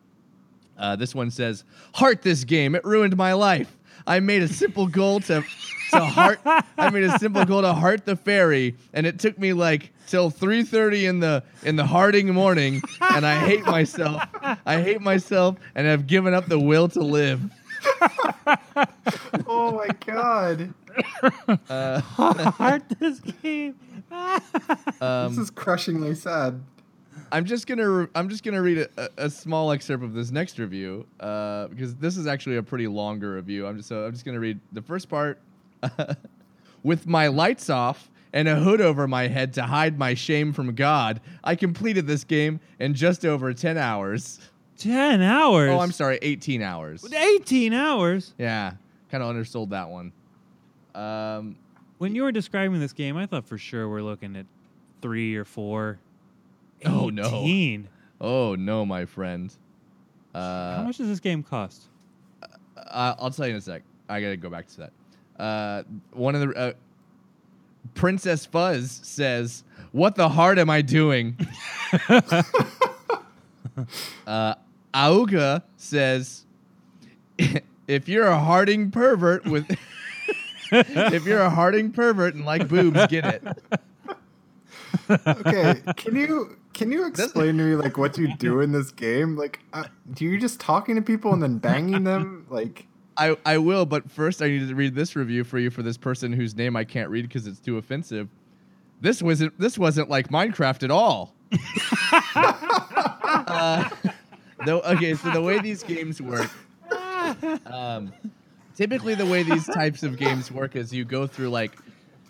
Uh, 0.77 0.95
this 0.95 1.15
one 1.15 1.31
says, 1.31 1.63
Heart 1.93 2.21
this 2.21 2.43
game. 2.43 2.75
It 2.75 2.83
ruined 2.85 3.15
my 3.17 3.33
life. 3.33 3.75
I 4.05 4.19
made 4.19 4.41
a 4.41 4.47
simple 4.47 4.87
goal 4.87 5.19
to, 5.21 5.43
to 5.91 5.99
heart. 5.99 6.39
I 6.45 6.89
made 6.91 7.03
a 7.03 7.19
simple 7.19 7.43
goal 7.45 7.61
to 7.61 7.73
heart 7.73 8.05
the 8.05 8.15
fairy, 8.15 8.75
and 8.93 9.05
it 9.05 9.19
took 9.19 9.37
me 9.37 9.53
like 9.53 9.91
till 10.07 10.31
3:30 10.31 11.09
in 11.09 11.19
the 11.19 11.43
in 11.63 11.75
the 11.75 11.85
Harding 11.85 12.33
morning, 12.33 12.81
and 13.13 13.25
I 13.25 13.37
hate 13.45 13.65
myself. 13.65 14.21
I 14.65 14.81
hate 14.81 15.01
myself, 15.01 15.57
and 15.75 15.85
have 15.87 16.07
given 16.07 16.33
up 16.33 16.47
the 16.47 16.59
will 16.59 16.87
to 16.89 17.01
live. 17.01 17.41
Oh 19.47 19.71
my 19.71 19.87
god. 20.05 20.73
Uh, 21.69 21.99
Heart 22.01 22.83
this 22.99 23.19
game. 23.19 23.75
um, 24.11 25.29
this 25.29 25.37
is 25.37 25.49
crushingly 25.51 26.15
sad. 26.15 26.61
I'm 27.31 27.45
just 27.45 27.67
gonna 27.67 27.89
re- 27.89 28.07
I'm 28.15 28.29
just 28.29 28.43
gonna 28.43 28.61
read 28.61 28.87
a, 28.97 29.09
a, 29.17 29.29
small 29.29 29.71
excerpt 29.71 30.03
of 30.03 30.13
this 30.13 30.31
next 30.31 30.59
review 30.59 31.05
uh, 31.19 31.67
because 31.67 31.95
this 31.95 32.17
is 32.17 32.27
actually 32.27 32.57
a 32.57 32.63
pretty 32.63 32.87
longer 32.87 33.33
review. 33.33 33.67
I'm 33.67 33.77
just 33.77 33.89
so 33.89 34.05
I'm 34.05 34.11
just 34.11 34.25
gonna 34.25 34.39
read 34.39 34.59
the 34.71 34.81
first 34.81 35.09
part. 35.09 35.39
With 36.83 37.07
my 37.07 37.27
lights 37.27 37.69
off 37.69 38.09
and 38.33 38.47
a 38.47 38.55
hood 38.55 38.81
over 38.81 39.07
my 39.07 39.27
head 39.27 39.53
to 39.53 39.63
hide 39.63 39.97
my 39.97 40.13
shame 40.13 40.53
from 40.53 40.75
God, 40.75 41.21
I 41.43 41.55
completed 41.55 42.07
this 42.07 42.23
game 42.23 42.59
in 42.79 42.93
just 42.93 43.25
over 43.25 43.53
10 43.53 43.77
hours. 43.77 44.39
Ten 44.77 45.21
hours. 45.21 45.71
Oh, 45.71 45.79
I'm 45.79 45.91
sorry, 45.91 46.19
18 46.21 46.61
hours. 46.61 47.11
18 47.11 47.73
hours. 47.73 48.33
Yeah, 48.37 48.73
kind 49.09 49.23
of 49.23 49.29
undersold 49.29 49.71
that 49.71 49.89
one. 49.89 50.11
Um, 50.93 51.55
When 51.97 52.13
you 52.13 52.23
were 52.23 52.31
describing 52.31 52.79
this 52.79 52.93
game, 52.93 53.17
I 53.17 53.25
thought 53.25 53.47
for 53.47 53.57
sure 53.57 53.89
we're 53.89 54.03
looking 54.03 54.35
at 54.35 54.45
three 55.01 55.35
or 55.35 55.45
four. 55.45 55.99
Oh, 56.85 57.09
no. 57.09 57.45
oh 58.21 58.55
no, 58.55 58.85
my 58.85 59.05
friend. 59.05 59.53
How 60.33 60.39
Uh, 60.39 60.83
much 60.85 60.97
does 60.97 61.07
this 61.07 61.19
game 61.19 61.41
cost? 61.43 61.83
I- 62.89 63.15
I'll 63.19 63.31
tell 63.31 63.45
you 63.47 63.51
in 63.53 63.57
a 63.57 63.61
sec. 63.61 63.81
I 64.09 64.21
gotta 64.21 64.37
go 64.37 64.49
back 64.49 64.67
to 64.67 64.77
that. 64.77 64.91
Uh, 65.41 65.83
one 66.13 66.35
of 66.35 66.41
the 66.41 66.55
uh, 66.57 66.73
Princess 67.95 68.45
Fuzz 68.45 68.91
says, 69.03 69.63
"What 69.91 70.15
the 70.15 70.29
heart 70.29 70.57
am 70.59 70.69
I 70.69 70.81
doing?" 70.81 71.35
uh, 74.27 74.55
Auga 74.93 75.63
says, 75.77 76.45
"If 77.87 78.07
you're 78.07 78.27
a 78.27 78.37
Harding 78.39 78.91
pervert 78.91 79.45
with, 79.45 79.65
if 80.71 81.25
you're 81.25 81.41
a 81.41 81.49
Harding 81.49 81.91
pervert 81.91 82.35
and 82.35 82.45
like 82.45 82.67
boobs, 82.67 83.05
get 83.07 83.25
it." 83.25 83.43
Okay, 85.09 85.81
can 85.95 86.15
you 86.15 86.57
can 86.77 86.91
you 86.91 87.07
explain 87.07 87.57
to 87.57 87.63
me 87.63 87.75
like 87.75 87.97
what 87.97 88.17
you 88.17 88.35
do 88.37 88.61
in 88.61 88.71
this 88.71 88.91
game? 88.91 89.35
Like, 89.35 89.59
uh, 89.73 89.85
do 90.13 90.25
you 90.25 90.39
just 90.39 90.59
talking 90.59 90.95
to 90.95 91.01
people 91.01 91.33
and 91.33 91.41
then 91.41 91.57
banging 91.57 92.03
them? 92.03 92.35
Like, 92.49 92.87
I, 93.17 93.35
I 93.45 93.57
will, 93.57 93.85
but 93.85 94.09
first 94.09 94.41
I 94.41 94.47
need 94.47 94.67
to 94.69 94.75
read 94.75 94.95
this 94.95 95.15
review 95.15 95.43
for 95.43 95.59
you 95.59 95.69
for 95.69 95.81
this 95.81 95.97
person 95.97 96.31
whose 96.31 96.55
name 96.55 96.75
I 96.75 96.83
can't 96.83 97.09
read 97.09 97.23
because 97.23 97.45
it's 97.45 97.59
too 97.59 97.77
offensive. 97.77 98.29
This 99.01 99.21
wasn't 99.21 99.59
this 99.59 99.77
wasn't 99.77 100.09
like 100.09 100.29
Minecraft 100.29 100.83
at 100.83 100.91
all. 100.91 101.33
uh, 103.47 103.89
though 104.65 104.81
okay, 104.81 105.15
so 105.15 105.31
the 105.31 105.41
way 105.41 105.59
these 105.59 105.83
games 105.83 106.21
work, 106.21 106.49
um, 107.65 108.13
typically 108.75 109.15
the 109.15 109.25
way 109.25 109.43
these 109.43 109.65
types 109.65 110.03
of 110.03 110.17
games 110.17 110.51
work 110.51 110.75
is 110.75 110.93
you 110.93 111.03
go 111.03 111.27
through 111.27 111.49
like 111.49 111.73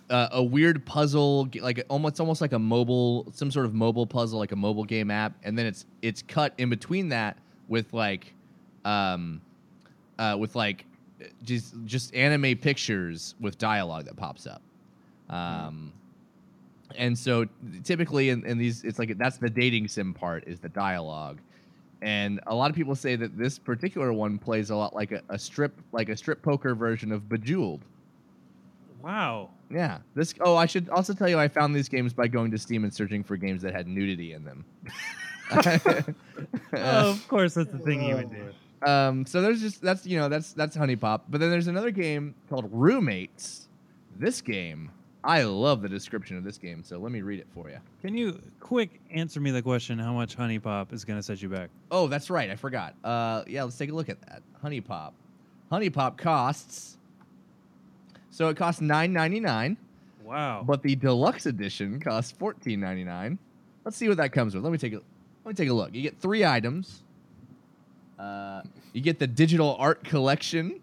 uh, 0.09 0.29
a 0.31 0.43
weird 0.43 0.85
puzzle, 0.85 1.49
like 1.61 1.83
almost 1.89 2.19
almost 2.19 2.41
like 2.41 2.53
a 2.53 2.59
mobile, 2.59 3.31
some 3.33 3.51
sort 3.51 3.65
of 3.65 3.73
mobile 3.73 4.07
puzzle, 4.07 4.39
like 4.39 4.51
a 4.51 4.55
mobile 4.55 4.85
game 4.85 5.11
app, 5.11 5.33
and 5.43 5.57
then 5.57 5.65
it's 5.65 5.85
it's 6.01 6.21
cut 6.21 6.53
in 6.57 6.69
between 6.69 7.09
that 7.09 7.37
with 7.67 7.93
like, 7.93 8.33
um, 8.85 9.41
uh, 10.17 10.35
with 10.39 10.55
like 10.55 10.85
just 11.43 11.75
just 11.85 12.13
anime 12.15 12.57
pictures 12.57 13.35
with 13.39 13.57
dialogue 13.57 14.05
that 14.05 14.15
pops 14.15 14.47
up. 14.47 14.61
Um, 15.29 15.91
and 16.95 17.17
so 17.17 17.45
typically 17.83 18.29
in, 18.29 18.45
in 18.45 18.57
these, 18.57 18.83
it's 18.83 18.99
like 18.99 19.17
that's 19.17 19.37
the 19.37 19.49
dating 19.49 19.87
sim 19.87 20.13
part 20.13 20.47
is 20.47 20.59
the 20.59 20.69
dialogue. 20.69 21.39
And 22.01 22.39
a 22.47 22.53
lot 22.53 22.69
of 22.69 22.75
people 22.75 22.95
say 22.95 23.15
that 23.15 23.37
this 23.37 23.57
particular 23.57 24.13
one 24.13 24.37
plays 24.37 24.69
a 24.69 24.75
lot 24.75 24.95
like 24.95 25.11
a, 25.11 25.21
a 25.29 25.39
strip, 25.39 25.73
like 25.91 26.09
a 26.09 26.15
strip 26.15 26.41
poker 26.41 26.75
version 26.75 27.11
of 27.11 27.27
Bejeweled. 27.27 27.81
Wow. 29.01 29.51
Yeah. 29.69 29.99
This. 30.15 30.33
Oh, 30.41 30.55
I 30.55 30.65
should 30.65 30.89
also 30.89 31.13
tell 31.13 31.29
you, 31.29 31.39
I 31.39 31.47
found 31.47 31.75
these 31.75 31.89
games 31.89 32.13
by 32.13 32.27
going 32.27 32.51
to 32.51 32.57
Steam 32.57 32.83
and 32.83 32.93
searching 32.93 33.23
for 33.23 33.37
games 33.37 33.61
that 33.61 33.73
had 33.73 33.87
nudity 33.87 34.33
in 34.33 34.43
them. 34.43 34.65
Oh, 36.73 37.09
of 37.11 37.27
course, 37.27 37.53
that's 37.53 37.71
the 37.71 37.79
thing 37.79 38.03
you 38.03 38.15
would 38.15 38.29
do. 38.29 38.53
Um, 38.87 39.25
so 39.25 39.41
there's 39.41 39.61
just 39.61 39.81
that's 39.81 40.05
you 40.05 40.17
know 40.17 40.29
that's 40.29 40.53
that's 40.53 40.75
HuniePop, 40.77 41.21
but 41.29 41.39
then 41.39 41.49
there's 41.49 41.67
another 41.67 41.89
game 41.89 42.35
called 42.49 42.69
Roommates. 42.71 43.69
This 44.17 44.41
game, 44.41 44.91
I 45.23 45.43
love 45.43 45.81
the 45.81 45.89
description 45.89 46.37
of 46.37 46.43
this 46.43 46.57
game, 46.57 46.83
so 46.83 46.97
let 46.97 47.11
me 47.11 47.21
read 47.21 47.39
it 47.39 47.47
for 47.53 47.69
you. 47.69 47.77
Can 48.01 48.15
you 48.15 48.39
quick 48.59 48.99
answer 49.09 49.39
me 49.39 49.51
the 49.51 49.61
question 49.61 49.97
how 49.97 50.13
much 50.13 50.37
HuniePop 50.37 50.93
is 50.93 51.05
going 51.05 51.17
to 51.17 51.23
set 51.23 51.41
you 51.41 51.49
back? 51.49 51.69
Oh, 51.91 52.07
that's 52.07 52.29
right, 52.29 52.49
I 52.49 52.55
forgot. 52.55 52.93
Uh, 53.03 53.43
yeah, 53.47 53.63
let's 53.63 53.77
take 53.77 53.89
a 53.89 53.95
look 53.95 54.09
at 54.09 54.21
that. 54.27 54.43
HuniePop, 54.63 55.13
Honey 55.71 55.89
Pop 55.89 56.17
costs. 56.17 56.96
So 58.37 58.49
it 58.49 58.55
costs 58.55 58.81
nine 58.81 59.13
ninety 59.13 59.39
nine, 59.39 59.77
Wow. 60.23 60.63
but 60.63 60.83
the 60.83 60.95
deluxe 60.95 61.47
edition 61.47 61.99
costs 61.99 62.31
fourteen 62.31 62.79
ninety 62.79 63.03
nine. 63.03 63.39
Let's 63.83 63.97
see 63.97 64.07
what 64.07 64.17
that 64.17 64.31
comes 64.31 64.53
with. 64.53 64.63
Let 64.63 64.71
me 64.71 64.77
take 64.77 64.93
a 64.93 64.97
let 65.43 65.47
me 65.47 65.53
take 65.55 65.69
a 65.69 65.73
look. 65.73 65.91
You 65.95 66.03
get 66.03 66.19
three 66.19 66.45
items. 66.45 67.01
Uh, 68.19 68.61
you 68.93 69.01
get 69.01 69.17
the 69.17 69.25
digital 69.25 69.75
art 69.79 70.03
collection 70.03 70.79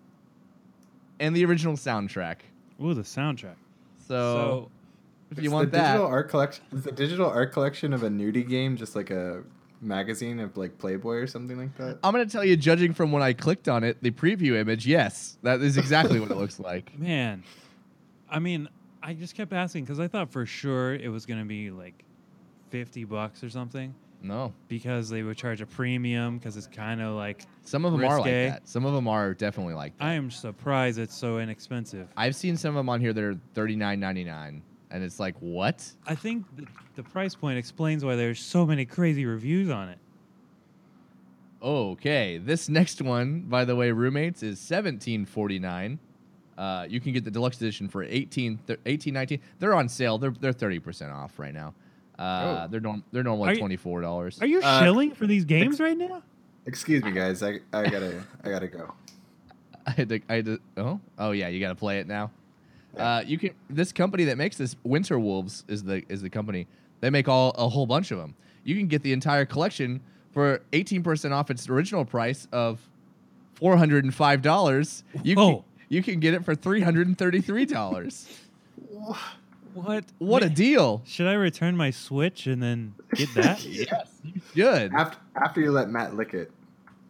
and 1.20 1.36
the 1.36 1.44
original 1.44 1.74
soundtrack. 1.76 2.38
Ooh, 2.82 2.92
the 2.92 3.02
soundtrack. 3.02 3.55
So, 4.09 4.68
if 5.30 5.38
you 5.38 5.44
is 5.44 5.50
want 5.50 5.70
the 5.70 5.76
that, 5.76 5.92
digital 5.92 6.09
art 6.09 6.28
collection 6.30 6.64
is 6.72 6.82
the 6.82 6.90
digital 6.90 7.30
art 7.30 7.52
collection 7.52 7.92
of 7.92 8.02
a 8.02 8.09
nudie 8.09 8.48
game 8.48 8.76
just 8.76 8.96
like 8.96 9.11
a 9.11 9.44
magazine 9.85 10.41
of 10.41 10.57
like 10.57 10.78
Playboy 10.78 11.14
or 11.16 11.26
something 11.26 11.57
like 11.59 11.76
that? 11.76 11.99
I'm 12.03 12.12
gonna 12.12 12.26
tell 12.26 12.45
you, 12.45 12.57
judging 12.57 12.95
from 12.95 13.12
when 13.12 13.22
I 13.22 13.32
clicked 13.32 13.68
on 13.68 13.85
it, 13.85 14.03
the 14.03 14.11
preview 14.11 14.57
image, 14.57 14.87
yes, 14.87 15.39
that 15.43 15.61
is 15.61 15.76
exactly 15.76 16.18
what 16.20 16.30
it 16.30 16.37
looks 16.37 16.59
like. 16.59 16.99
Man, 16.99 17.43
I 18.30 18.39
mean, 18.39 18.68
I 19.03 19.14
just 19.14 19.35
kept 19.35 19.53
asking 19.53 19.85
because 19.85 20.01
I 20.01 20.09
thought 20.09 20.30
for 20.30 20.47
sure 20.47 20.95
it 20.95 21.09
was 21.09 21.26
gonna 21.26 21.45
be 21.45 21.70
like 21.70 22.05
fifty 22.70 23.05
bucks 23.05 23.45
or 23.45 23.51
something 23.51 23.95
No, 24.22 24.53
because 24.68 25.09
they 25.09 25.22
would 25.22 25.37
charge 25.37 25.61
a 25.61 25.66
premium 25.66 26.39
because 26.39 26.57
it's 26.57 26.66
kind 26.66 27.01
of 27.01 27.14
like 27.14 27.45
some 27.62 27.85
of 27.85 27.93
them 27.93 28.05
are 28.05 28.18
like 28.18 28.24
that. 28.30 28.68
Some 28.68 28.85
of 28.85 28.95
them 28.95 29.07
are 29.07 29.35
definitely 29.35 29.74
like 29.74 29.97
that. 29.99 30.05
I 30.05 30.14
am 30.14 30.30
surprised 30.30 30.99
it's 30.99 31.14
so 31.14 31.39
inexpensive. 31.39 32.09
I've 32.16 32.35
seen 32.35 32.57
some 32.57 32.70
of 32.70 32.74
them 32.76 32.89
on 32.89 33.01
here 33.01 33.12
that 33.12 33.22
are 33.22 33.35
$39.99, 33.55 34.62
and 34.91 35.03
it's 35.03 35.18
like, 35.20 35.35
what? 35.41 35.85
I 36.07 36.14
think 36.14 36.45
the, 36.57 36.66
the 36.97 37.03
price 37.03 37.35
point 37.35 37.59
explains 37.59 38.05
why 38.05 38.16
there's 38.16 38.41
so 38.41 38.64
many 38.66 38.85
crazy 38.85 39.26
reviews 39.26 39.70
on 39.70 39.89
it. 39.89 39.99
Okay, 41.62 42.39
this 42.39 42.68
next 42.68 43.01
one, 43.01 43.41
by 43.43 43.64
the 43.64 43.74
way, 43.74 43.91
roommates 43.91 44.43
is 44.43 44.61
seventeen 44.61 45.24
forty 45.24 45.59
nine. 45.59 45.99
Uh, 46.59 46.87
you 46.89 47.01
can 47.01 47.12
get 47.12 47.24
the 47.24 47.30
deluxe 47.32 47.57
edition 47.57 47.89
for 47.89 48.05
18, 48.05 48.61
th- 48.68 48.78
18 48.87 49.12
19. 49.12 49.41
They're 49.59 49.74
on 49.74 49.89
sale. 49.89 50.18
They're 50.18 50.35
they're 50.39 50.53
thirty 50.53 50.78
percent 50.78 51.11
off 51.11 51.39
right 51.39 51.55
now. 51.55 51.74
Uh, 52.18 52.22
Oh. 52.64 52.68
They're 52.70 52.80
norm- 52.80 53.03
they're 53.12 53.24
normally 53.24 53.53
Are 53.53 53.57
twenty 53.57 53.76
four 53.76 54.01
dollars. 54.03 54.39
Are 54.41 54.47
you 54.47 54.61
Uh, 54.62 54.80
shilling 54.82 55.12
for 55.12 55.26
these 55.26 55.45
games 55.45 55.80
right 55.80 55.97
now? 55.97 56.22
Excuse 56.66 57.03
me, 57.03 57.11
guys. 57.12 57.43
I, 57.43 57.61
I 57.72 57.89
gotta 57.89 58.22
I 58.45 58.51
gotta 58.51 58.68
go. 58.68 58.93
I 59.87 59.91
had 59.91 60.09
to, 60.11 60.20
I 60.28 60.35
had 60.37 60.45
to, 60.47 60.59
oh 60.76 61.01
oh 61.18 61.30
yeah, 61.32 61.49
you 61.49 61.61
got 61.61 61.68
to 61.70 61.74
play 61.74 61.99
it 61.99 62.07
now. 62.07 62.30
Yeah. 62.97 63.16
Uh, 63.16 63.20
you 63.26 63.38
can 63.38 63.51
this 63.68 63.92
company 63.92 64.24
that 64.24 64.38
makes 64.38 64.57
this 64.57 64.76
Winter 64.84 65.18
Wolves 65.18 65.64
is 65.68 65.82
the 65.82 66.03
is 66.09 66.22
the 66.22 66.30
company. 66.30 66.66
They 67.01 67.11
make 67.11 67.28
all 67.28 67.51
a 67.59 67.68
whole 67.68 67.86
bunch 67.86 68.11
of 68.11 68.18
them. 68.18 68.34
You 68.64 68.76
can 68.76 68.86
get 68.86 69.03
the 69.03 69.12
entire 69.12 69.45
collection 69.45 70.01
for 70.32 70.62
eighteen 70.72 71.03
percent 71.03 71.34
off 71.34 71.51
its 71.51 71.68
original 71.68 72.05
price 72.05 72.47
of 72.53 72.80
four 73.55 73.76
hundred 73.76 74.05
and 74.05 74.14
five 74.14 74.42
dollars. 74.42 75.05
You 75.22 75.36
can, 75.36 75.64
you 75.88 76.03
can 76.03 76.20
get 76.20 76.34
it 76.34 76.45
for 76.45 76.55
three 76.55 76.80
hundred 76.80 77.07
and 77.07 77.16
thirty 77.18 77.40
three 77.40 77.66
dollars. 77.66 78.28
What? 79.74 80.05
what 80.18 80.45
a 80.45 80.49
deal! 80.49 81.03
Should 81.05 81.26
I 81.26 81.32
return 81.32 81.76
my 81.76 81.90
Switch 81.90 82.47
and 82.47 82.62
then 82.62 82.95
get 83.14 83.34
that? 83.34 83.64
Yes, 83.74 84.09
Good. 84.55 84.92
After 84.95 85.18
after 85.36 85.61
you 85.61 85.72
let 85.72 85.90
Matt 85.90 86.14
lick 86.14 86.32
it. 86.32 86.51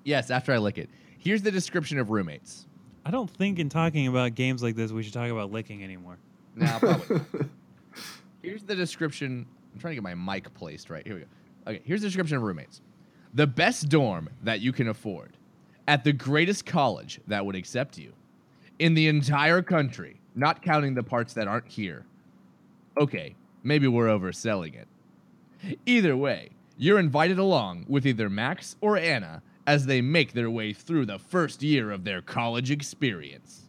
Yes, 0.02 0.30
after 0.30 0.52
I 0.52 0.58
lick 0.58 0.78
it. 0.78 0.88
Here's 1.18 1.42
the 1.42 1.50
description 1.50 1.98
of 1.98 2.10
roommates. 2.10 2.66
I 3.04 3.10
don't 3.10 3.30
think 3.30 3.58
in 3.58 3.68
talking 3.68 4.06
about 4.06 4.34
games 4.34 4.62
like 4.62 4.76
this 4.76 4.90
we 4.90 5.02
should 5.02 5.12
talk 5.12 5.30
about 5.30 5.52
licking 5.52 5.84
anymore. 5.84 6.18
Now, 6.56 6.78
probably. 6.80 7.20
Here's 8.42 8.62
the 8.62 8.74
description. 8.74 9.46
I'm 9.72 9.80
trying 9.80 9.92
to 9.92 9.94
get 9.96 10.02
my 10.02 10.14
mic 10.14 10.52
placed 10.54 10.90
right. 10.90 11.06
Here 11.06 11.14
we 11.14 11.20
go. 11.20 11.26
Okay, 11.66 11.82
here's 11.84 12.00
the 12.02 12.08
description 12.08 12.36
of 12.36 12.42
roommates. 12.42 12.80
The 13.34 13.46
best 13.46 13.88
dorm 13.88 14.28
that 14.42 14.60
you 14.60 14.72
can 14.72 14.88
afford 14.88 15.36
at 15.88 16.04
the 16.04 16.12
greatest 16.12 16.66
college 16.66 17.20
that 17.26 17.44
would 17.44 17.56
accept 17.56 17.98
you 17.98 18.12
in 18.78 18.94
the 18.94 19.08
entire 19.08 19.62
country, 19.62 20.20
not 20.34 20.62
counting 20.62 20.94
the 20.94 21.02
parts 21.02 21.34
that 21.34 21.48
aren't 21.48 21.68
here. 21.68 22.06
Okay, 22.98 23.34
maybe 23.62 23.88
we're 23.88 24.06
overselling 24.06 24.74
it. 24.74 24.88
Either 25.86 26.16
way, 26.16 26.50
you're 26.76 26.98
invited 26.98 27.38
along 27.38 27.86
with 27.88 28.06
either 28.06 28.28
Max 28.28 28.76
or 28.80 28.96
Anna 28.96 29.42
as 29.66 29.86
they 29.86 30.00
make 30.00 30.32
their 30.32 30.50
way 30.50 30.72
through 30.72 31.06
the 31.06 31.18
first 31.18 31.62
year 31.62 31.90
of 31.90 32.04
their 32.04 32.20
college 32.20 32.70
experience. 32.70 33.62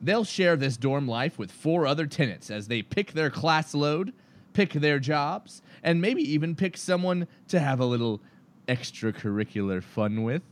They'll 0.00 0.24
share 0.24 0.56
this 0.56 0.76
dorm 0.76 1.08
life 1.08 1.38
with 1.38 1.50
four 1.50 1.86
other 1.86 2.06
tenants 2.06 2.50
as 2.50 2.68
they 2.68 2.82
pick 2.82 3.12
their 3.12 3.30
class 3.30 3.74
load, 3.74 4.12
pick 4.52 4.72
their 4.72 4.98
jobs, 4.98 5.62
and 5.82 6.00
maybe 6.00 6.22
even 6.22 6.54
pick 6.54 6.76
someone 6.76 7.26
to 7.48 7.60
have 7.60 7.80
a 7.80 7.84
little 7.84 8.20
extracurricular 8.68 9.82
fun 9.82 10.22
with. 10.22 10.42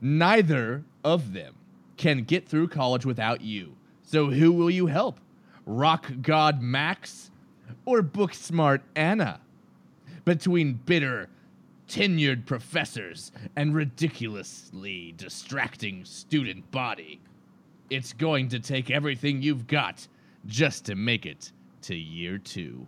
Neither 0.00 0.84
of 1.04 1.32
them 1.32 1.54
can 1.96 2.24
get 2.24 2.48
through 2.48 2.68
college 2.68 3.04
without 3.04 3.40
you. 3.40 3.76
So 4.02 4.30
who 4.30 4.52
will 4.52 4.70
you 4.70 4.86
help? 4.86 5.18
Rock 5.66 6.10
God 6.22 6.62
Max 6.62 7.30
or 7.84 8.02
book 8.02 8.32
smart 8.34 8.82
Anna? 8.94 9.40
Between 10.24 10.74
bitter, 10.74 11.28
tenured 11.88 12.46
professors 12.46 13.32
and 13.56 13.74
ridiculously 13.74 15.14
distracting 15.16 16.04
student 16.04 16.70
body, 16.70 17.20
it's 17.90 18.12
going 18.12 18.48
to 18.48 18.60
take 18.60 18.90
everything 18.90 19.42
you've 19.42 19.66
got 19.66 20.06
just 20.46 20.84
to 20.86 20.94
make 20.94 21.26
it 21.26 21.52
to 21.82 21.94
year 21.94 22.38
two. 22.38 22.86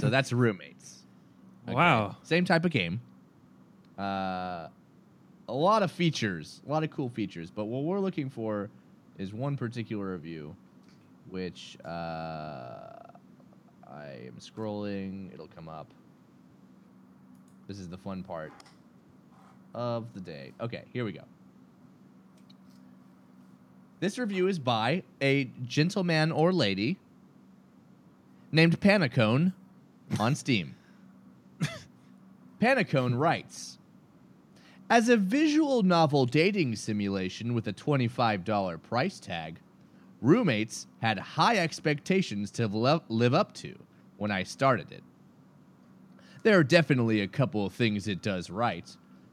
so 0.00 0.08
that's 0.08 0.32
roommates. 0.32 1.04
Wow. 1.68 2.16
Same 2.22 2.44
type 2.44 2.64
of 2.64 2.72
game. 2.72 3.00
Uh, 3.98 4.68
a 5.48 5.52
lot 5.52 5.82
of 5.82 5.92
features, 5.92 6.62
a 6.66 6.70
lot 6.70 6.82
of 6.82 6.90
cool 6.90 7.08
features. 7.08 7.50
But 7.50 7.66
what 7.66 7.84
we're 7.84 8.00
looking 8.00 8.30
for 8.30 8.70
is 9.18 9.32
one 9.32 9.56
particular 9.56 10.12
review, 10.12 10.56
which 11.28 11.76
uh, 11.84 11.88
I 13.88 14.06
am 14.26 14.36
scrolling. 14.40 15.32
It'll 15.32 15.48
come 15.48 15.68
up. 15.68 15.86
This 17.70 17.78
is 17.78 17.88
the 17.88 17.98
fun 17.98 18.24
part 18.24 18.52
of 19.76 20.12
the 20.12 20.20
day. 20.20 20.50
Okay, 20.60 20.82
here 20.92 21.04
we 21.04 21.12
go. 21.12 21.22
This 24.00 24.18
review 24.18 24.48
is 24.48 24.58
by 24.58 25.04
a 25.22 25.44
gentleman 25.64 26.32
or 26.32 26.52
lady 26.52 26.98
named 28.50 28.80
Panacone 28.80 29.52
on 30.18 30.34
Steam. 30.34 30.74
Panacone 32.60 33.16
writes 33.16 33.78
As 34.90 35.08
a 35.08 35.16
visual 35.16 35.84
novel 35.84 36.26
dating 36.26 36.74
simulation 36.74 37.54
with 37.54 37.68
a 37.68 37.72
$25 37.72 38.82
price 38.82 39.20
tag, 39.20 39.60
Roommates 40.20 40.88
had 41.02 41.20
high 41.20 41.58
expectations 41.58 42.50
to 42.50 42.66
live 42.66 43.32
up 43.32 43.54
to 43.54 43.78
when 44.16 44.32
I 44.32 44.42
started 44.42 44.90
it. 44.90 45.04
There 46.42 46.58
are 46.58 46.64
definitely 46.64 47.20
a 47.20 47.28
couple 47.28 47.66
of 47.66 47.72
things 47.72 48.08
it 48.08 48.22
does 48.22 48.50
right. 48.50 48.88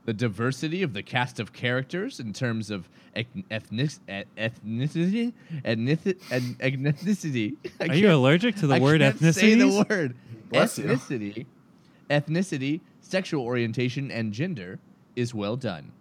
The 0.05 0.13
diversity 0.13 0.83
of 0.83 0.93
the 0.93 1.03
cast 1.03 1.39
of 1.39 1.51
characters 1.53 2.19
in 2.19 2.31
terms 2.33 2.71
of 2.71 2.89
ethnic- 3.15 3.45
ethnic- 3.51 3.99
ethnicity, 4.37 5.33
ethnic- 5.65 6.21
ethnicity. 6.29 7.55
Are 7.89 7.95
you 7.95 8.11
allergic 8.13 8.55
to 8.57 8.67
the 8.67 8.75
I 8.75 8.79
word 8.79 9.01
can't 9.01 9.35
Say 9.35 9.55
the 9.55 9.85
word 9.89 10.15
Bless 10.49 10.77
you. 10.79 10.85
ethnicity, 10.85 11.45
ethnicity, 12.09 12.79
sexual 13.01 13.43
orientation, 13.43 14.11
and 14.11 14.31
gender 14.31 14.79
is 15.15 15.33
well 15.33 15.57
done. 15.57 15.91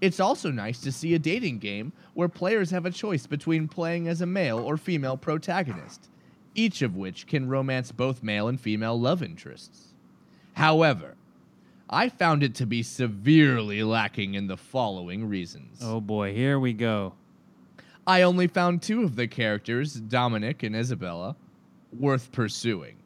It's 0.00 0.20
also 0.20 0.52
nice 0.52 0.80
to 0.82 0.92
see 0.92 1.14
a 1.14 1.18
dating 1.18 1.58
game 1.58 1.92
where 2.14 2.28
players 2.28 2.70
have 2.70 2.86
a 2.86 2.90
choice 2.92 3.26
between 3.26 3.66
playing 3.66 4.06
as 4.06 4.20
a 4.20 4.26
male 4.26 4.58
or 4.58 4.76
female 4.76 5.16
protagonist, 5.16 6.08
each 6.54 6.82
of 6.82 6.94
which 6.96 7.26
can 7.26 7.48
romance 7.48 7.90
both 7.90 8.22
male 8.22 8.46
and 8.46 8.60
female 8.60 8.98
love 8.98 9.22
interests. 9.24 9.91
However, 10.54 11.14
I 11.88 12.08
found 12.08 12.42
it 12.42 12.54
to 12.56 12.66
be 12.66 12.82
severely 12.82 13.82
lacking 13.82 14.34
in 14.34 14.46
the 14.46 14.56
following 14.56 15.28
reasons. 15.28 15.80
Oh 15.82 16.00
boy, 16.00 16.34
here 16.34 16.58
we 16.58 16.72
go. 16.72 17.14
I 18.06 18.22
only 18.22 18.46
found 18.46 18.82
two 18.82 19.02
of 19.02 19.14
the 19.14 19.28
characters, 19.28 19.94
Dominic 19.94 20.62
and 20.62 20.74
Isabella, 20.74 21.36
worth 21.92 22.32
pursuing. 22.32 22.96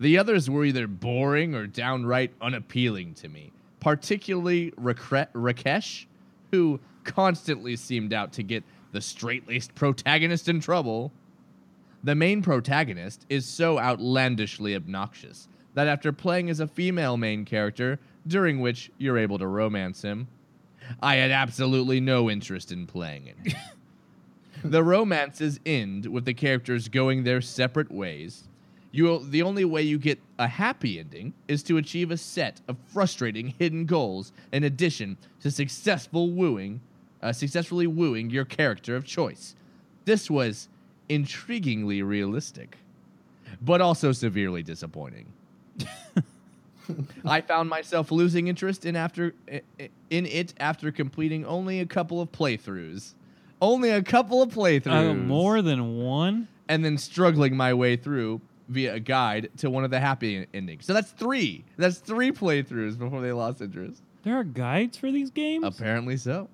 The 0.00 0.18
others 0.18 0.50
were 0.50 0.64
either 0.64 0.86
boring 0.86 1.54
or 1.54 1.66
downright 1.66 2.32
unappealing 2.40 3.14
to 3.14 3.28
me, 3.28 3.52
particularly 3.80 4.72
Rakesh, 4.72 6.06
who 6.50 6.80
constantly 7.04 7.76
seemed 7.76 8.12
out 8.12 8.32
to 8.34 8.42
get 8.42 8.64
the 8.90 9.00
straight 9.00 9.46
laced 9.48 9.74
protagonist 9.74 10.48
in 10.48 10.60
trouble. 10.60 11.12
The 12.02 12.14
main 12.14 12.42
protagonist 12.42 13.24
is 13.28 13.46
so 13.46 13.78
outlandishly 13.78 14.74
obnoxious 14.74 15.48
that 15.74 15.88
after 15.88 16.12
playing 16.12 16.50
as 16.50 16.60
a 16.60 16.66
female 16.66 17.16
main 17.16 17.44
character, 17.44 17.98
during 18.26 18.60
which 18.60 18.90
you're 18.98 19.18
able 19.18 19.38
to 19.38 19.46
romance 19.46 20.02
him, 20.02 20.28
I 21.02 21.16
had 21.16 21.30
absolutely 21.30 22.00
no 22.00 22.30
interest 22.30 22.72
in 22.72 22.86
playing 22.86 23.28
it. 23.28 23.54
the 24.64 24.82
romances 24.82 25.60
end 25.64 26.06
with 26.06 26.24
the 26.24 26.34
characters 26.34 26.88
going 26.88 27.24
their 27.24 27.40
separate 27.40 27.90
ways. 27.90 28.44
You, 28.90 29.24
the 29.24 29.42
only 29.42 29.64
way 29.64 29.82
you 29.82 29.98
get 29.98 30.20
a 30.38 30.46
happy 30.46 30.98
ending 30.98 31.32
is 31.48 31.62
to 31.64 31.78
achieve 31.78 32.10
a 32.10 32.16
set 32.16 32.60
of 32.68 32.76
frustrating 32.86 33.54
hidden 33.58 33.86
goals 33.86 34.32
in 34.52 34.64
addition 34.64 35.16
to 35.40 35.50
successful 35.50 36.30
wooing, 36.30 36.80
uh, 37.22 37.32
successfully 37.32 37.86
wooing 37.86 38.28
your 38.28 38.44
character 38.44 38.94
of 38.94 39.04
choice. 39.04 39.56
This 40.04 40.30
was 40.30 40.68
intriguingly 41.08 42.06
realistic, 42.06 42.76
but 43.62 43.80
also 43.80 44.12
severely 44.12 44.62
disappointing. 44.62 45.26
I 47.24 47.40
found 47.40 47.68
myself 47.68 48.10
losing 48.10 48.48
interest 48.48 48.84
in 48.84 48.96
after 48.96 49.34
in 49.48 50.26
it 50.26 50.54
after 50.58 50.92
completing 50.92 51.44
only 51.46 51.80
a 51.80 51.86
couple 51.86 52.20
of 52.20 52.32
playthroughs. 52.32 53.12
Only 53.60 53.90
a 53.90 54.02
couple 54.02 54.42
of 54.42 54.50
playthroughs. 54.50 55.10
Uh, 55.10 55.14
more 55.14 55.62
than 55.62 55.98
one? 55.98 56.48
and 56.68 56.84
then 56.84 56.96
struggling 56.96 57.54
my 57.54 57.74
way 57.74 57.96
through 57.96 58.40
via 58.68 58.94
a 58.94 59.00
guide 59.00 59.50
to 59.58 59.68
one 59.68 59.84
of 59.84 59.90
the 59.90 60.00
happy 60.00 60.46
endings. 60.54 60.86
So 60.86 60.94
that's 60.94 61.10
three. 61.10 61.64
That's 61.76 61.98
three 61.98 62.32
playthroughs 62.32 62.98
before 62.98 63.20
they 63.20 63.32
lost 63.32 63.60
interest. 63.60 64.00
There 64.22 64.38
are 64.38 64.44
guides 64.44 64.96
for 64.96 65.12
these 65.12 65.30
games. 65.30 65.64
Apparently 65.66 66.16
so. 66.16 66.48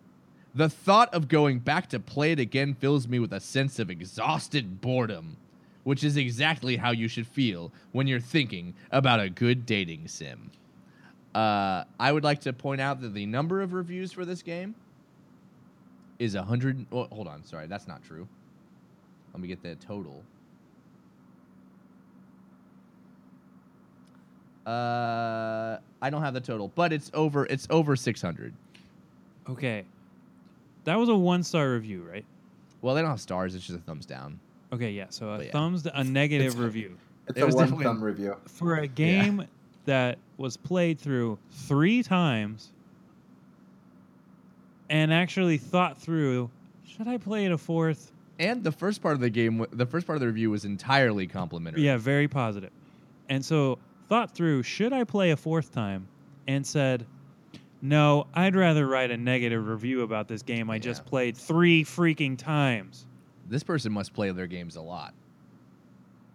The 0.54 0.68
thought 0.68 1.12
of 1.14 1.28
going 1.28 1.60
back 1.60 1.88
to 1.90 2.00
play 2.00 2.32
it 2.32 2.40
again 2.40 2.74
fills 2.74 3.06
me 3.06 3.20
with 3.20 3.32
a 3.32 3.38
sense 3.38 3.78
of 3.78 3.90
exhausted 3.90 4.80
boredom, 4.80 5.36
which 5.84 6.04
is 6.04 6.16
exactly 6.16 6.76
how 6.76 6.90
you 6.90 7.08
should 7.08 7.26
feel 7.26 7.72
when 7.92 8.06
you're 8.06 8.20
thinking 8.20 8.74
about 8.90 9.20
a 9.20 9.28
good 9.28 9.66
dating 9.66 10.08
sim. 10.08 10.50
Uh, 11.34 11.84
I 12.00 12.10
would 12.12 12.24
like 12.24 12.40
to 12.42 12.52
point 12.52 12.80
out 12.80 13.00
that 13.00 13.14
the 13.14 13.26
number 13.26 13.60
of 13.60 13.72
reviews 13.72 14.12
for 14.12 14.24
this 14.24 14.42
game 14.42 14.74
is 16.18 16.34
a 16.34 16.42
hundred. 16.42 16.84
Oh, 16.92 17.04
hold 17.04 17.28
on, 17.28 17.44
sorry, 17.44 17.66
that's 17.66 17.86
not 17.86 18.02
true. 18.02 18.26
Let 19.32 19.40
me 19.40 19.48
get 19.48 19.62
the 19.62 19.76
total. 19.76 20.22
Uh, 24.66 25.78
I 26.02 26.10
don't 26.10 26.22
have 26.22 26.34
the 26.34 26.40
total, 26.40 26.72
but 26.74 26.92
it's 26.92 27.10
over. 27.14 27.46
It's 27.46 27.66
over 27.70 27.96
six 27.96 28.20
hundred. 28.20 28.52
Okay, 29.48 29.84
that 30.84 30.98
was 30.98 31.08
a 31.08 31.14
one 31.14 31.42
star 31.42 31.72
review, 31.72 32.02
right? 32.02 32.24
Well, 32.82 32.94
they 32.94 33.00
don't 33.00 33.10
have 33.10 33.20
stars. 33.20 33.54
It's 33.54 33.66
just 33.66 33.78
a 33.78 33.82
thumbs 33.82 34.06
down. 34.06 34.40
Okay, 34.72 34.90
yeah. 34.92 35.06
So 35.10 35.30
a 35.30 35.36
But 35.38 35.46
yeah. 35.46 35.52
thumbs, 35.52 35.86
a 35.86 36.04
negative 36.04 36.48
It's- 36.48 36.62
review 36.62 36.96
It's 37.28 37.36
It 37.38 37.42
a 37.42 37.46
was 37.46 37.54
one 37.54 37.64
definitely- 37.64 37.84
thumb 37.84 38.02
review. 38.04 38.36
for 38.46 38.76
a 38.76 38.86
game 38.86 39.44
that 39.84 40.18
was 40.38 40.56
played 40.56 40.98
through 40.98 41.38
three 41.50 42.02
times 42.02 42.72
and 44.88 45.12
actually 45.12 45.58
thought 45.58 45.98
through. 45.98 46.50
Should 46.86 47.06
I 47.08 47.18
play 47.18 47.44
it 47.44 47.52
a 47.52 47.58
fourth? 47.58 48.12
And 48.38 48.62
the 48.64 48.72
first 48.72 49.02
part 49.02 49.14
of 49.14 49.20
the 49.20 49.30
game, 49.30 49.66
the 49.72 49.84
first 49.86 50.06
part 50.06 50.16
of 50.16 50.20
the 50.20 50.26
review 50.26 50.50
was 50.50 50.64
entirely 50.64 51.26
complimentary. 51.26 51.82
Yeah, 51.82 51.96
very 51.96 52.28
positive. 52.28 52.70
And 53.28 53.44
so 53.44 53.78
thought 54.08 54.34
through, 54.34 54.62
should 54.62 54.92
I 54.92 55.04
play 55.04 55.30
a 55.32 55.36
fourth 55.36 55.72
time? 55.72 56.06
And 56.46 56.66
said, 56.66 57.04
no, 57.82 58.26
I'd 58.32 58.56
rather 58.56 58.86
write 58.86 59.10
a 59.10 59.16
negative 59.18 59.68
review 59.68 60.00
about 60.02 60.28
this 60.28 60.42
game 60.42 60.70
I 60.70 60.78
just 60.78 61.02
Yeah. 61.04 61.10
played 61.10 61.36
three 61.36 61.84
freaking 61.84 62.38
times. 62.38 63.06
This 63.48 63.62
person 63.62 63.92
must 63.92 64.12
play 64.12 64.30
their 64.30 64.46
games 64.46 64.76
a 64.76 64.80
lot. 64.82 65.14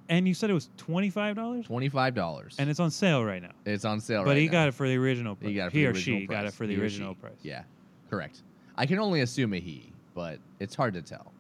And 0.10 0.28
you 0.28 0.34
said 0.34 0.50
it 0.50 0.54
was 0.54 0.70
$25? 0.78 1.66
Twenty-five 1.66 2.14
dollars, 2.14 2.56
And 2.60 2.70
it's 2.70 2.80
on 2.80 2.92
sale 2.92 3.24
right 3.24 3.42
now. 3.42 3.52
it's 3.66 3.86
on 3.86 4.02
sale 4.02 4.24
but 4.24 4.32
right 4.32 4.38
he 4.38 4.46
now. 4.48 4.52
got 4.52 4.68
it 4.68 4.74
for 4.74 4.88
the 4.88 4.98
original 4.98 5.36
price. 5.36 5.50
He 5.50 5.56
got 5.56 5.68
it 5.68 5.72
for 5.72 5.78
he 5.78 5.82
the 5.84 5.88
or 5.88 5.92
original 5.92 6.20
she 6.20 6.26
price. 6.28 6.36
got 6.38 6.46
it 6.46 6.54
for 6.54 6.68
the 6.68 6.76
He 6.76 6.82
original 6.82 7.16
price. 7.16 7.34
Yeah, 7.42 7.64
correct. 8.10 8.44
I 8.76 8.86
can 8.86 9.00
only 9.00 9.22
assume 9.22 9.54
a 9.54 9.60
he, 9.60 9.92
but 10.14 10.40
it's 10.60 10.76
hard 10.76 10.94
to 10.96 11.02
tell. 11.02 11.32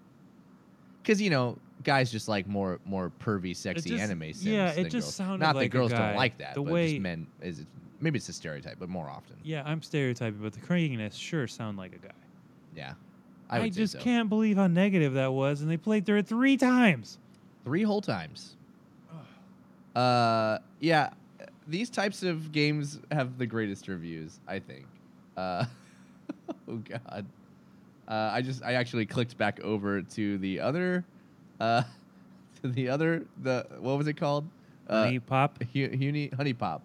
Because 1.01 1.21
you 1.21 1.30
know, 1.30 1.57
guys 1.84 2.09
just 2.11 2.30
like 2.30 2.47
more 2.47 2.80
more 2.86 3.11
pervy, 3.19 3.53
sexy 3.55 3.89
just- 3.89 4.01
anime 4.01 4.21
sims. 4.34 4.45
yeah, 4.45 4.69
it 4.69 4.84
just 4.86 4.93
girls. 4.93 5.15
sounded 5.15 5.39
Not 5.45 5.55
like 5.57 5.71
that 5.71 5.78
girls 5.78 5.91
guy. 5.91 6.07
don't 6.07 6.15
like 6.15 6.38
that, 6.38 6.53
The 6.55 6.61
but 6.61 6.71
way- 6.71 6.89
just 6.91 7.01
men 7.01 7.28
is 7.41 7.59
it, 7.59 7.67
maybe 7.99 8.17
it's 8.17 8.30
a 8.30 8.34
stereotype, 8.34 8.78
but 8.80 8.88
more 8.88 9.09
often. 9.09 9.36
Yeah, 9.43 9.63
I'm 9.65 9.82
stereotyping, 9.82 10.39
but 10.41 10.53
the 10.53 10.61
crankiness 10.61 11.15
sure 11.19 11.47
sound 11.47 11.78
like 11.78 11.93
a 11.93 11.97
guy. 11.97 12.13
Yeah, 12.76 12.93
I, 13.58 13.64
say 13.64 13.70
just 13.70 13.93
so. 13.93 13.99
can't 13.99 14.30
believe 14.30 14.58
how 14.58 14.68
negative 14.68 15.14
that 15.14 15.32
was, 15.34 15.62
and 15.62 15.70
they 15.70 15.78
played 15.78 16.06
through 16.06 16.20
it 16.20 16.28
three 16.28 16.58
times. 16.58 17.18
Three 17.64 17.84
whole 17.84 18.01
times. 18.01 18.56
Uh, 19.95 20.58
yeah, 20.80 21.12
these 21.68 21.89
types 21.89 22.24
of 22.24 22.51
games 22.51 22.99
have 23.12 23.38
the 23.38 23.45
greatest 23.45 23.88
reviews, 23.88 24.39
I 24.47 24.60
think. 24.60 24.86
Uh, 25.38 25.66
oh 26.68 26.78
God. 26.78 27.26
Uh, 28.08 28.32
I 28.34 28.41
just 28.41 28.64
I 28.64 28.74
actually 28.74 29.06
clicked 29.06 29.38
back 29.38 29.62
over 29.62 30.01
to 30.01 30.38
the 30.39 30.60
other, 30.60 31.06
uh, 31.60 31.84
to 32.62 32.68
the 32.68 32.89
other 32.89 33.26
the 33.41 33.66
what 33.80 33.97
was 33.97 34.08
it 34.08 34.14
called? 34.14 34.47
Uh, 34.89 35.06
HuniePop. 35.06 35.64
Hu- 35.72 35.89
Huni, 35.89 36.36
HuniePop. 36.36 36.82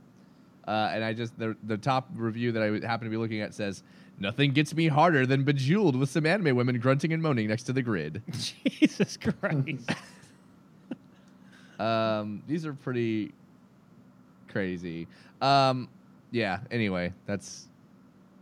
Uh, 0.67 0.91
and 0.93 1.03
I 1.03 1.13
just 1.13 1.37
the 1.39 1.57
the 1.65 1.79
top 1.79 2.09
review 2.15 2.53
that 2.53 2.63
I 2.63 2.87
happen 2.87 3.07
to 3.07 3.11
be 3.11 3.17
looking 3.17 3.41
at 3.41 3.55
says 3.55 3.83
nothing 4.21 4.53
gets 4.53 4.75
me 4.75 4.89
harder 4.89 5.27
than 5.27 5.45
bejeweled 5.45 5.97
with 5.97 6.11
some 6.11 6.27
anime 6.27 6.57
women 6.57 6.79
grunting 6.79 7.13
and 7.13 7.23
moaning 7.23 7.49
next 7.49 7.65
to 7.65 7.73
the 7.73 7.83
grid. 7.83 8.23
Jesus 8.65 9.17
Christ. 9.17 9.91
Um, 11.79 12.43
these 12.49 12.67
are 12.67 12.73
pretty 12.75 13.33
crazy. 14.49 15.07
Um, 15.41 15.89
yeah. 16.33 16.59
Anyway, 16.73 17.13
that's 17.25 17.69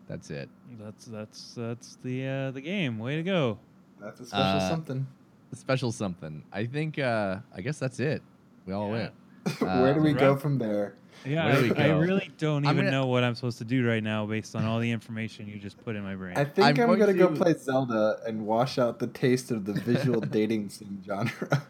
that's 0.09 0.31
it. 0.31 0.49
that's 0.81 1.05
that's 1.05 1.53
that's 1.55 1.99
the 2.03 2.27
uh, 2.27 2.51
the 2.53 2.63
game. 2.63 2.99
Way 2.99 3.17
to 3.17 3.23
go. 3.23 3.59
That's 4.01 4.21
a 4.21 4.27
special 4.27 4.43
Uh, 4.59 4.69
something. 4.71 5.07
Special 5.53 5.93
something. 5.93 6.43
I 6.53 6.65
think. 6.65 6.99
Uh, 6.99 7.41
I 7.55 7.61
guess 7.61 7.79
that's 7.79 8.01
it. 8.01 8.23
We 8.65 8.73
all 8.73 8.87
Yeah. 8.87 8.93
went. 8.93 9.13
Where 9.61 9.95
do 9.95 10.01
we 10.01 10.13
right. 10.13 10.21
go 10.21 10.37
from 10.37 10.59
there? 10.59 10.95
Yeah, 11.25 11.47
Where 11.47 11.63
do 11.63 11.75
we 11.75 11.77
I, 11.77 11.89
I 11.89 11.99
really 11.99 12.31
don't 12.39 12.67
I'm 12.67 12.75
even 12.75 12.87
gonna- 12.87 12.91
know 12.91 13.07
what 13.07 13.25
I'm 13.25 13.35
supposed 13.35 13.59
to 13.59 13.65
do 13.65 13.87
right 13.87 14.03
now 14.03 14.27
based 14.27 14.55
on 14.55 14.65
all 14.65 14.79
the 14.79 14.91
information 14.91 15.49
you 15.49 15.59
just 15.59 15.83
put 15.85 15.97
in 15.97 16.03
my 16.03 16.15
brain. 16.15 16.37
I 16.37 16.45
think 16.45 16.67
I'm 16.67 16.71
I'm, 16.71 16.99
going 16.99 17.01
gonna 17.01 17.15
go 17.15 17.29
play 17.29 17.55
Zelda 17.55 18.21
and 18.27 18.47
wash 18.47 18.79
out 18.79 18.99
the 18.99 19.09
taste 19.09 19.51
of 19.51 19.65
the 19.65 19.73
visual 19.73 20.21
dating 20.37 20.69
sim 20.69 21.03
genre. 21.05 21.67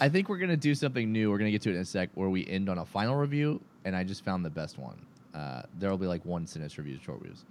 I 0.00 0.08
think 0.08 0.28
we're 0.28 0.38
gonna 0.38 0.56
do 0.56 0.74
something 0.74 1.10
new. 1.10 1.30
We're 1.30 1.38
gonna 1.38 1.50
get 1.50 1.62
to 1.62 1.70
it 1.70 1.76
in 1.76 1.82
a 1.82 1.84
sec, 1.84 2.10
where 2.14 2.28
we 2.28 2.46
end 2.46 2.68
on 2.68 2.78
a 2.78 2.84
final 2.84 3.14
review, 3.16 3.60
and 3.84 3.96
I 3.96 4.04
just 4.04 4.24
found 4.24 4.44
the 4.44 4.50
best 4.50 4.78
one. 4.78 5.00
Uh, 5.34 5.62
there 5.78 5.90
will 5.90 5.98
be 5.98 6.06
like 6.06 6.24
one 6.24 6.46
sentence 6.46 6.76
reviews, 6.76 7.00
short 7.02 7.20
reviews. 7.20 7.44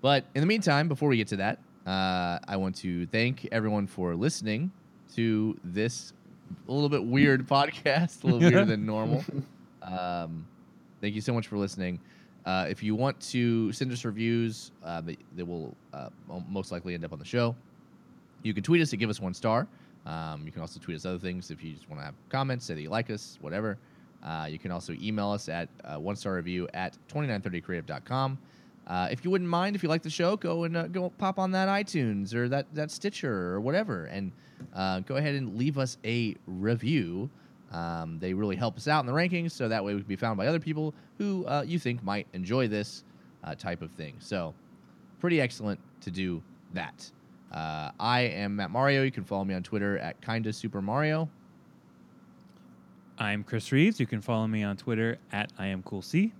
But 0.00 0.24
in 0.34 0.40
the 0.40 0.46
meantime, 0.46 0.88
before 0.88 1.08
we 1.08 1.16
get 1.16 1.28
to 1.28 1.36
that, 1.36 1.58
uh, 1.86 2.38
I 2.46 2.56
want 2.56 2.76
to 2.76 3.06
thank 3.06 3.48
everyone 3.52 3.86
for 3.86 4.14
listening 4.16 4.72
to 5.14 5.56
this 5.62 6.12
a 6.68 6.72
little 6.72 6.88
bit 6.88 7.04
weird 7.04 7.46
podcast, 7.48 8.22
a 8.22 8.26
little 8.26 8.40
weirder 8.40 8.64
than 8.64 8.86
normal. 8.86 9.24
Um, 9.82 10.46
thank 11.00 11.16
you 11.16 11.20
so 11.20 11.32
much 11.34 11.48
for 11.48 11.56
listening. 11.58 11.98
Uh, 12.46 12.66
if 12.70 12.84
you 12.84 12.94
want 12.94 13.18
to 13.20 13.72
send 13.72 13.90
us 13.90 14.04
reviews, 14.04 14.70
uh, 14.84 15.00
they, 15.00 15.16
they 15.34 15.42
will 15.42 15.74
uh, 15.92 16.08
most 16.48 16.70
likely 16.70 16.94
end 16.94 17.04
up 17.04 17.12
on 17.12 17.18
the 17.18 17.24
show. 17.24 17.56
You 18.44 18.54
can 18.54 18.62
tweet 18.62 18.80
us 18.80 18.92
and 18.92 19.00
give 19.00 19.10
us 19.10 19.18
one 19.18 19.34
star. 19.34 19.66
Um, 20.06 20.42
you 20.44 20.52
can 20.52 20.60
also 20.60 20.78
tweet 20.78 20.96
us 20.96 21.04
other 21.04 21.18
things 21.18 21.50
if 21.50 21.64
you 21.64 21.72
just 21.72 21.88
want 21.88 22.00
to 22.00 22.04
have 22.04 22.14
comments, 22.28 22.64
say 22.64 22.74
that 22.74 22.82
you 22.82 22.90
like 22.90 23.10
us, 23.10 23.38
whatever. 23.40 23.76
Uh, 24.22 24.46
you 24.48 24.58
can 24.58 24.70
also 24.70 24.94
email 25.00 25.30
us 25.30 25.48
at 25.48 25.68
uh, 25.84 25.98
one 25.98 26.14
star 26.16 26.34
review 26.34 26.68
at 26.74 26.96
2930creative.com. 27.08 28.38
Uh, 28.86 29.08
if 29.10 29.24
you 29.24 29.30
wouldn't 29.30 29.48
mind, 29.48 29.76
if 29.76 29.82
you 29.82 29.88
like 29.88 30.02
the 30.02 30.10
show, 30.10 30.36
go 30.36 30.64
and 30.64 30.76
uh, 30.76 30.86
go 30.88 31.10
pop 31.10 31.38
on 31.38 31.52
that 31.52 31.68
iTunes 31.68 32.34
or 32.34 32.48
that, 32.48 32.66
that 32.74 32.90
Stitcher 32.90 33.54
or 33.54 33.60
whatever, 33.60 34.06
and 34.06 34.32
uh, 34.74 35.00
go 35.00 35.16
ahead 35.16 35.34
and 35.34 35.56
leave 35.56 35.78
us 35.78 35.98
a 36.04 36.34
review. 36.46 37.30
Um, 37.70 38.18
they 38.18 38.34
really 38.34 38.56
help 38.56 38.76
us 38.76 38.88
out 38.88 39.00
in 39.00 39.06
the 39.06 39.12
rankings, 39.12 39.52
so 39.52 39.68
that 39.68 39.84
way 39.84 39.94
we 39.94 40.00
can 40.00 40.08
be 40.08 40.16
found 40.16 40.36
by 40.36 40.46
other 40.46 40.60
people 40.60 40.94
who 41.18 41.46
uh, 41.46 41.64
you 41.66 41.78
think 41.78 42.02
might 42.02 42.26
enjoy 42.32 42.68
this 42.68 43.04
uh, 43.44 43.54
type 43.54 43.82
of 43.82 43.90
thing. 43.92 44.16
So, 44.18 44.52
pretty 45.20 45.40
excellent 45.40 45.80
to 46.02 46.10
do 46.10 46.42
that. 46.74 47.10
Uh, 47.52 47.90
I 48.00 48.22
am 48.22 48.56
Matt 48.56 48.70
Mario. 48.70 49.02
You 49.02 49.10
can 49.10 49.24
follow 49.24 49.44
me 49.44 49.54
on 49.54 49.62
Twitter 49.62 49.98
at 49.98 50.20
Kinda 50.20 50.52
Super 50.52 50.82
Mario. 50.82 51.28
I'm 53.18 53.44
Chris 53.44 53.70
Reeves. 53.70 54.00
You 54.00 54.06
can 54.06 54.20
follow 54.20 54.46
me 54.46 54.64
on 54.64 54.76
Twitter 54.76 55.18
at 55.32 55.52
I 55.58 55.66
am 55.68 55.82
cool 55.82 56.02
C. 56.02 56.32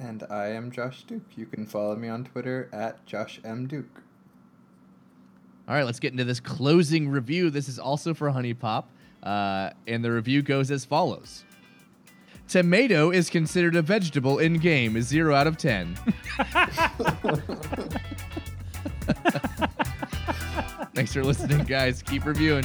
and 0.00 0.24
I 0.30 0.48
am 0.48 0.70
Josh 0.70 1.04
Duke. 1.04 1.36
You 1.36 1.46
can 1.46 1.66
follow 1.66 1.94
me 1.94 2.08
on 2.08 2.24
Twitter 2.24 2.68
at 2.72 3.04
Josh 3.06 3.38
M 3.44 3.66
Duke. 3.66 4.02
All 5.68 5.74
right, 5.74 5.84
let's 5.84 6.00
get 6.00 6.12
into 6.12 6.24
this 6.24 6.40
closing 6.40 7.08
review. 7.08 7.50
This 7.50 7.68
is 7.68 7.78
also 7.78 8.14
for 8.14 8.30
HuniePop, 8.30 8.84
uh, 9.22 9.70
and 9.86 10.02
the 10.04 10.10
review 10.10 10.42
goes 10.42 10.70
as 10.70 10.84
follows: 10.84 11.44
Tomato 12.48 13.10
is 13.10 13.30
considered 13.30 13.76
a 13.76 13.82
vegetable 13.82 14.38
in 14.38 14.54
game. 14.54 15.00
Zero 15.02 15.34
out 15.34 15.46
of 15.46 15.58
ten. 15.58 15.96
Thanks 20.94 21.12
for 21.12 21.22
listening, 21.22 21.64
guys. 21.64 22.02
Keep 22.02 22.24
reviewing. 22.24 22.64